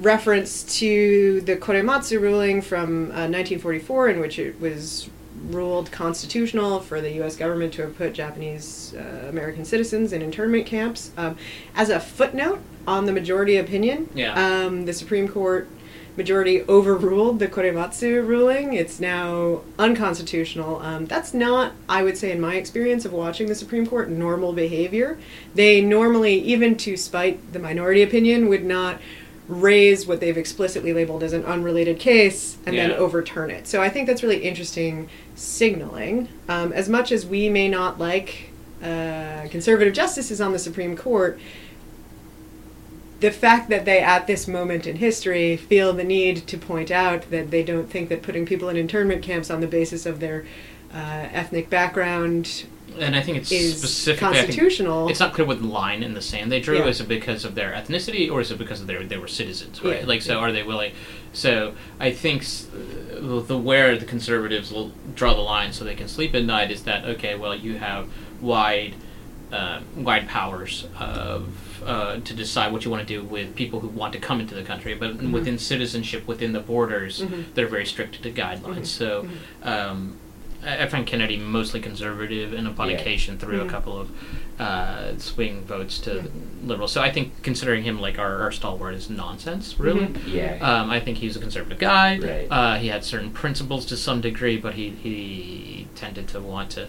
reference 0.01 0.63
to 0.79 1.41
the 1.43 1.57
Korematsu 1.57 2.21
ruling 2.21 2.61
from 2.63 3.07
uh, 3.07 3.27
1944, 3.31 4.09
in 4.11 4.21
which 4.21 4.39
it 4.39 4.61
was 4.61 5.09
ruled 5.49 5.91
constitutional 5.93 6.81
for 6.81 7.01
the 7.01 7.13
U.S. 7.17 7.37
government 7.37 7.73
to 7.75 7.83
have 7.83 7.97
put 7.97 8.13
Japanese 8.15 8.95
uh, 8.97 9.27
American 9.29 9.65
citizens 9.65 10.13
in 10.13 10.23
internment 10.23 10.67
camps. 10.67 11.11
Um, 11.17 11.37
as 11.75 11.91
a 11.91 12.01
footnote 12.01 12.61
on 12.87 13.07
the 13.07 13.13
majority 13.13 13.57
opinion, 13.57 14.09
Yeah. 14.15 14.33
um, 14.65 14.85
the 14.87 14.93
Supreme 14.93 15.29
Court 15.29 15.69
majority 16.17 16.63
overruled 16.69 17.39
the 17.39 17.49
Korematsu 17.49 18.27
ruling. 18.27 18.75
It's 18.75 19.01
now 19.01 19.63
unconstitutional. 19.79 20.81
Um, 20.81 21.07
that's 21.07 21.35
not, 21.35 21.73
I 21.89 22.03
would 22.03 22.17
say, 22.17 22.31
in 22.31 22.41
my 22.41 22.55
experience 22.55 23.05
of 23.05 23.13
watching 23.13 23.49
the 23.49 23.55
Supreme 23.55 23.87
Court, 23.87 24.09
normal 24.09 24.53
behavior. 24.53 25.19
They 25.55 25.81
normally, 25.81 26.39
even 26.41 26.77
to 26.79 26.97
spite 26.97 27.53
the 27.53 27.59
minority 27.59 28.03
opinion, 28.03 28.49
would 28.49 28.65
not 28.65 29.01
raise 29.47 30.07
what 30.07 30.21
they've 30.21 30.39
explicitly 30.39 30.93
labeled 30.93 31.23
as 31.23 31.33
an 31.35 31.45
unrelated 31.45 31.99
case 31.99 32.57
and 32.65 32.79
then 32.79 32.93
overturn 32.93 33.51
it. 33.51 33.67
So 33.67 33.83
I 33.83 33.91
think 33.91 34.07
that's 34.07 34.23
really 34.23 34.43
interesting 34.43 35.11
signaling. 35.35 36.29
Um, 36.49 36.73
as 36.73 36.89
much 36.89 37.13
as 37.13 37.27
we 37.27 37.51
may 37.51 37.69
not 37.69 37.99
like 37.99 38.51
uh, 38.83 39.47
conservative 39.51 39.93
justices 39.93 40.41
on 40.41 40.53
the 40.53 40.59
Supreme 40.59 40.97
Court, 40.97 41.39
the 43.21 43.31
fact 43.31 43.71
that 43.71 43.85
they, 43.85 44.01
at 44.01 44.27
this 44.27 44.47
moment 44.47 44.87
in 44.87 44.97
history, 44.97 45.57
feel 45.57 45.93
the 45.93 46.05
need 46.05 46.47
to 46.49 46.59
point 46.59 46.91
out 46.91 47.31
that 47.31 47.51
they 47.51 47.63
don't 47.63 47.89
think 47.89 48.09
that 48.09 48.23
putting 48.23 48.45
people 48.45 48.69
in 48.69 48.77
internment 48.77 49.23
camps 49.23 49.51
on 49.51 49.61
the 49.61 49.67
basis 49.67 50.05
of 50.07 50.21
their 50.21 50.45
uh, 50.93 51.29
ethnic 51.33 51.71
background 51.71 52.67
And 52.99 53.17
I 53.17 53.21
think 53.23 53.39
it's 53.39 53.51
is 53.51 53.79
specifically 53.79 54.29
I 54.29 54.33
think 54.33 54.47
constitutional. 54.47 55.09
it's 55.09 55.21
not 55.21 55.33
clear 55.35 55.47
what 55.47 55.63
line 55.63 56.03
in 56.03 56.15
the 56.15 56.21
sand 56.23 56.53
they 56.53 56.61
drew. 56.61 56.79
Yeah. 56.79 56.87
Is 56.87 57.01
it 57.01 57.09
because 57.09 57.45
of 57.45 57.55
their 57.55 57.73
ethnicity, 57.73 58.31
or 58.31 58.41
is 58.41 58.51
it 58.51 58.59
because 58.59 58.81
of 58.81 58.87
their 58.87 59.03
they 59.05 59.17
were 59.17 59.27
citizens, 59.29 59.83
right? 59.83 60.01
Yeah, 60.01 60.07
like, 60.07 60.23
so 60.23 60.35
yeah. 60.35 60.39
are 60.39 60.53
they 60.53 60.63
willing? 60.63 60.93
So 61.33 61.75
I 61.99 62.13
think 62.13 62.43
s- 62.43 62.69
the 62.73 63.59
where 63.59 63.97
the 63.97 64.05
conservatives 64.07 64.71
will 64.71 64.93
draw 65.15 65.35
the 65.35 65.41
line 65.41 65.73
so 65.73 65.85
they 65.85 65.97
can 65.97 66.09
sleep 66.09 66.35
at 66.35 66.45
night 66.45 66.71
is 66.71 66.83
that 66.85 67.05
okay? 67.05 67.35
Well, 67.35 67.55
you 67.57 67.79
have 67.79 68.09
wide, 68.41 68.95
uh, 69.51 69.81
wide 69.97 70.29
powers 70.29 70.87
of. 70.99 71.49
Uh, 71.85 72.19
to 72.21 72.33
decide 72.35 72.73
what 72.73 72.85
you 72.85 72.91
want 72.91 73.07
to 73.07 73.15
do 73.15 73.23
with 73.23 73.55
people 73.55 73.81
who 73.81 73.89
want 73.89 74.13
to 74.13 74.19
come 74.19 74.41
into 74.41 74.55
the 74.55 74.63
country, 74.63 74.95
but 74.95 75.19
Mhm. 75.19 75.33
within 75.33 75.59
citizenship, 75.59 76.27
within 76.27 76.53
the 76.53 76.61
borders, 76.61 77.21
Mhm. 77.21 77.45
they're 77.55 77.67
very 77.67 77.85
strict 77.85 78.23
to 78.23 78.31
guidelines. 78.31 78.81
Mhm. 78.81 78.87
So, 78.87 79.29
um, 79.63 80.17
I 80.65 80.85
I 80.85 80.87
find 80.87 81.07
Kennedy 81.07 81.37
mostly 81.37 81.81
conservative, 81.81 82.55
and 82.55 82.67
upon 82.67 82.89
Yeah. 82.89 82.97
occasion 82.97 83.37
threw 83.39 83.61
a 83.61 83.67
couple 83.69 84.01
of 84.01 84.09
uh, 84.59 85.19
swing 85.19 85.63
votes 85.65 85.99
to 85.99 86.15
Yeah. 86.15 86.23
liberals. 86.65 86.93
So 86.93 87.03
I 87.03 87.11
think 87.11 87.43
considering 87.43 87.83
him 87.83 88.01
like 88.01 88.19
our, 88.21 88.41
our 88.43 88.53
stalwart 88.53 88.95
is 88.95 89.11
nonsense, 89.11 89.75
really. 89.79 90.07
Mhm. 90.07 90.17
Yeah. 90.27 90.59
Um, 90.63 90.91
I 90.91 91.01
think 91.01 91.19
he's 91.19 91.37
a 91.37 91.41
conservative 91.41 91.79
guy. 91.81 92.19
Right. 92.19 92.47
Uh, 92.51 92.77
he 92.77 92.87
had 92.89 93.05
certain 93.05 93.31
principles 93.31 93.85
to 93.87 93.97
some 93.97 94.21
degree, 94.21 94.57
but 94.57 94.75
he, 94.75 94.91
he 95.03 95.87
tended 95.97 96.29
to 96.29 96.41
want 96.41 96.71
to. 96.71 96.87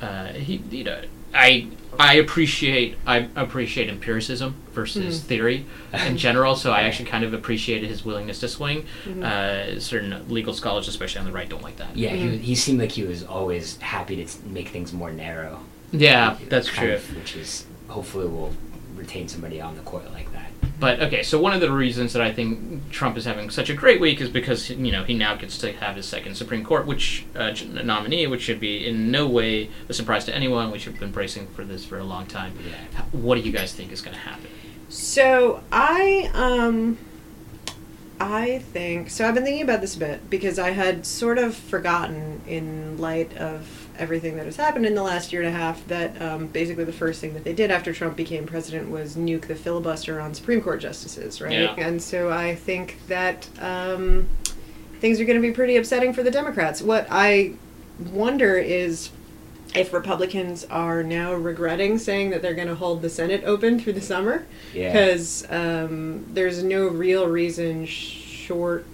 Uh, 0.00 0.26
he 0.34 0.60
you 0.70 0.84
know 0.84 1.00
I 1.34 1.68
I 1.98 2.14
appreciate 2.16 2.96
I 3.06 3.28
appreciate 3.36 3.88
empiricism 3.88 4.54
versus 4.72 5.18
Mhm. 5.20 5.22
theory 5.24 5.66
in 6.06 6.16
general. 6.26 6.54
So 6.56 6.70
I 6.72 6.82
actually 6.82 7.06
kind 7.06 7.24
of 7.24 7.32
appreciated 7.32 7.88
his 7.88 8.04
willingness 8.04 8.40
to 8.40 8.48
swing. 8.48 8.84
Mhm. 9.06 9.24
Uh, 9.24 9.80
certain 9.80 10.24
legal 10.28 10.52
scholars, 10.52 10.88
especially 10.88 11.20
on 11.20 11.26
the 11.26 11.32
right, 11.32 11.48
don't 11.48 11.62
like 11.62 11.76
that. 11.78 11.96
yeah, 11.96 12.10
Mhm. 12.12 12.32
he, 12.32 12.38
he 12.38 12.54
seemed 12.54 12.80
like 12.80 12.92
he 12.92 13.02
was 13.04 13.22
always 13.22 13.78
happy 13.78 14.22
to 14.22 14.30
make 14.46 14.68
things 14.68 14.92
more 14.92 15.10
narrow. 15.10 15.60
Yeah, 15.92 16.36
that's 16.48 16.68
true. 16.68 16.92
of- 16.94 17.16
which 17.16 17.34
is 17.36 17.64
hopefully 17.88 18.26
we'll 18.26 18.52
retain 18.94 19.28
somebody 19.28 19.60
on 19.60 19.76
the 19.76 19.82
court 19.82 20.10
like 20.12 20.30
that. 20.32 20.50
But 20.78 21.00
okay, 21.00 21.22
so 21.22 21.40
one 21.40 21.54
of 21.54 21.60
the 21.60 21.72
reasons 21.72 22.12
that 22.12 22.20
I 22.20 22.32
think 22.32 22.90
Trump 22.90 23.16
is 23.16 23.24
having 23.24 23.48
such 23.48 23.70
a 23.70 23.74
great 23.74 23.98
week 24.00 24.20
is 24.20 24.28
because 24.28 24.68
you 24.68 24.92
know 24.92 25.04
he 25.04 25.14
now 25.14 25.34
gets 25.34 25.56
to 25.58 25.72
have 25.72 25.96
his 25.96 26.06
second 26.06 26.34
Supreme 26.34 26.64
Court, 26.64 26.86
which 26.86 27.24
uh, 27.34 27.54
nominee, 27.82 28.26
which 28.26 28.42
should 28.42 28.60
be 28.60 28.86
in 28.86 29.10
no 29.10 29.26
way 29.26 29.70
a 29.88 29.94
surprise 29.94 30.26
to 30.26 30.34
anyone. 30.34 30.70
We 30.70 30.78
should 30.78 30.92
have 30.92 31.00
been 31.00 31.12
bracing 31.12 31.46
for 31.48 31.64
this 31.64 31.84
for 31.84 31.98
a 31.98 32.04
long 32.04 32.26
time. 32.26 32.52
Yeah. 32.68 33.02
What 33.12 33.36
do 33.36 33.40
you 33.40 33.52
guys 33.52 33.72
think 33.72 33.90
is 33.90 34.02
going 34.02 34.14
to 34.14 34.22
happen? 34.22 34.46
So 34.88 35.62
I 35.72 36.30
um 36.34 36.98
I 38.20 38.58
think 38.58 39.10
so 39.10 39.26
I've 39.26 39.34
been 39.34 39.44
thinking 39.44 39.62
about 39.62 39.80
this 39.80 39.96
a 39.96 39.98
bit 39.98 40.30
because 40.30 40.58
I 40.58 40.70
had 40.70 41.06
sort 41.06 41.38
of 41.38 41.54
forgotten 41.54 42.42
in 42.46 42.98
light 42.98 43.36
of 43.36 43.85
everything 43.98 44.36
that 44.36 44.46
has 44.46 44.56
happened 44.56 44.86
in 44.86 44.94
the 44.94 45.02
last 45.02 45.32
year 45.32 45.42
and 45.42 45.54
a 45.54 45.56
half 45.58 45.86
that 45.88 46.20
um, 46.22 46.46
basically 46.48 46.84
the 46.84 46.92
first 46.92 47.20
thing 47.20 47.34
that 47.34 47.44
they 47.44 47.52
did 47.52 47.70
after 47.70 47.92
Trump 47.92 48.16
became 48.16 48.46
president 48.46 48.90
was 48.90 49.16
nuke 49.16 49.46
the 49.46 49.54
filibuster 49.54 50.20
on 50.20 50.34
Supreme 50.34 50.60
Court 50.60 50.80
justices, 50.80 51.40
right? 51.40 51.52
Yeah. 51.52 51.74
And 51.78 52.02
so 52.02 52.30
I 52.30 52.54
think 52.54 52.98
that 53.08 53.48
um, 53.60 54.28
things 55.00 55.20
are 55.20 55.24
going 55.24 55.40
to 55.40 55.46
be 55.46 55.52
pretty 55.54 55.76
upsetting 55.76 56.12
for 56.12 56.22
the 56.22 56.30
Democrats. 56.30 56.82
What 56.82 57.06
I 57.10 57.54
wonder 58.12 58.56
is 58.56 59.10
if 59.74 59.92
Republicans 59.92 60.64
are 60.70 61.02
now 61.02 61.34
regretting 61.34 61.98
saying 61.98 62.30
that 62.30 62.40
they're 62.40 62.54
going 62.54 62.68
to 62.68 62.74
hold 62.74 63.02
the 63.02 63.10
Senate 63.10 63.42
open 63.44 63.78
through 63.78 63.92
the 63.94 64.00
summer 64.00 64.46
Yeah. 64.72 64.92
because 64.92 65.46
um, 65.50 66.24
there's 66.32 66.62
no 66.62 66.86
real 66.88 67.26
reason 67.26 67.84
short 67.84 68.86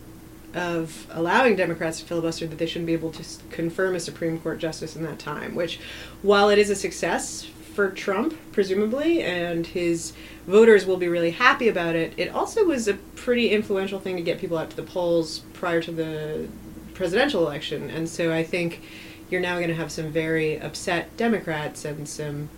of 0.55 1.07
allowing 1.11 1.57
Democrats 1.57 2.01
to 2.01 2.07
filibuster 2.07 2.47
that 2.47 2.59
they 2.59 2.67
shouldn't 2.67 2.87
be 2.87 2.93
able 2.93 3.11
to 3.13 3.21
s- 3.21 3.43
confirm 3.51 3.95
a 3.95 4.01
Supreme 4.01 4.39
Court 4.39 4.59
justice 4.59 4.95
in 4.97 5.03
that 5.05 5.19
time. 5.19 5.55
Which, 5.55 5.79
while 6.23 6.51
it 6.51 6.59
is 6.59 6.69
a 6.71 6.75
success 6.77 7.45
for 7.75 7.91
Trump, 7.91 8.35
presumably, 8.53 9.23
and 9.23 9.67
his 9.67 10.13
voters 10.47 10.85
will 10.85 10.99
be 10.99 11.09
really 11.09 11.31
happy 11.31 11.69
about 11.69 11.95
it, 11.97 12.13
it 12.19 12.29
also 12.29 12.65
was 12.65 12.87
a 12.87 12.95
pretty 13.17 13.49
influential 13.51 13.99
thing 13.99 14.17
to 14.17 14.23
get 14.23 14.39
people 14.39 14.59
out 14.59 14.69
to 14.71 14.77
the 14.77 14.83
polls 14.83 15.39
prior 15.55 15.81
to 15.81 15.91
the 15.93 16.49
presidential 16.95 17.47
election. 17.47 17.89
And 17.89 18.09
so 18.09 18.33
I 18.33 18.45
think 18.45 18.83
you're 19.31 19.41
now 19.41 19.57
going 19.57 19.69
to 19.69 19.75
have 19.75 19.91
some 19.91 20.11
very 20.11 20.61
upset 20.61 21.17
Democrats 21.17 21.87
and 21.87 22.07
some 22.07 22.51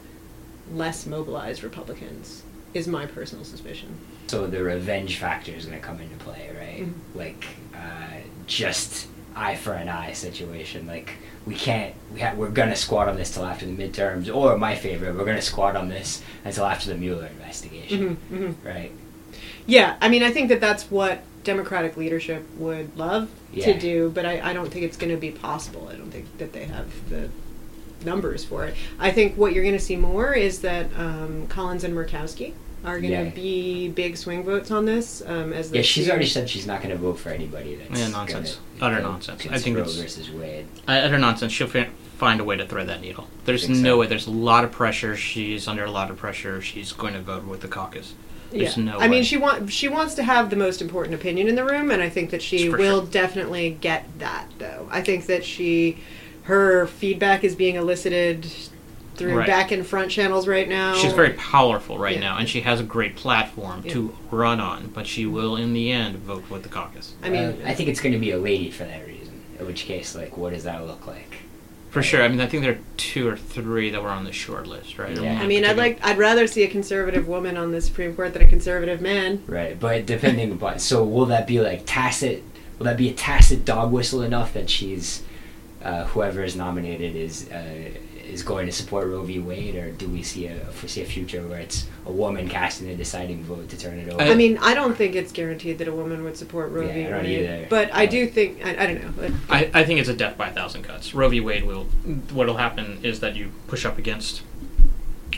less 0.72 1.06
mobilized 1.06 1.62
Republicans, 1.62 2.42
is 2.72 2.88
my 2.88 3.06
personal 3.06 3.44
suspicion. 3.44 3.96
So 4.26 4.46
the 4.48 4.64
revenge 4.64 5.18
factor 5.18 5.52
is 5.52 5.66
going 5.66 5.78
to 5.78 5.86
come 5.86 6.00
into 6.00 6.16
play, 6.16 6.50
right? 6.58 6.82
Mhm. 6.88 6.94
Like 7.14 7.44
uh, 7.76 8.18
just 8.46 9.06
eye 9.36 9.56
for 9.56 9.72
an 9.72 9.88
eye 9.88 10.12
situation. 10.12 10.86
Like 10.86 11.14
we 11.46 11.54
can't, 11.54 11.94
we 12.12 12.20
ha- 12.20 12.34
we're 12.36 12.50
to 12.70 12.76
squat 12.76 13.08
on 13.08 13.16
this 13.16 13.32
till 13.34 13.44
after 13.44 13.66
the 13.66 13.72
midterms, 13.72 14.34
or 14.34 14.56
my 14.56 14.74
favorite, 14.76 15.14
we're 15.14 15.24
to 15.36 15.42
squat 15.42 15.76
on 15.76 15.88
this 15.88 16.22
until 16.44 16.64
after 16.64 16.88
the 16.90 16.96
Mueller 16.96 17.26
investigation, 17.26 18.16
hmm 18.16 18.36
hmm 18.36 18.66
right? 18.66 18.92
Yeah, 19.66 19.96
I 20.00 20.08
mean, 20.08 20.22
I 20.22 20.30
think 20.30 20.48
that 20.50 20.60
that's 20.60 20.90
what 20.90 21.20
Democratic 21.42 21.96
leadership 21.96 22.44
would 22.58 22.96
love 22.96 23.28
Yeah. 23.52 23.72
to 23.72 23.78
do, 23.78 24.10
but 24.14 24.24
I, 24.26 24.50
I 24.50 24.52
don't 24.52 24.70
think 24.70 24.84
it's 24.84 24.96
going 24.96 25.12
to 25.12 25.18
be 25.18 25.30
possible. 25.30 25.88
I 25.92 25.96
don't 25.96 26.10
think 26.10 26.26
that 26.38 26.52
they 26.52 26.64
have 26.64 26.86
the 27.08 27.28
numbers 28.04 28.44
for 28.44 28.66
it. 28.66 28.74
I 28.98 29.10
think 29.10 29.36
what 29.36 29.52
you're 29.54 29.62
going 29.64 29.76
to 29.76 29.80
see 29.84 29.96
more 29.96 30.32
is 30.34 30.60
that 30.60 30.86
um, 30.98 31.46
Collins 31.48 31.84
and 31.84 31.94
Murkowski 31.94 32.52
are 32.84 33.00
going 33.00 33.12
to 33.12 33.24
Yeah. 33.24 33.30
be 33.30 33.88
big 33.88 34.16
swing 34.16 34.44
votes 34.44 34.70
on 34.70 34.84
this. 34.84 35.22
Um, 35.26 35.52
as 35.52 35.70
the 35.70 35.76
Yeah, 35.78 35.82
she's 35.82 36.04
two- 36.06 36.10
already 36.10 36.26
said 36.26 36.48
she's 36.50 36.66
not 36.66 36.82
going 36.82 36.90
to 36.94 37.00
vote 37.00 37.18
for 37.18 37.30
anybody 37.30 37.76
that's 37.76 37.98
Yeah, 37.98 38.08
nonsense. 38.08 38.58
gonna 38.78 38.94
Utter 38.94 39.02
go 39.02 39.10
nonsense. 39.12 39.46
I 39.50 39.58
think 39.58 39.76
Roe 39.76 39.82
it's- 39.82 39.96
versus 39.96 40.30
Wade. 40.30 40.66
I, 40.86 40.98
utter 40.98 41.18
nonsense. 41.18 41.52
She'll 41.52 41.68
find 42.18 42.40
a 42.40 42.44
way 42.44 42.56
to 42.56 42.66
thread 42.66 42.88
that 42.88 43.00
needle. 43.00 43.26
There's 43.46 43.68
no 43.68 43.74
so? 43.94 43.98
way. 43.98 44.06
There's 44.06 44.26
a 44.26 44.30
lot 44.30 44.64
of 44.64 44.70
pressure. 44.72 45.16
She's 45.16 45.66
under 45.66 45.84
a 45.84 45.90
lot 45.90 46.10
of 46.10 46.16
pressure. 46.18 46.60
She's 46.60 46.92
going 46.92 47.14
to 47.14 47.20
vote 47.20 47.44
with 47.44 47.60
the 47.60 47.68
caucus. 47.68 48.12
There's 48.52 48.76
yeah. 48.76 48.84
no 48.84 48.98
I 49.00 49.08
mean, 49.08 49.24
she 49.24 49.36
want 49.36 49.72
she 49.72 49.88
wants 49.88 50.14
to 50.14 50.22
have 50.22 50.48
the 50.50 50.54
most 50.56 50.80
important 50.80 51.14
opinion 51.14 51.48
in 51.48 51.56
the 51.56 51.64
room, 51.64 51.90
and 51.90 52.00
I 52.00 52.08
think 52.08 52.30
that 52.30 52.40
she 52.42 52.68
will 52.68 53.00
sure. 53.00 53.06
definitely 53.10 53.76
get 53.80 54.06
that. 54.20 54.46
Though 54.58 54.86
I 54.92 55.00
think 55.02 55.26
that 55.26 55.44
she, 55.44 55.96
her 56.42 56.86
feedback 56.86 57.42
is 57.42 57.56
being 57.56 57.74
elicited 57.74 58.46
through 59.16 59.36
Right. 59.36 59.46
back 59.46 59.70
and 59.72 59.86
front 59.86 60.10
channels 60.10 60.46
right 60.48 60.68
now. 60.68 60.94
She's 60.94 61.12
very 61.12 61.30
powerful 61.34 61.98
right 61.98 62.14
Yeah. 62.14 62.20
now, 62.20 62.36
and 62.38 62.48
she 62.48 62.60
has 62.62 62.80
a 62.80 62.84
great 62.84 63.16
platform 63.16 63.82
to 63.84 64.14
run 64.30 64.60
on. 64.60 64.90
But 64.92 65.06
she 65.06 65.26
will, 65.26 65.56
in 65.56 65.72
the 65.72 65.90
end, 65.92 66.16
vote 66.18 66.44
with 66.50 66.62
the 66.62 66.68
caucus. 66.68 67.14
I 67.22 67.28
mean, 67.30 67.42
Uh, 67.44 67.54
I 67.66 67.74
think 67.74 67.88
it's 67.88 68.00
going 68.00 68.12
to 68.12 68.18
be 68.18 68.30
a 68.32 68.38
lady 68.38 68.70
for 68.70 68.84
that 68.84 69.06
reason. 69.06 69.34
In 69.58 69.66
which 69.66 69.84
case, 69.84 70.14
like, 70.16 70.36
what 70.36 70.52
does 70.52 70.64
that 70.64 70.84
look 70.86 71.06
like? 71.06 71.36
For 71.90 72.02
sure. 72.02 72.22
I 72.24 72.28
mean, 72.28 72.40
I 72.40 72.46
think 72.46 72.64
there 72.64 72.72
are 72.72 72.78
two 72.96 73.28
or 73.28 73.36
three 73.36 73.90
that 73.90 74.02
were 74.02 74.08
on 74.08 74.24
the 74.24 74.32
short 74.32 74.66
list, 74.66 74.98
right? 74.98 75.16
Yeah. 75.16 75.40
I 75.40 75.46
mean, 75.46 75.64
I'd 75.64 75.76
like 75.76 76.00
I'd 76.02 76.18
rather 76.18 76.48
see 76.48 76.64
a 76.64 76.66
conservative 76.66 77.28
woman 77.28 77.56
on 77.56 77.70
the 77.70 77.80
Supreme 77.80 78.16
Court 78.16 78.32
than 78.32 78.42
a 78.42 78.48
conservative 78.48 79.00
man. 79.00 79.44
Right, 79.46 79.78
but 79.78 80.04
depending 80.04 80.50
upon 80.50 80.80
so 80.80 81.04
will 81.04 81.26
that 81.26 81.46
be 81.46 81.60
like 81.60 81.82
tacit? 81.86 82.42
Will 82.80 82.86
that 82.86 82.96
be 82.96 83.08
a 83.10 83.12
tacit 83.12 83.64
dog 83.64 83.92
whistle 83.92 84.22
enough 84.22 84.52
that 84.54 84.68
she's 84.68 85.22
uh, 85.84 86.02
whoever 86.06 86.42
is 86.42 86.56
nominated 86.56 87.14
is 87.14 87.48
uh, 87.50 87.62
is 88.30 88.42
going 88.42 88.66
to 88.66 88.72
support 88.72 89.06
Roe 89.06 89.22
v. 89.22 89.38
Wade, 89.38 89.74
or 89.76 89.90
do 89.90 90.08
we 90.08 90.22
see 90.22 90.46
a 90.46 90.56
foresee 90.66 91.02
a 91.02 91.04
future 91.04 91.46
where 91.46 91.58
it's 91.60 91.86
a 92.06 92.12
woman 92.12 92.48
casting 92.48 92.88
the 92.88 92.94
deciding 92.94 93.44
vote 93.44 93.68
to 93.68 93.78
turn 93.78 93.98
it 93.98 94.08
over? 94.12 94.22
I- 94.22 94.30
I 94.30 94.34
mean, 94.34 94.58
I 94.58 94.74
don't 94.74 94.96
think 94.96 95.14
it's 95.14 95.32
guaranteed 95.32 95.78
that 95.78 95.88
a 95.88 95.92
woman 95.94 96.24
would 96.24 96.36
support 96.36 96.70
Roe 96.70 96.86
Yeah, 96.86 96.92
v. 96.94 97.06
I 97.06 97.10
don't 97.10 97.22
Wade, 97.24 97.38
either. 97.40 97.66
but 97.70 97.94
I 97.94 98.06
do 98.06 98.26
think 98.26 98.64
I, 98.64 98.70
I 98.82 98.86
don't 98.86 99.02
know. 99.04 99.12
But 99.16 99.32
I, 99.54 99.70
I 99.80 99.84
think 99.84 100.00
it's 100.00 100.08
a 100.08 100.14
death 100.16 100.36
by 100.36 100.48
a 100.48 100.52
thousand 100.52 100.82
cuts. 100.82 101.14
Roe 101.14 101.28
v. 101.28 101.40
Wade 101.40 101.64
will. 101.64 101.84
What'll 102.32 102.56
happen 102.56 103.00
is 103.02 103.20
that 103.20 103.36
you 103.36 103.50
push 103.68 103.84
up 103.84 103.98
against 103.98 104.42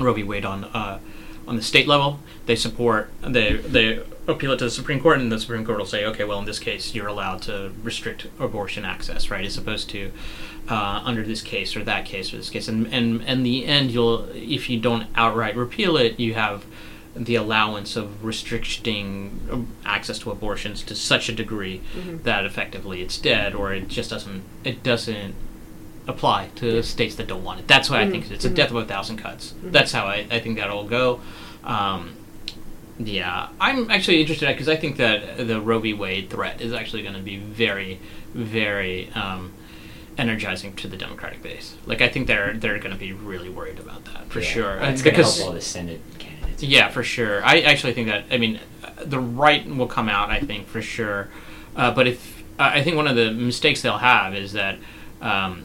Roe 0.00 0.12
v. 0.14 0.22
Wade 0.22 0.44
on 0.44 0.64
uh, 0.64 0.98
on 1.46 1.56
the 1.56 1.62
state 1.62 1.86
level. 1.86 2.20
They 2.46 2.56
support. 2.56 3.10
They 3.22 3.54
they 3.56 4.02
appeal 4.28 4.52
it 4.52 4.58
to 4.58 4.64
the 4.64 4.70
Supreme 4.70 5.00
Court, 5.00 5.18
and 5.18 5.30
the 5.30 5.38
Supreme 5.38 5.64
Court 5.64 5.78
will 5.78 5.86
say, 5.86 6.04
okay, 6.06 6.24
well, 6.24 6.38
in 6.40 6.44
this 6.46 6.58
case, 6.58 6.94
you're 6.94 7.06
allowed 7.06 7.42
to 7.42 7.72
restrict 7.82 8.26
abortion 8.40 8.84
access, 8.84 9.30
right? 9.30 9.44
As 9.44 9.56
opposed 9.56 9.88
to 9.90 10.10
uh, 10.68 11.00
under 11.04 11.22
this 11.22 11.42
case 11.42 11.76
or 11.76 11.84
that 11.84 12.04
case 12.06 12.32
or 12.32 12.36
this 12.38 12.50
case, 12.50 12.68
and 12.68 12.92
and 12.92 13.22
and 13.22 13.44
the 13.46 13.66
end, 13.66 13.90
you'll 13.92 14.28
if 14.34 14.68
you 14.68 14.78
don't 14.80 15.06
outright 15.14 15.56
repeal 15.56 15.96
it, 15.96 16.18
you 16.18 16.34
have 16.34 16.64
the 17.14 17.34
allowance 17.34 17.96
of 17.96 18.22
restricting 18.22 19.40
um, 19.50 19.68
access 19.86 20.18
to 20.18 20.30
abortions 20.30 20.82
to 20.82 20.94
such 20.94 21.30
a 21.30 21.32
degree 21.32 21.80
Mhm. 21.96 22.22
that 22.24 22.44
effectively 22.44 23.00
it's 23.00 23.16
dead 23.16 23.54
or 23.54 23.72
it 23.72 23.88
just 23.88 24.10
doesn't 24.10 24.42
it 24.64 24.82
doesn't 24.82 25.34
apply 26.08 26.48
to 26.56 26.82
states 26.82 27.14
that 27.16 27.26
don't 27.26 27.42
want 27.44 27.60
it. 27.60 27.68
That's 27.68 27.90
why 27.90 28.00
I 28.00 28.10
think 28.10 28.26
Mhm. 28.26 28.32
it's 28.32 28.44
a 28.44 28.50
Mhm. 28.50 28.54
death 28.54 28.70
of 28.70 28.76
a 28.76 28.84
thousand 28.84 29.16
cuts. 29.18 29.54
Mhm. 29.64 29.72
That's 29.72 29.92
how 29.92 30.04
I, 30.06 30.26
I 30.30 30.38
think 30.40 30.56
that'll 30.58 30.84
go. 30.84 31.20
Um, 31.64 32.10
yeah, 32.98 33.48
I'm 33.60 33.90
actually 33.90 34.20
interested 34.20 34.46
because 34.48 34.68
I 34.68 34.76
think 34.76 34.96
that 34.98 35.46
the 35.46 35.60
Roe 35.60 35.80
v. 35.80 35.92
Wade 35.92 36.30
threat 36.30 36.60
is 36.60 36.72
actually 36.72 37.02
going 37.02 37.14
to 37.14 37.20
be 37.20 37.36
very, 37.36 37.98
very 38.34 39.10
um, 39.14 39.52
energizing 40.16 40.72
to 40.76 40.88
the 40.88 40.96
Democratic 40.96 41.42
base. 41.42 41.74
Like 41.84 42.00
I 42.00 42.08
think 42.08 42.26
they're 42.26 42.54
they're 42.54 42.78
going 42.78 42.92
to 42.92 42.98
be 42.98 43.12
really 43.12 43.48
worried 43.50 43.78
about 43.78 44.04
that 44.06 44.30
for 44.30 44.40
Yeah. 44.40 44.46
sure. 44.48 44.76
It's 44.82 45.02
Uh, 45.02 45.04
gonna 45.10 45.16
help 45.22 45.40
all 45.42 45.52
the 45.52 45.60
Senate 45.60 46.00
candidates. 46.18 46.62
yeah, 46.62 46.88
for 46.88 47.02
sure. 47.02 47.44
I 47.44 47.60
actually 47.60 47.92
think 47.92 48.08
that. 48.08 48.24
I 48.30 48.38
mean, 48.38 48.60
the 49.04 49.18
right 49.18 49.66
will 49.68 49.88
come 49.88 50.08
out. 50.08 50.30
I 50.30 50.40
think 50.40 50.68
for 50.68 50.80
sure. 50.80 51.28
Uh, 51.74 51.90
but 51.90 52.06
if 52.06 52.42
uh, 52.58 52.70
I 52.72 52.82
think 52.82 52.96
one 52.96 53.06
of 53.06 53.16
the 53.16 53.30
mistakes 53.32 53.82
they'll 53.82 53.98
have 53.98 54.34
is 54.34 54.52
that. 54.52 54.78
Um, 55.20 55.64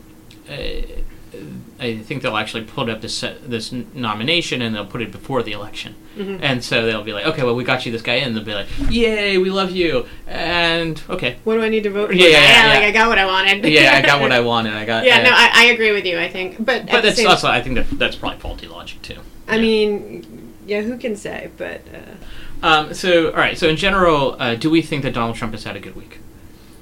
I 1.79 1.97
think 1.97 2.21
they'll 2.21 2.37
actually 2.37 2.63
put 2.65 2.89
up 2.89 3.01
this 3.01 3.23
uh, 3.23 3.35
this 3.43 3.71
nomination 3.71 4.61
and 4.61 4.75
they'll 4.75 4.85
put 4.85 5.01
it 5.01 5.11
before 5.11 5.41
the 5.41 5.51
election, 5.53 5.95
Mhm. 6.17 6.39
and 6.41 6.63
so 6.63 6.85
they'll 6.85 7.03
be 7.03 7.13
like, 7.13 7.25
okay, 7.25 7.43
well, 7.43 7.55
we 7.55 7.63
got 7.63 7.85
you 7.85 7.91
this 7.91 8.01
guy 8.01 8.15
in. 8.15 8.35
They'll 8.35 8.43
be 8.43 8.53
like, 8.53 8.67
yay, 8.89 9.37
we 9.37 9.49
love 9.49 9.71
you, 9.71 10.05
and 10.27 11.01
okay, 11.09 11.37
What 11.43 11.55
do 11.55 11.63
I 11.63 11.69
need 11.69 11.83
to 11.83 11.89
vote 11.89 12.07
for? 12.09 12.13
Yeah, 12.13 12.27
yeah, 12.27 12.67
yeah, 12.67 12.73
like. 12.75 12.83
I 12.83 12.91
got 12.91 13.07
what 13.09 13.17
I 13.17 13.25
wanted. 13.25 13.65
yeah, 13.77 13.93
I 13.95 14.01
got 14.05 14.19
what 14.21 14.31
I 14.31 14.39
wanted. 14.51 14.73
I 14.73 14.85
got. 14.85 15.05
yeah, 15.05 15.19
uh, 15.19 15.23
no, 15.23 15.31
I, 15.31 15.49
I 15.53 15.63
agree 15.71 15.91
with 15.91 16.05
you. 16.05 16.19
I 16.19 16.27
think, 16.27 16.57
but, 16.63 16.85
but 16.87 17.01
that's 17.01 17.25
also 17.25 17.47
I 17.47 17.61
think 17.61 17.75
that 17.75 17.89
that's 17.97 18.15
probably 18.17 18.39
faulty 18.39 18.67
logic 18.67 19.01
too. 19.01 19.17
I 19.47 19.55
Yeah. 19.55 19.61
mean, 19.61 20.53
yeah, 20.67 20.81
who 20.81 20.97
can 20.97 21.15
say? 21.15 21.49
But 21.57 21.81
uh, 21.93 22.65
Um, 22.67 22.93
so, 22.93 23.29
all 23.31 23.37
right. 23.37 23.57
So, 23.57 23.67
in 23.67 23.75
general, 23.75 24.35
uh, 24.37 24.53
do 24.53 24.69
we 24.69 24.83
think 24.83 25.01
that 25.01 25.13
Donald 25.15 25.35
Trump 25.35 25.53
has 25.53 25.63
had 25.63 25.75
a 25.75 25.79
good 25.79 25.95
week? 25.95 26.19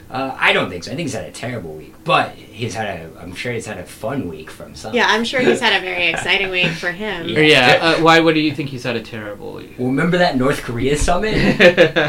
Uh, 0.09 0.35
I 0.39 0.53
don't 0.53 0.69
think 0.71 0.83
so. 0.83 0.91
I 0.91 0.95
think 0.95 1.05
he's 1.05 1.13
had 1.13 1.25
a 1.25 1.31
terrible 1.31 1.73
week, 1.73 1.93
but 2.03 2.31
he's 2.33 2.73
had 2.73 2.87
a. 2.99 3.19
I'm 3.19 3.35
sure 3.35 3.53
he's 3.53 3.67
had 3.67 3.77
a 3.77 3.85
fun 3.85 4.27
week 4.27 4.49
from 4.49 4.73
some. 4.73 4.93
yeah, 4.95 5.05
I'm 5.07 5.23
sure 5.23 5.39
he's 5.39 5.59
had 5.59 5.79
a 5.79 5.85
very 5.85 6.07
exciting 6.07 6.49
week 6.49 6.71
for 6.71 6.91
him. 6.91 7.29
Yeah. 7.29 7.39
Yeah. 7.39 7.79
Uh, 7.81 8.01
why? 8.01 8.19
What 8.19 8.33
do 8.33 8.39
you 8.39 8.53
think 8.55 8.69
he's 8.69 8.83
had 8.83 8.95
a 8.95 9.01
terrible 9.03 9.53
week? 9.53 9.75
Well, 9.77 9.87
remember 9.89 10.17
that 10.17 10.35
North 10.35 10.63
Korea 10.63 10.97
summit 10.97 11.35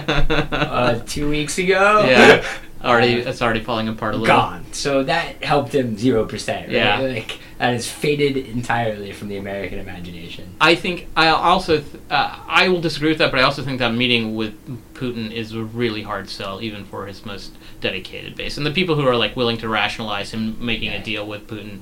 uh, 0.53 1.01
two 1.07 1.28
weeks 1.28 1.59
ago? 1.59 2.05
yeah. 2.07 2.44
Already, 2.82 3.12
it's 3.16 3.42
already 3.42 3.61
falling 3.61 3.88
apart 3.88 4.14
a 4.14 4.16
little. 4.16 4.34
gone. 4.34 4.64
So 4.72 5.03
that 5.05 5.44
helped 5.44 5.74
him 5.74 5.98
zero 5.98 6.24
percent. 6.24 6.68
Right? 6.68 6.76
Yeah. 6.76 6.98
Like 7.01 7.38
that 7.59 7.74
has 7.74 7.86
faded 7.86 8.38
entirely 8.38 9.12
from 9.12 9.28
the 9.28 9.36
American 9.36 9.78
imagination. 9.78 10.55
I 10.62 10.76
think 10.76 11.07
I 11.14 11.28
also 11.28 11.80
th- 11.80 12.03
uh, 12.09 12.38
I 12.48 12.70
will 12.70 12.80
disagree 12.80 13.11
with 13.11 13.18
that, 13.18 13.30
but 13.32 13.38
I 13.38 13.42
also 13.42 13.62
think 13.62 13.80
that 13.80 13.92
meeting 13.92 14.34
with 14.34 14.55
Putin 14.94 15.30
is 15.30 15.53
a 15.53 15.62
really 15.62 16.01
hard 16.03 16.30
sell, 16.30 16.62
even 16.62 16.86
for 16.86 17.05
his 17.05 17.26
most 17.26 17.53
dedicated 17.81 18.37
base, 18.37 18.57
and 18.57 18.64
the 18.66 18.70
people 18.70 18.95
who 18.95 19.07
are 19.07 19.16
like 19.16 19.37
willing 19.37 19.59
to 19.59 19.68
rationalize 19.68 20.33
him 20.33 20.57
making 20.64 20.91
Yeah. 20.93 21.01
a 21.01 21.05
deal 21.05 21.26
with 21.26 21.47
Putin. 21.47 21.81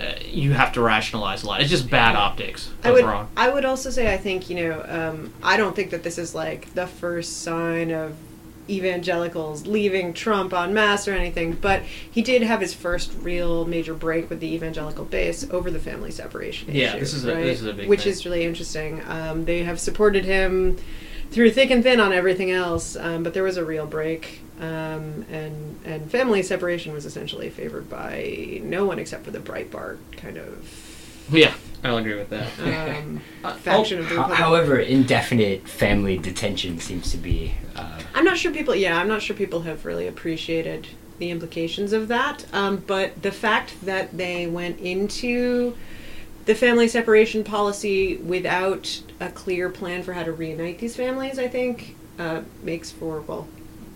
Uh, 0.00 0.14
you 0.26 0.52
have 0.52 0.72
to 0.72 0.80
rationalize 0.80 1.42
a 1.42 1.46
lot. 1.46 1.60
It's 1.60 1.68
just 1.68 1.90
bad 1.90 2.16
optics 2.16 2.70
I 2.82 2.90
would, 2.90 3.04
overall. 3.04 3.28
I 3.36 3.50
would 3.50 3.66
also 3.66 3.90
say, 3.90 4.12
I 4.14 4.16
think, 4.16 4.48
you 4.48 4.56
know, 4.56 4.82
um, 4.88 5.34
I 5.42 5.58
don't 5.58 5.76
think 5.76 5.90
that 5.90 6.02
this 6.02 6.16
is 6.16 6.34
like 6.34 6.72
the 6.72 6.86
first 6.86 7.42
sign 7.42 7.90
of 7.90 8.14
evangelicals 8.70 9.66
leaving 9.66 10.12
Trump 10.14 10.52
en 10.54 10.72
masse 10.74 11.06
or 11.06 11.12
anything, 11.12 11.52
but 11.60 11.82
he 11.82 12.22
did 12.22 12.42
have 12.42 12.60
his 12.60 12.72
first 12.74 13.12
real 13.20 13.64
major 13.66 13.94
break 13.94 14.30
with 14.30 14.40
the 14.40 14.54
evangelical 14.54 15.04
base 15.04 15.46
over 15.50 15.70
the 15.70 15.78
family 15.78 16.10
separation 16.10 16.68
Yeah, 16.74 16.90
issue. 16.92 17.00
this 17.00 17.12
is 17.14 17.24
a- 17.26 17.34
right? 17.34 17.44
this 17.44 17.60
is 17.60 17.66
a 17.66 17.72
big 17.74 17.88
Which 17.88 18.02
thing. 18.04 18.12
is 18.12 18.24
really 18.24 18.44
interesting. 18.44 19.02
Um, 19.06 19.44
they 19.44 19.64
have 19.64 19.78
supported 19.78 20.24
him 20.24 20.76
through 21.30 21.50
thick 21.50 21.70
and 21.70 21.82
thin 21.82 22.00
on 22.00 22.12
everything 22.12 22.50
else, 22.50 22.96
um, 22.96 23.22
but 23.22 23.34
there 23.34 23.42
was 23.42 23.56
a 23.56 23.64
real 23.64 23.86
break. 23.86 24.40
Um, 24.64 25.26
and 25.30 25.78
and 25.84 26.10
family 26.10 26.42
separation 26.42 26.92
was 26.92 27.04
essentially 27.04 27.50
favored 27.50 27.90
by 27.90 28.60
no 28.62 28.86
one 28.86 28.98
except 28.98 29.24
for 29.24 29.30
the 29.30 29.38
Breitbart 29.40 29.98
kind 30.16 30.38
of 30.38 30.84
yeah, 31.30 31.54
I'll 31.82 31.96
agree 31.96 32.16
with 32.16 32.30
that. 32.30 32.48
um, 32.60 33.20
Uh, 33.44 33.54
faction 33.56 33.98
of 33.98 34.04
the 34.08 34.14
Ho- 34.14 34.22
Republican. 34.22 34.42
However, 34.42 34.78
indefinite 34.78 35.68
family 35.68 36.16
detention 36.16 36.80
seems 36.80 37.10
to 37.10 37.18
be. 37.18 37.54
Uh, 37.76 38.00
I'm 38.14 38.24
not 38.24 38.38
sure 38.38 38.52
people. 38.52 38.74
Yeah, 38.74 38.98
I'm 38.98 39.08
not 39.08 39.20
sure 39.20 39.36
people 39.36 39.62
have 39.62 39.84
really 39.84 40.06
appreciated 40.06 40.86
the 41.18 41.30
implications 41.30 41.92
of 41.92 42.08
that. 42.08 42.46
Um, 42.54 42.78
but 42.86 43.22
the 43.22 43.30
fact 43.30 43.74
that 43.84 44.16
they 44.16 44.46
went 44.46 44.80
into 44.80 45.76
the 46.46 46.54
family 46.54 46.88
separation 46.88 47.44
policy 47.44 48.16
without 48.16 49.02
a 49.20 49.30
clear 49.30 49.68
plan 49.68 50.02
for 50.02 50.14
how 50.14 50.22
to 50.22 50.32
reunite 50.32 50.78
these 50.78 50.96
families, 50.96 51.38
I 51.38 51.48
think, 51.48 51.96
uh, 52.18 52.42
makes 52.62 52.90
for 52.90 53.20
well, 53.20 53.46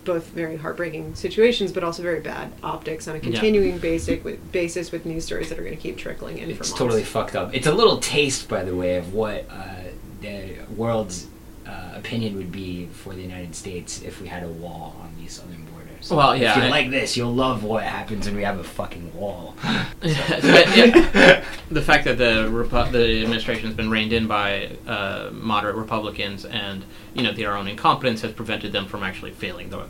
both 0.08 0.28
very 0.28 0.56
heartbreaking 0.56 1.14
situations, 1.14 1.70
but 1.70 1.84
also 1.84 2.02
very 2.02 2.20
bad 2.20 2.50
optics 2.62 3.06
on 3.06 3.14
a 3.14 3.20
continuing 3.20 3.76
basic 3.78 4.24
with, 4.24 4.50
basis 4.50 4.90
with 4.90 5.04
news 5.04 5.26
stories 5.26 5.50
that 5.50 5.58
are 5.58 5.62
going 5.62 5.76
to 5.76 5.80
keep 5.80 5.98
trickling 5.98 6.38
in. 6.38 6.48
it's 6.48 6.70
from 6.70 6.78
totally 6.78 7.04
fucked 7.04 7.36
up. 7.36 7.54
It's 7.54 7.66
a 7.66 7.72
little 7.72 7.98
taste, 7.98 8.48
by 8.48 8.64
the 8.64 8.74
way, 8.74 8.96
of 8.96 9.12
what 9.12 9.44
uh, 9.50 9.82
the 10.22 10.54
world's 10.74 11.26
uh, 11.66 11.92
opinion 11.94 12.36
would 12.36 12.50
be 12.50 12.86
for 12.86 13.14
the 13.14 13.20
United 13.20 13.54
States 13.54 14.00
if 14.00 14.18
we 14.22 14.28
had 14.28 14.42
a 14.42 14.48
wall 14.48 14.96
on 15.02 15.14
these 15.18 15.34
southern 15.34 15.67
borders. 16.00 16.10
Well, 16.10 16.36
yeah, 16.36 16.50
If 16.52 16.56
you 16.58 16.62
I- 16.64 16.68
like 16.68 16.90
this, 16.90 17.16
you'll 17.16 17.34
love 17.34 17.62
what 17.64 17.82
happens 17.84 18.26
when 18.26 18.36
we 18.36 18.42
have 18.44 18.58
a 18.58 18.64
fucking 18.64 19.14
wall. 19.14 19.54
But, 20.00 20.76
yeah, 20.76 21.44
the 21.70 21.82
fact 21.82 22.04
that 22.04 22.18
the 22.18 22.48
Repu- 22.48 22.92
the 22.92 23.22
administration 23.22 23.66
has 23.66 23.74
been 23.74 23.90
reined 23.90 24.12
in 24.12 24.26
by 24.26 24.70
uh, 24.86 25.30
moderate 25.32 25.74
Republicans 25.76 26.44
and 26.44 26.84
you 27.14 27.22
know 27.22 27.32
their 27.32 27.56
own 27.56 27.66
incompetence 27.66 28.20
has 28.22 28.32
prevented 28.32 28.72
them 28.72 28.86
from 28.86 29.02
actually 29.02 29.32
failing 29.32 29.70
the 29.70 29.84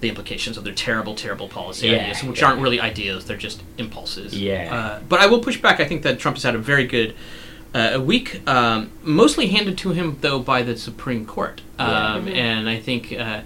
the 0.00 0.08
implications 0.10 0.58
of 0.58 0.64
their 0.64 0.74
terrible, 0.74 1.14
terrible 1.14 1.48
policy 1.48 1.88
Yeah, 1.88 1.96
ideas, 2.02 2.22
which 2.22 2.40
yeah. 2.42 2.48
aren't 2.48 2.60
really 2.60 2.78
ideas; 2.80 3.24
they're 3.24 3.38
just 3.38 3.62
impulses. 3.78 4.38
Yeah. 4.38 4.74
Uh, 4.74 5.00
but 5.08 5.20
I 5.20 5.26
will 5.26 5.40
push 5.40 5.58
back. 5.60 5.80
I 5.80 5.86
think 5.86 6.02
that 6.02 6.18
Trump 6.18 6.36
has 6.36 6.42
had 6.44 6.54
a 6.54 6.58
very 6.58 6.86
good. 6.86 7.14
Uh, 7.74 7.90
a 7.94 8.00
week, 8.00 8.40
um, 8.48 8.90
mostly 9.02 9.48
handed 9.48 9.76
to 9.76 9.90
him 9.90 10.16
though 10.22 10.38
by 10.38 10.62
the 10.62 10.76
Supreme 10.78 11.26
Court, 11.26 11.60
Yeah. 11.78 12.14
um, 12.14 12.26
Mhm. 12.26 12.34
and 12.34 12.68
I 12.70 12.78
think 12.78 13.12
uh, 13.12 13.16
Right, 13.24 13.44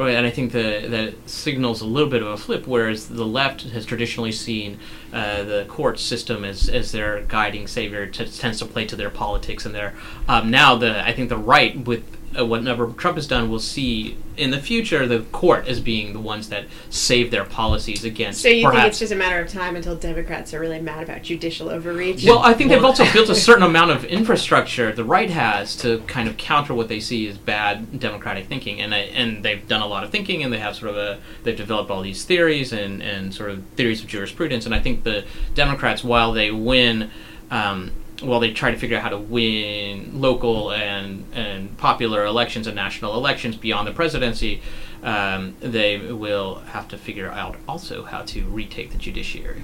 and 0.00 0.26
I 0.26 0.30
think 0.30 0.52
the, 0.52 0.86
that 0.88 1.28
signals 1.28 1.80
a 1.80 1.86
little 1.86 2.08
bit 2.08 2.22
of 2.22 2.28
a 2.28 2.36
flip, 2.36 2.66
whereas 2.66 3.08
the 3.08 3.26
left 3.26 3.62
has 3.62 3.84
traditionally 3.84 4.32
seen 4.32 4.78
uh, 5.12 5.42
the 5.44 5.64
court 5.68 5.98
system 5.98 6.44
as, 6.44 6.68
as 6.68 6.92
their 6.92 7.22
guiding 7.22 7.66
savior, 7.66 8.06
t- 8.06 8.24
tends 8.24 8.58
to 8.60 8.66
play 8.66 8.86
to 8.86 8.96
their 8.96 9.10
politics 9.10 9.66
and 9.66 9.74
their. 9.74 9.94
Um, 10.28 10.50
now, 10.50 10.76
the 10.76 11.06
I 11.06 11.12
think 11.12 11.28
the 11.28 11.36
right, 11.36 11.76
with 11.86 12.04
uh, 12.38 12.44
whatever 12.46 12.88
Trump 12.92 13.16
has 13.16 13.26
done, 13.26 13.50
we'll 13.50 13.58
see 13.58 14.16
in 14.36 14.50
the 14.50 14.58
future 14.58 15.06
the 15.06 15.20
court 15.32 15.68
as 15.68 15.80
being 15.80 16.12
the 16.12 16.18
ones 16.18 16.48
that 16.48 16.64
save 16.88 17.30
their 17.30 17.44
policies 17.44 18.04
against. 18.04 18.40
So 18.40 18.48
you 18.48 18.70
think 18.70 18.84
it's 18.84 18.98
just 18.98 19.12
a 19.12 19.16
matter 19.16 19.40
of 19.40 19.48
time 19.48 19.76
until 19.76 19.94
Democrats 19.94 20.54
are 20.54 20.60
really 20.60 20.80
mad 20.80 21.02
about 21.02 21.22
judicial 21.22 21.68
overreach? 21.68 22.24
Well, 22.24 22.38
I 22.38 22.54
think 22.54 22.70
they've 22.70 22.84
also 22.84 23.10
built 23.12 23.28
a 23.28 23.34
certain 23.48 23.62
amount 23.62 23.90
of 23.90 24.04
infrastructure. 24.04 24.92
The 24.92 25.04
right 25.04 25.30
has 25.30 25.76
to 25.76 26.00
kind 26.06 26.28
of 26.28 26.36
counter 26.36 26.74
what 26.74 26.88
they 26.88 27.00
see 27.00 27.28
as 27.28 27.36
bad 27.36 28.00
democratic 28.00 28.46
thinking, 28.46 28.80
and 28.80 28.94
I, 28.94 28.98
and 28.98 29.44
they've 29.44 29.66
done 29.66 29.82
a 29.82 29.86
lot 29.86 30.04
of 30.04 30.10
thinking, 30.10 30.42
and 30.42 30.52
they 30.52 30.58
have 30.58 30.76
sort 30.76 30.90
of 30.90 30.96
a 30.96 31.18
they've 31.42 31.56
developed 31.56 31.90
all 31.90 32.02
these 32.02 32.24
theories 32.24 32.72
and 32.72 33.02
and 33.02 33.34
sort 33.34 33.50
of 33.50 33.64
theories 33.76 34.00
of 34.00 34.06
jurisprudence. 34.06 34.66
And 34.66 34.74
I 34.74 34.80
think 34.80 35.04
the 35.04 35.24
Democrats, 35.54 36.02
while 36.02 36.32
they 36.32 36.50
win. 36.50 37.10
Um, 37.50 37.90
while 38.22 38.40
they 38.40 38.52
try 38.52 38.70
to 38.70 38.76
figure 38.78 38.96
out 38.96 39.02
how 39.02 39.08
to 39.10 39.18
win 39.18 40.20
local 40.20 40.72
and, 40.72 41.24
and 41.34 41.76
popular 41.78 42.24
elections 42.24 42.66
and 42.66 42.76
national 42.76 43.14
elections 43.14 43.56
beyond 43.56 43.86
the 43.88 43.92
presidency, 43.92 44.62
um, 45.02 45.54
they 45.60 45.98
will 45.98 46.56
have 46.70 46.88
to 46.88 46.98
figure 46.98 47.28
out 47.30 47.56
also 47.68 48.04
how 48.04 48.22
to 48.22 48.42
retake 48.44 48.90
the 48.92 48.98
judiciary. 48.98 49.62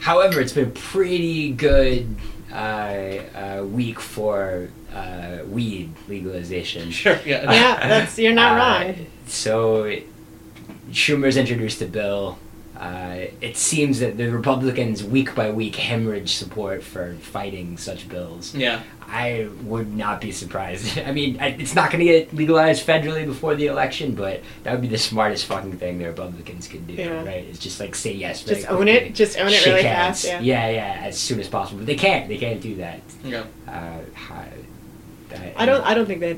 However, 0.00 0.40
it's 0.40 0.52
been 0.52 0.68
a 0.68 0.70
pretty 0.70 1.52
good 1.52 2.16
uh, 2.52 2.54
uh, 2.54 3.64
week 3.64 4.00
for 4.00 4.68
uh, 4.94 5.38
weed 5.48 5.90
legalization. 6.08 6.90
Sure. 7.02 7.18
Yeah. 7.24 7.50
yeah, 7.50 7.88
that's 7.88 8.18
you're 8.18 8.34
not 8.34 8.52
Uh, 8.52 8.84
wrong. 8.88 9.06
So, 9.26 9.96
Schumer's 10.90 11.36
introduced 11.36 11.80
a 11.80 11.86
bill. 11.86 12.38
Uh, 12.82 13.26
it 13.40 13.56
seems 13.56 14.00
that 14.00 14.16
the 14.16 14.28
Republicans, 14.28 15.04
week 15.04 15.36
by 15.36 15.52
week, 15.52 15.76
hemorrhage 15.76 16.34
support 16.34 16.82
for 16.82 17.14
fighting 17.20 17.76
such 17.78 18.08
bills. 18.08 18.52
Yeah. 18.56 18.82
I 19.06 19.48
would 19.62 19.94
not 19.94 20.20
be 20.20 20.32
surprised. 20.32 20.98
I 21.06 21.12
mean, 21.12 21.38
I- 21.40 21.50
it's 21.62 21.76
not 21.76 21.92
going 21.92 22.00
to 22.04 22.10
get 22.12 22.34
legalized 22.34 22.84
federally 22.84 23.24
before 23.24 23.54
the 23.54 23.66
election, 23.66 24.16
but 24.16 24.40
that 24.64 24.72
would 24.72 24.80
be 24.80 24.88
the 24.88 24.98
smartest 24.98 25.46
fucking 25.46 25.78
thing 25.78 25.98
the 25.98 26.06
Republicans 26.06 26.66
could 26.66 26.88
do, 26.88 26.94
Yeah. 26.94 27.22
right? 27.22 27.44
It's 27.44 27.60
just 27.60 27.78
like 27.78 27.94
say 27.94 28.14
yes. 28.14 28.42
very 28.42 28.56
Just 28.56 28.68
own 28.70 28.78
quickly, 28.78 29.08
it. 29.10 29.14
Just 29.14 29.38
own 29.38 29.46
it 29.46 29.52
shake 29.52 29.66
really 29.74 29.82
hands. 29.84 30.22
fast. 30.22 30.42
Yeah. 30.42 30.68
yeah, 30.68 30.70
yeah, 30.70 31.06
as 31.06 31.16
soon 31.16 31.38
as 31.38 31.46
possible. 31.46 31.78
But 31.78 31.86
they 31.86 31.94
can't. 31.94 32.26
They 32.26 32.38
can't 32.38 32.60
do 32.60 32.74
that. 32.76 33.00
Yeah. 33.22 33.44
Uh, 33.68 33.98
hi- 34.16 34.48
that- 35.28 35.52
I 35.56 35.66
don't. 35.66 35.82
I 35.86 35.94
don't 35.94 36.06
think 36.06 36.18
that. 36.20 36.36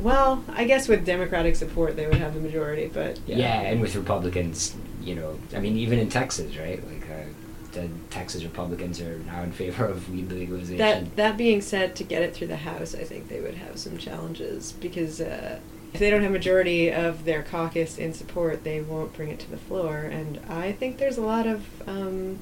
Well, 0.00 0.44
I 0.48 0.64
guess 0.64 0.86
with 0.88 1.06
Democratic 1.06 1.56
support, 1.56 1.96
they 1.96 2.06
would 2.06 2.16
have 2.16 2.34
the 2.34 2.40
majority, 2.40 2.90
but 2.92 3.18
Yeah. 3.26 3.60
and 3.62 3.80
with 3.80 3.94
Republicans, 3.96 4.74
you 5.04 5.14
know, 5.14 5.38
I 5.54 5.60
mean, 5.60 5.76
even 5.76 5.98
in 5.98 6.08
Texas, 6.08 6.56
right? 6.56 6.82
Like, 6.86 7.10
uh, 7.10 7.24
the 7.72 7.88
Texas 8.10 8.44
Republicans 8.44 9.00
are 9.00 9.18
now 9.20 9.42
in 9.42 9.52
favor 9.52 9.84
of 9.86 10.08
weed 10.08 10.30
legalization. 10.30 10.78
That 10.78 11.16
that 11.16 11.36
being 11.36 11.60
said, 11.60 11.96
to 11.96 12.04
get 12.04 12.22
it 12.22 12.34
through 12.34 12.46
the 12.46 12.56
House, 12.56 12.94
I 12.94 13.04
think 13.04 13.28
they 13.28 13.40
would 13.40 13.56
have 13.56 13.78
some 13.78 13.98
challenges 13.98 14.72
because 14.72 15.20
uh, 15.20 15.58
if 15.92 16.00
they 16.00 16.10
don't 16.10 16.22
have 16.22 16.30
a 16.30 16.32
majority 16.32 16.92
of 16.92 17.24
their 17.24 17.42
caucus 17.42 17.98
in 17.98 18.14
support, 18.14 18.64
they 18.64 18.80
won't 18.80 19.12
bring 19.14 19.30
it 19.30 19.40
to 19.40 19.50
the 19.50 19.56
floor. 19.56 19.98
And 19.98 20.40
I 20.48 20.72
think 20.72 20.98
there's 20.98 21.18
a 21.18 21.22
lot 21.22 21.46
of 21.46 21.66
um, 21.88 22.38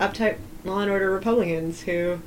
uptight 0.00 0.38
law 0.64 0.80
and 0.80 0.90
order 0.90 1.10
Republicans 1.10 1.82
who. 1.82 2.20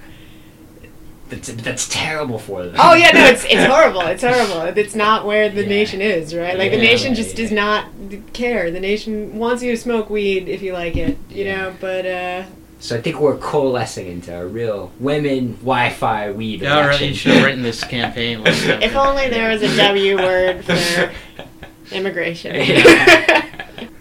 That's, 1.35 1.53
that's 1.63 1.87
terrible 1.89 2.39
for 2.39 2.63
them. 2.65 2.75
Oh 2.77 2.93
yeah, 2.93 3.11
no, 3.11 3.25
it's 3.25 3.43
it's 3.45 3.65
horrible. 3.73 4.01
It's 4.01 4.23
horrible. 4.23 4.61
It's 4.77 4.95
not 4.95 5.25
where 5.25 5.49
the 5.49 5.61
Yeah. 5.63 5.67
nation 5.69 6.01
is, 6.01 6.33
right? 6.35 6.57
Like 6.57 6.71
the 6.71 6.77
Yeah, 6.77 6.83
nation 6.83 7.09
yeah, 7.09 7.15
just 7.15 7.35
does 7.35 7.51
not 7.51 7.85
care. 8.33 8.71
The 8.71 8.79
nation 8.79 9.37
wants 9.37 9.63
you 9.63 9.71
to 9.71 9.77
smoke 9.77 10.09
weed 10.09 10.47
if 10.49 10.61
you 10.61 10.73
like 10.73 10.95
it, 10.97 11.17
you 11.29 11.45
Yeah. 11.45 11.55
know. 11.55 11.75
But 11.79 12.05
uh, 12.05 12.43
So 12.79 12.97
I 12.97 13.01
think 13.01 13.19
we're 13.19 13.37
coalescing 13.37 14.07
into 14.07 14.35
a 14.37 14.45
real 14.45 14.91
women 14.99 15.53
Wi-Fi 15.57 16.31
weed 16.31 16.61
Yeah, 16.61 16.71
all 16.73 16.79
right. 16.81 16.85
election. 16.87 17.07
You 17.09 17.13
should 17.15 17.33
have 17.35 17.43
written 17.47 17.61
this 17.63 17.83
campaign. 17.83 18.43
Like 18.43 18.53
if 18.83 18.95
only 18.95 19.29
there 19.29 19.49
was 19.49 19.61
a 19.61 19.75
W 19.77 20.17
word 20.17 20.65
for 20.65 21.11
immigration. 21.91 22.55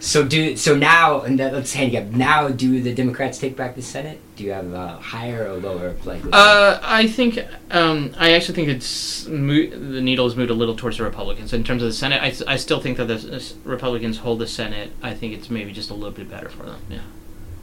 Yeah. 0.03 0.07
so 0.07 0.24
do 0.24 0.57
so 0.57 0.74
now, 0.76 1.20
and 1.22 1.38
that, 1.38 1.53
let's 1.53 1.72
handicap. 1.72 2.11
Now, 2.12 2.48
do 2.48 2.80
the 2.82 2.92
Democrats 2.94 3.38
take 3.38 3.57
back 3.57 3.74
the 3.76 3.82
Senate? 3.82 4.18
Do 4.36 4.44
you 4.44 4.53
have 4.53 4.72
a 4.72 4.88
higher 4.96 5.46
or 5.48 5.55
lower 5.59 5.90
likelihood? 6.05 6.34
Uh, 6.34 6.78
I 6.82 7.07
think 7.07 7.38
um, 7.70 8.14
I 8.18 8.32
actually 8.32 8.55
think 8.57 8.68
it's 8.68 9.26
mo- 9.28 9.70
the 9.70 10.00
needle 10.00 10.26
has 10.26 10.36
moved 10.36 10.50
a 10.50 10.55
little 10.55 10.74
towards 10.76 10.98
the 10.98 11.05
Republicans 11.05 11.53
in 11.53 11.62
terms 11.64 11.82
of 11.82 11.88
the 11.88 11.94
Senate. 11.94 12.20
I, 12.22 12.53
I 12.53 12.57
still 12.57 12.80
think 12.80 12.96
that 12.98 13.07
the 13.07 13.34
s- 13.36 13.55
Republicans 13.64 14.18
hold 14.18 14.38
the 14.40 14.46
Senate. 14.46 14.90
I 15.03 15.14
think 15.14 15.34
it's 15.34 15.48
maybe 15.50 15.72
just 15.72 15.90
a 15.90 15.94
little 15.94 16.11
bit 16.11 16.28
better 16.30 16.48
for 16.48 16.64
them. 16.64 16.80
Yeah, 16.90 17.00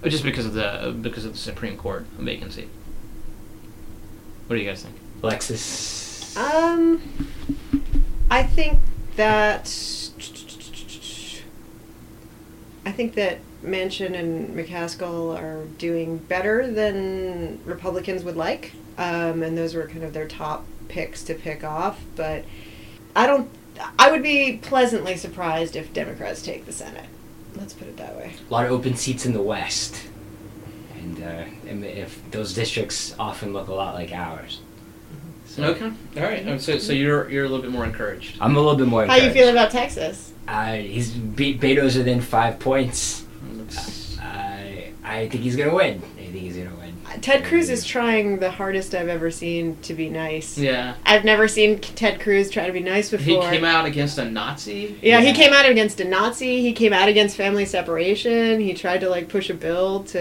Uh, 0.04 0.10
just 0.10 0.24
because 0.24 0.46
of 0.46 0.54
the 0.54 0.96
because 1.02 1.26
of 1.26 1.34
the 1.34 1.38
Supreme 1.40 1.76
Court 1.78 2.06
vacancy. 2.18 2.68
What 4.48 4.56
do 4.56 4.62
you 4.62 4.68
guys 4.70 4.82
think? 4.84 4.96
Alexis. 5.22 6.36
Um, 6.38 7.02
I 8.32 8.44
think 8.44 8.80
that 9.16 9.68
I 12.90 12.92
think 12.92 13.14
that 13.16 13.38
Manchin 13.64 14.18
and 14.18 14.50
McCaskill 14.56 15.40
are 15.40 15.66
doing 15.78 16.18
better 16.18 16.66
than 16.72 17.60
Republicans 17.64 18.24
would 18.24 18.36
like, 18.36 18.72
um, 18.98 19.44
and 19.44 19.56
those 19.56 19.76
were 19.76 19.86
kind 19.86 20.04
of 20.04 20.12
their 20.12 20.28
top 20.28 20.66
picks 20.88 21.22
to 21.26 21.36
pick 21.36 21.64
off. 21.64 22.00
But 22.16 22.46
I 23.16 23.28
don't. 23.28 23.48
I 24.00 24.10
would 24.10 24.24
be 24.24 24.58
pleasantly 24.64 25.16
surprised 25.18 25.76
if 25.76 25.94
Democrats 25.94 26.42
take 26.42 26.66
the 26.66 26.72
Senate. 26.72 27.06
Let's 27.56 27.74
put 27.74 27.88
it 27.90 27.98
that 27.98 28.18
way. 28.18 28.34
a 28.50 28.52
lot 28.52 28.66
of 28.66 28.72
open 28.72 28.96
seats 28.96 29.24
in 29.24 29.34
the 29.34 29.42
West, 29.42 30.08
and, 31.00 31.22
uh, 31.22 31.44
and 31.68 31.86
if 31.86 32.20
those 32.32 32.56
districts 32.56 33.14
often 33.20 33.54
look 33.54 33.68
a 33.68 33.74
lot 33.74 33.94
like 33.94 34.12
ours. 34.12 34.62
So 35.46 35.64
Okay, 35.64 35.92
all 36.18 36.24
right. 36.24 36.48
Uh, 36.48 36.58
So 36.58 36.80
so 36.80 36.92
you're 36.92 37.30
you're 37.30 37.46
a 37.46 37.50
little 37.50 37.62
bit 37.62 37.72
more 37.72 37.86
encouraged. 37.86 38.38
I'm 38.42 38.56
a 38.56 38.60
little 38.60 38.76
bit 38.78 38.88
more. 38.88 39.06
How 39.06 39.14
you 39.14 39.28
encouraged. 39.28 39.40
feel 39.40 39.50
about 39.50 39.70
Texas? 39.70 40.34
Uh, 40.50 40.74
he's 40.74 41.12
beat 41.12 41.60
Beto's 41.60 41.96
within 41.96 42.22
five 42.22 42.58
points. 42.60 43.24
Let's- 43.56 44.18
I 44.20 44.92
I 45.06 45.28
think 45.30 45.44
he's 45.44 45.56
gonna 45.56 45.74
win. 45.76 46.02
I 46.18 46.22
think 46.24 46.36
he's 46.36 46.58
gonna 46.58 46.70
win. 46.76 46.78
Ted 47.22 47.44
Cruz 47.44 47.70
is 47.70 47.84
trying 47.86 48.38
the 48.40 48.52
hardest 48.52 48.94
I've 48.96 49.08
ever 49.10 49.30
seen 49.32 49.78
to 49.82 49.94
be 49.94 50.10
nice. 50.10 50.58
Yeah, 50.58 50.94
I've 51.06 51.24
never 51.26 51.48
seen 51.48 51.80
Ted 51.80 52.20
Cruz 52.22 52.50
try 52.50 52.66
to 52.68 52.72
be 52.74 52.80
nice 52.80 53.10
before. 53.10 53.44
he 53.44 53.50
came 53.56 53.66
out 53.66 53.86
against 53.86 54.18
a 54.20 54.26
Nazi. 54.30 54.96
Yeah, 55.02 55.20
he 55.22 55.34
came 55.34 55.52
out 55.52 55.68
against 55.68 56.00
a 56.00 56.06
Nazi. 56.06 56.62
He 56.62 56.72
came 56.74 56.94
out 56.94 57.10
against 57.10 57.36
family 57.36 57.66
separation. 57.66 58.60
He 58.60 58.74
tried 58.74 59.02
to 59.02 59.10
like 59.10 59.28
push 59.28 59.50
a 59.50 59.54
bill 59.56 60.04
to 60.06 60.20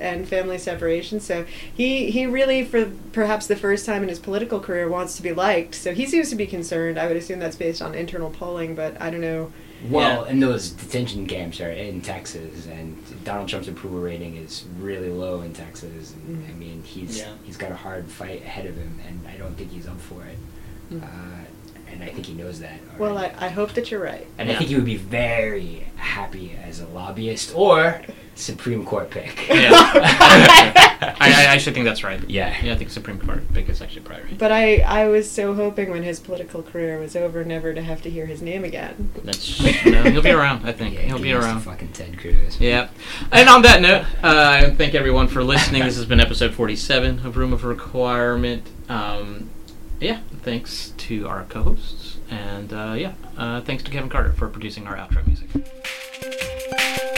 end 0.00 0.28
family 0.28 0.58
separation. 0.58 1.20
So 1.20 1.44
he 1.74 2.10
he 2.10 2.24
really, 2.26 2.64
for 2.64 2.90
perhaps 3.12 3.46
the 3.46 3.56
first 3.56 3.84
time 3.86 4.02
in 4.02 4.08
his 4.08 4.18
political 4.20 4.60
career, 4.60 4.88
wants 4.88 5.16
to 5.16 5.22
be 5.22 5.32
liked. 5.32 5.74
So 5.74 5.92
he 5.92 6.06
seems 6.06 6.30
to 6.30 6.36
be 6.36 6.46
concerned. 6.46 6.98
I 6.98 7.06
would 7.08 7.16
assume 7.16 7.38
that's 7.40 7.56
based 7.56 7.82
on 7.82 7.94
internal 7.94 8.30
polling, 8.30 8.74
but 8.74 9.00
I 9.00 9.10
don't 9.10 9.20
know. 9.20 9.52
Well, 9.90 10.24
and 10.24 10.42
those 10.42 10.70
detention 10.70 11.26
camps 11.26 11.60
are 11.60 11.70
in 11.70 12.00
Texas, 12.00 12.66
and 12.66 12.96
Donald 13.24 13.48
Trump's 13.48 13.68
approval 13.68 14.00
rating 14.00 14.36
is 14.36 14.64
really 14.80 15.08
low 15.10 15.42
in 15.42 15.52
Texas. 15.52 16.14
And, 16.14 16.44
Mhm. 16.46 16.50
I 16.50 16.52
mean, 16.54 16.82
he's 16.84 17.18
Yeah. 17.18 17.34
he's 17.44 17.56
got 17.56 17.70
a 17.70 17.76
hard 17.76 18.06
fight 18.08 18.42
ahead 18.42 18.66
of 18.66 18.76
him, 18.76 18.98
and 19.06 19.20
I 19.28 19.36
don't 19.36 19.56
think 19.56 19.70
he's 19.70 19.86
up 19.86 20.00
for 20.00 20.24
it. 20.24 20.38
Mm. 20.92 21.02
Uh, 21.02 21.44
and 21.92 22.02
I 22.02 22.08
think 22.08 22.26
he 22.26 22.34
knows 22.34 22.60
that. 22.60 22.78
Well. 22.98 23.18
I, 23.18 23.32
I 23.38 23.48
hope 23.48 23.72
that 23.74 23.90
you're 23.90 24.02
right. 24.02 24.26
and 24.38 24.50
I 24.50 24.54
think 24.56 24.68
he 24.70 24.76
would 24.76 24.84
be 24.84 24.96
very 24.96 25.86
happy 25.96 26.56
as 26.62 26.80
a 26.80 26.86
lobbyist 26.88 27.52
or 27.54 28.00
Supreme 28.34 28.84
Court 28.84 29.10
pick. 29.10 29.36
Yeah. 29.48 29.70
I, 31.20 31.28
I 31.30 31.44
actually 31.44 31.74
think 31.74 31.84
that's 31.86 32.02
right. 32.04 32.20
yeah. 32.28 32.56
Yeah, 32.62 32.72
I 32.72 32.76
think 32.76 32.90
Supreme 32.90 33.18
Court 33.20 33.42
pick 33.54 33.68
is 33.68 33.80
actually 33.80 34.02
probably 34.02 34.24
right. 34.24 34.38
But 34.38 34.50
I, 34.52 34.78
I 34.80 35.08
was 35.08 35.30
so 35.30 35.54
hoping 35.54 35.90
when 35.90 36.02
his 36.02 36.18
political 36.20 36.62
career 36.62 36.98
was 36.98 37.14
over, 37.16 37.44
never 37.44 37.72
to 37.72 37.82
have 37.82 38.02
to 38.02 38.10
hear 38.10 38.26
his 38.26 38.42
name 38.42 38.64
again. 38.64 39.10
That's 39.24 39.60
no, 39.86 40.02
he'll 40.02 40.22
be 40.22 40.30
around. 40.30 40.66
I 40.66 40.72
think 40.72 40.94
Yeah, 40.98 41.00
he'll 41.02 41.18
be 41.18 41.28
he 41.28 41.30
is 41.30 41.44
around. 41.44 41.60
Fucking 41.60 41.92
Ted 41.92 42.18
Cruz. 42.18 42.60
Yeah. 42.60 42.88
And 43.32 43.48
on 43.48 43.62
that 43.62 43.80
note, 43.80 44.02
uh, 44.22 44.60
I 44.66 44.70
thank 44.70 44.94
everyone 44.94 45.28
for 45.28 45.42
listening. 45.44 45.82
This 45.84 45.96
has 45.96 46.06
been 46.06 46.20
episode 46.20 46.52
47 46.54 47.20
of 47.26 47.36
Room 47.36 47.52
of 47.52 47.64
Requirement. 47.64 48.64
Um, 48.88 49.50
yeah, 50.00 50.20
thanks 50.48 50.94
to 50.96 51.28
our 51.28 51.44
co 51.44 51.62
hosts. 51.62 52.16
And 52.30 52.72
uh, 52.72 52.94
yeah, 52.96 53.12
uh, 53.36 53.60
thanks 53.60 53.82
to 53.82 53.90
Kevin 53.90 54.08
Carter 54.08 54.32
for 54.32 54.48
producing 54.48 54.86
our 54.86 54.96
outro 54.96 55.26
music. 55.26 57.17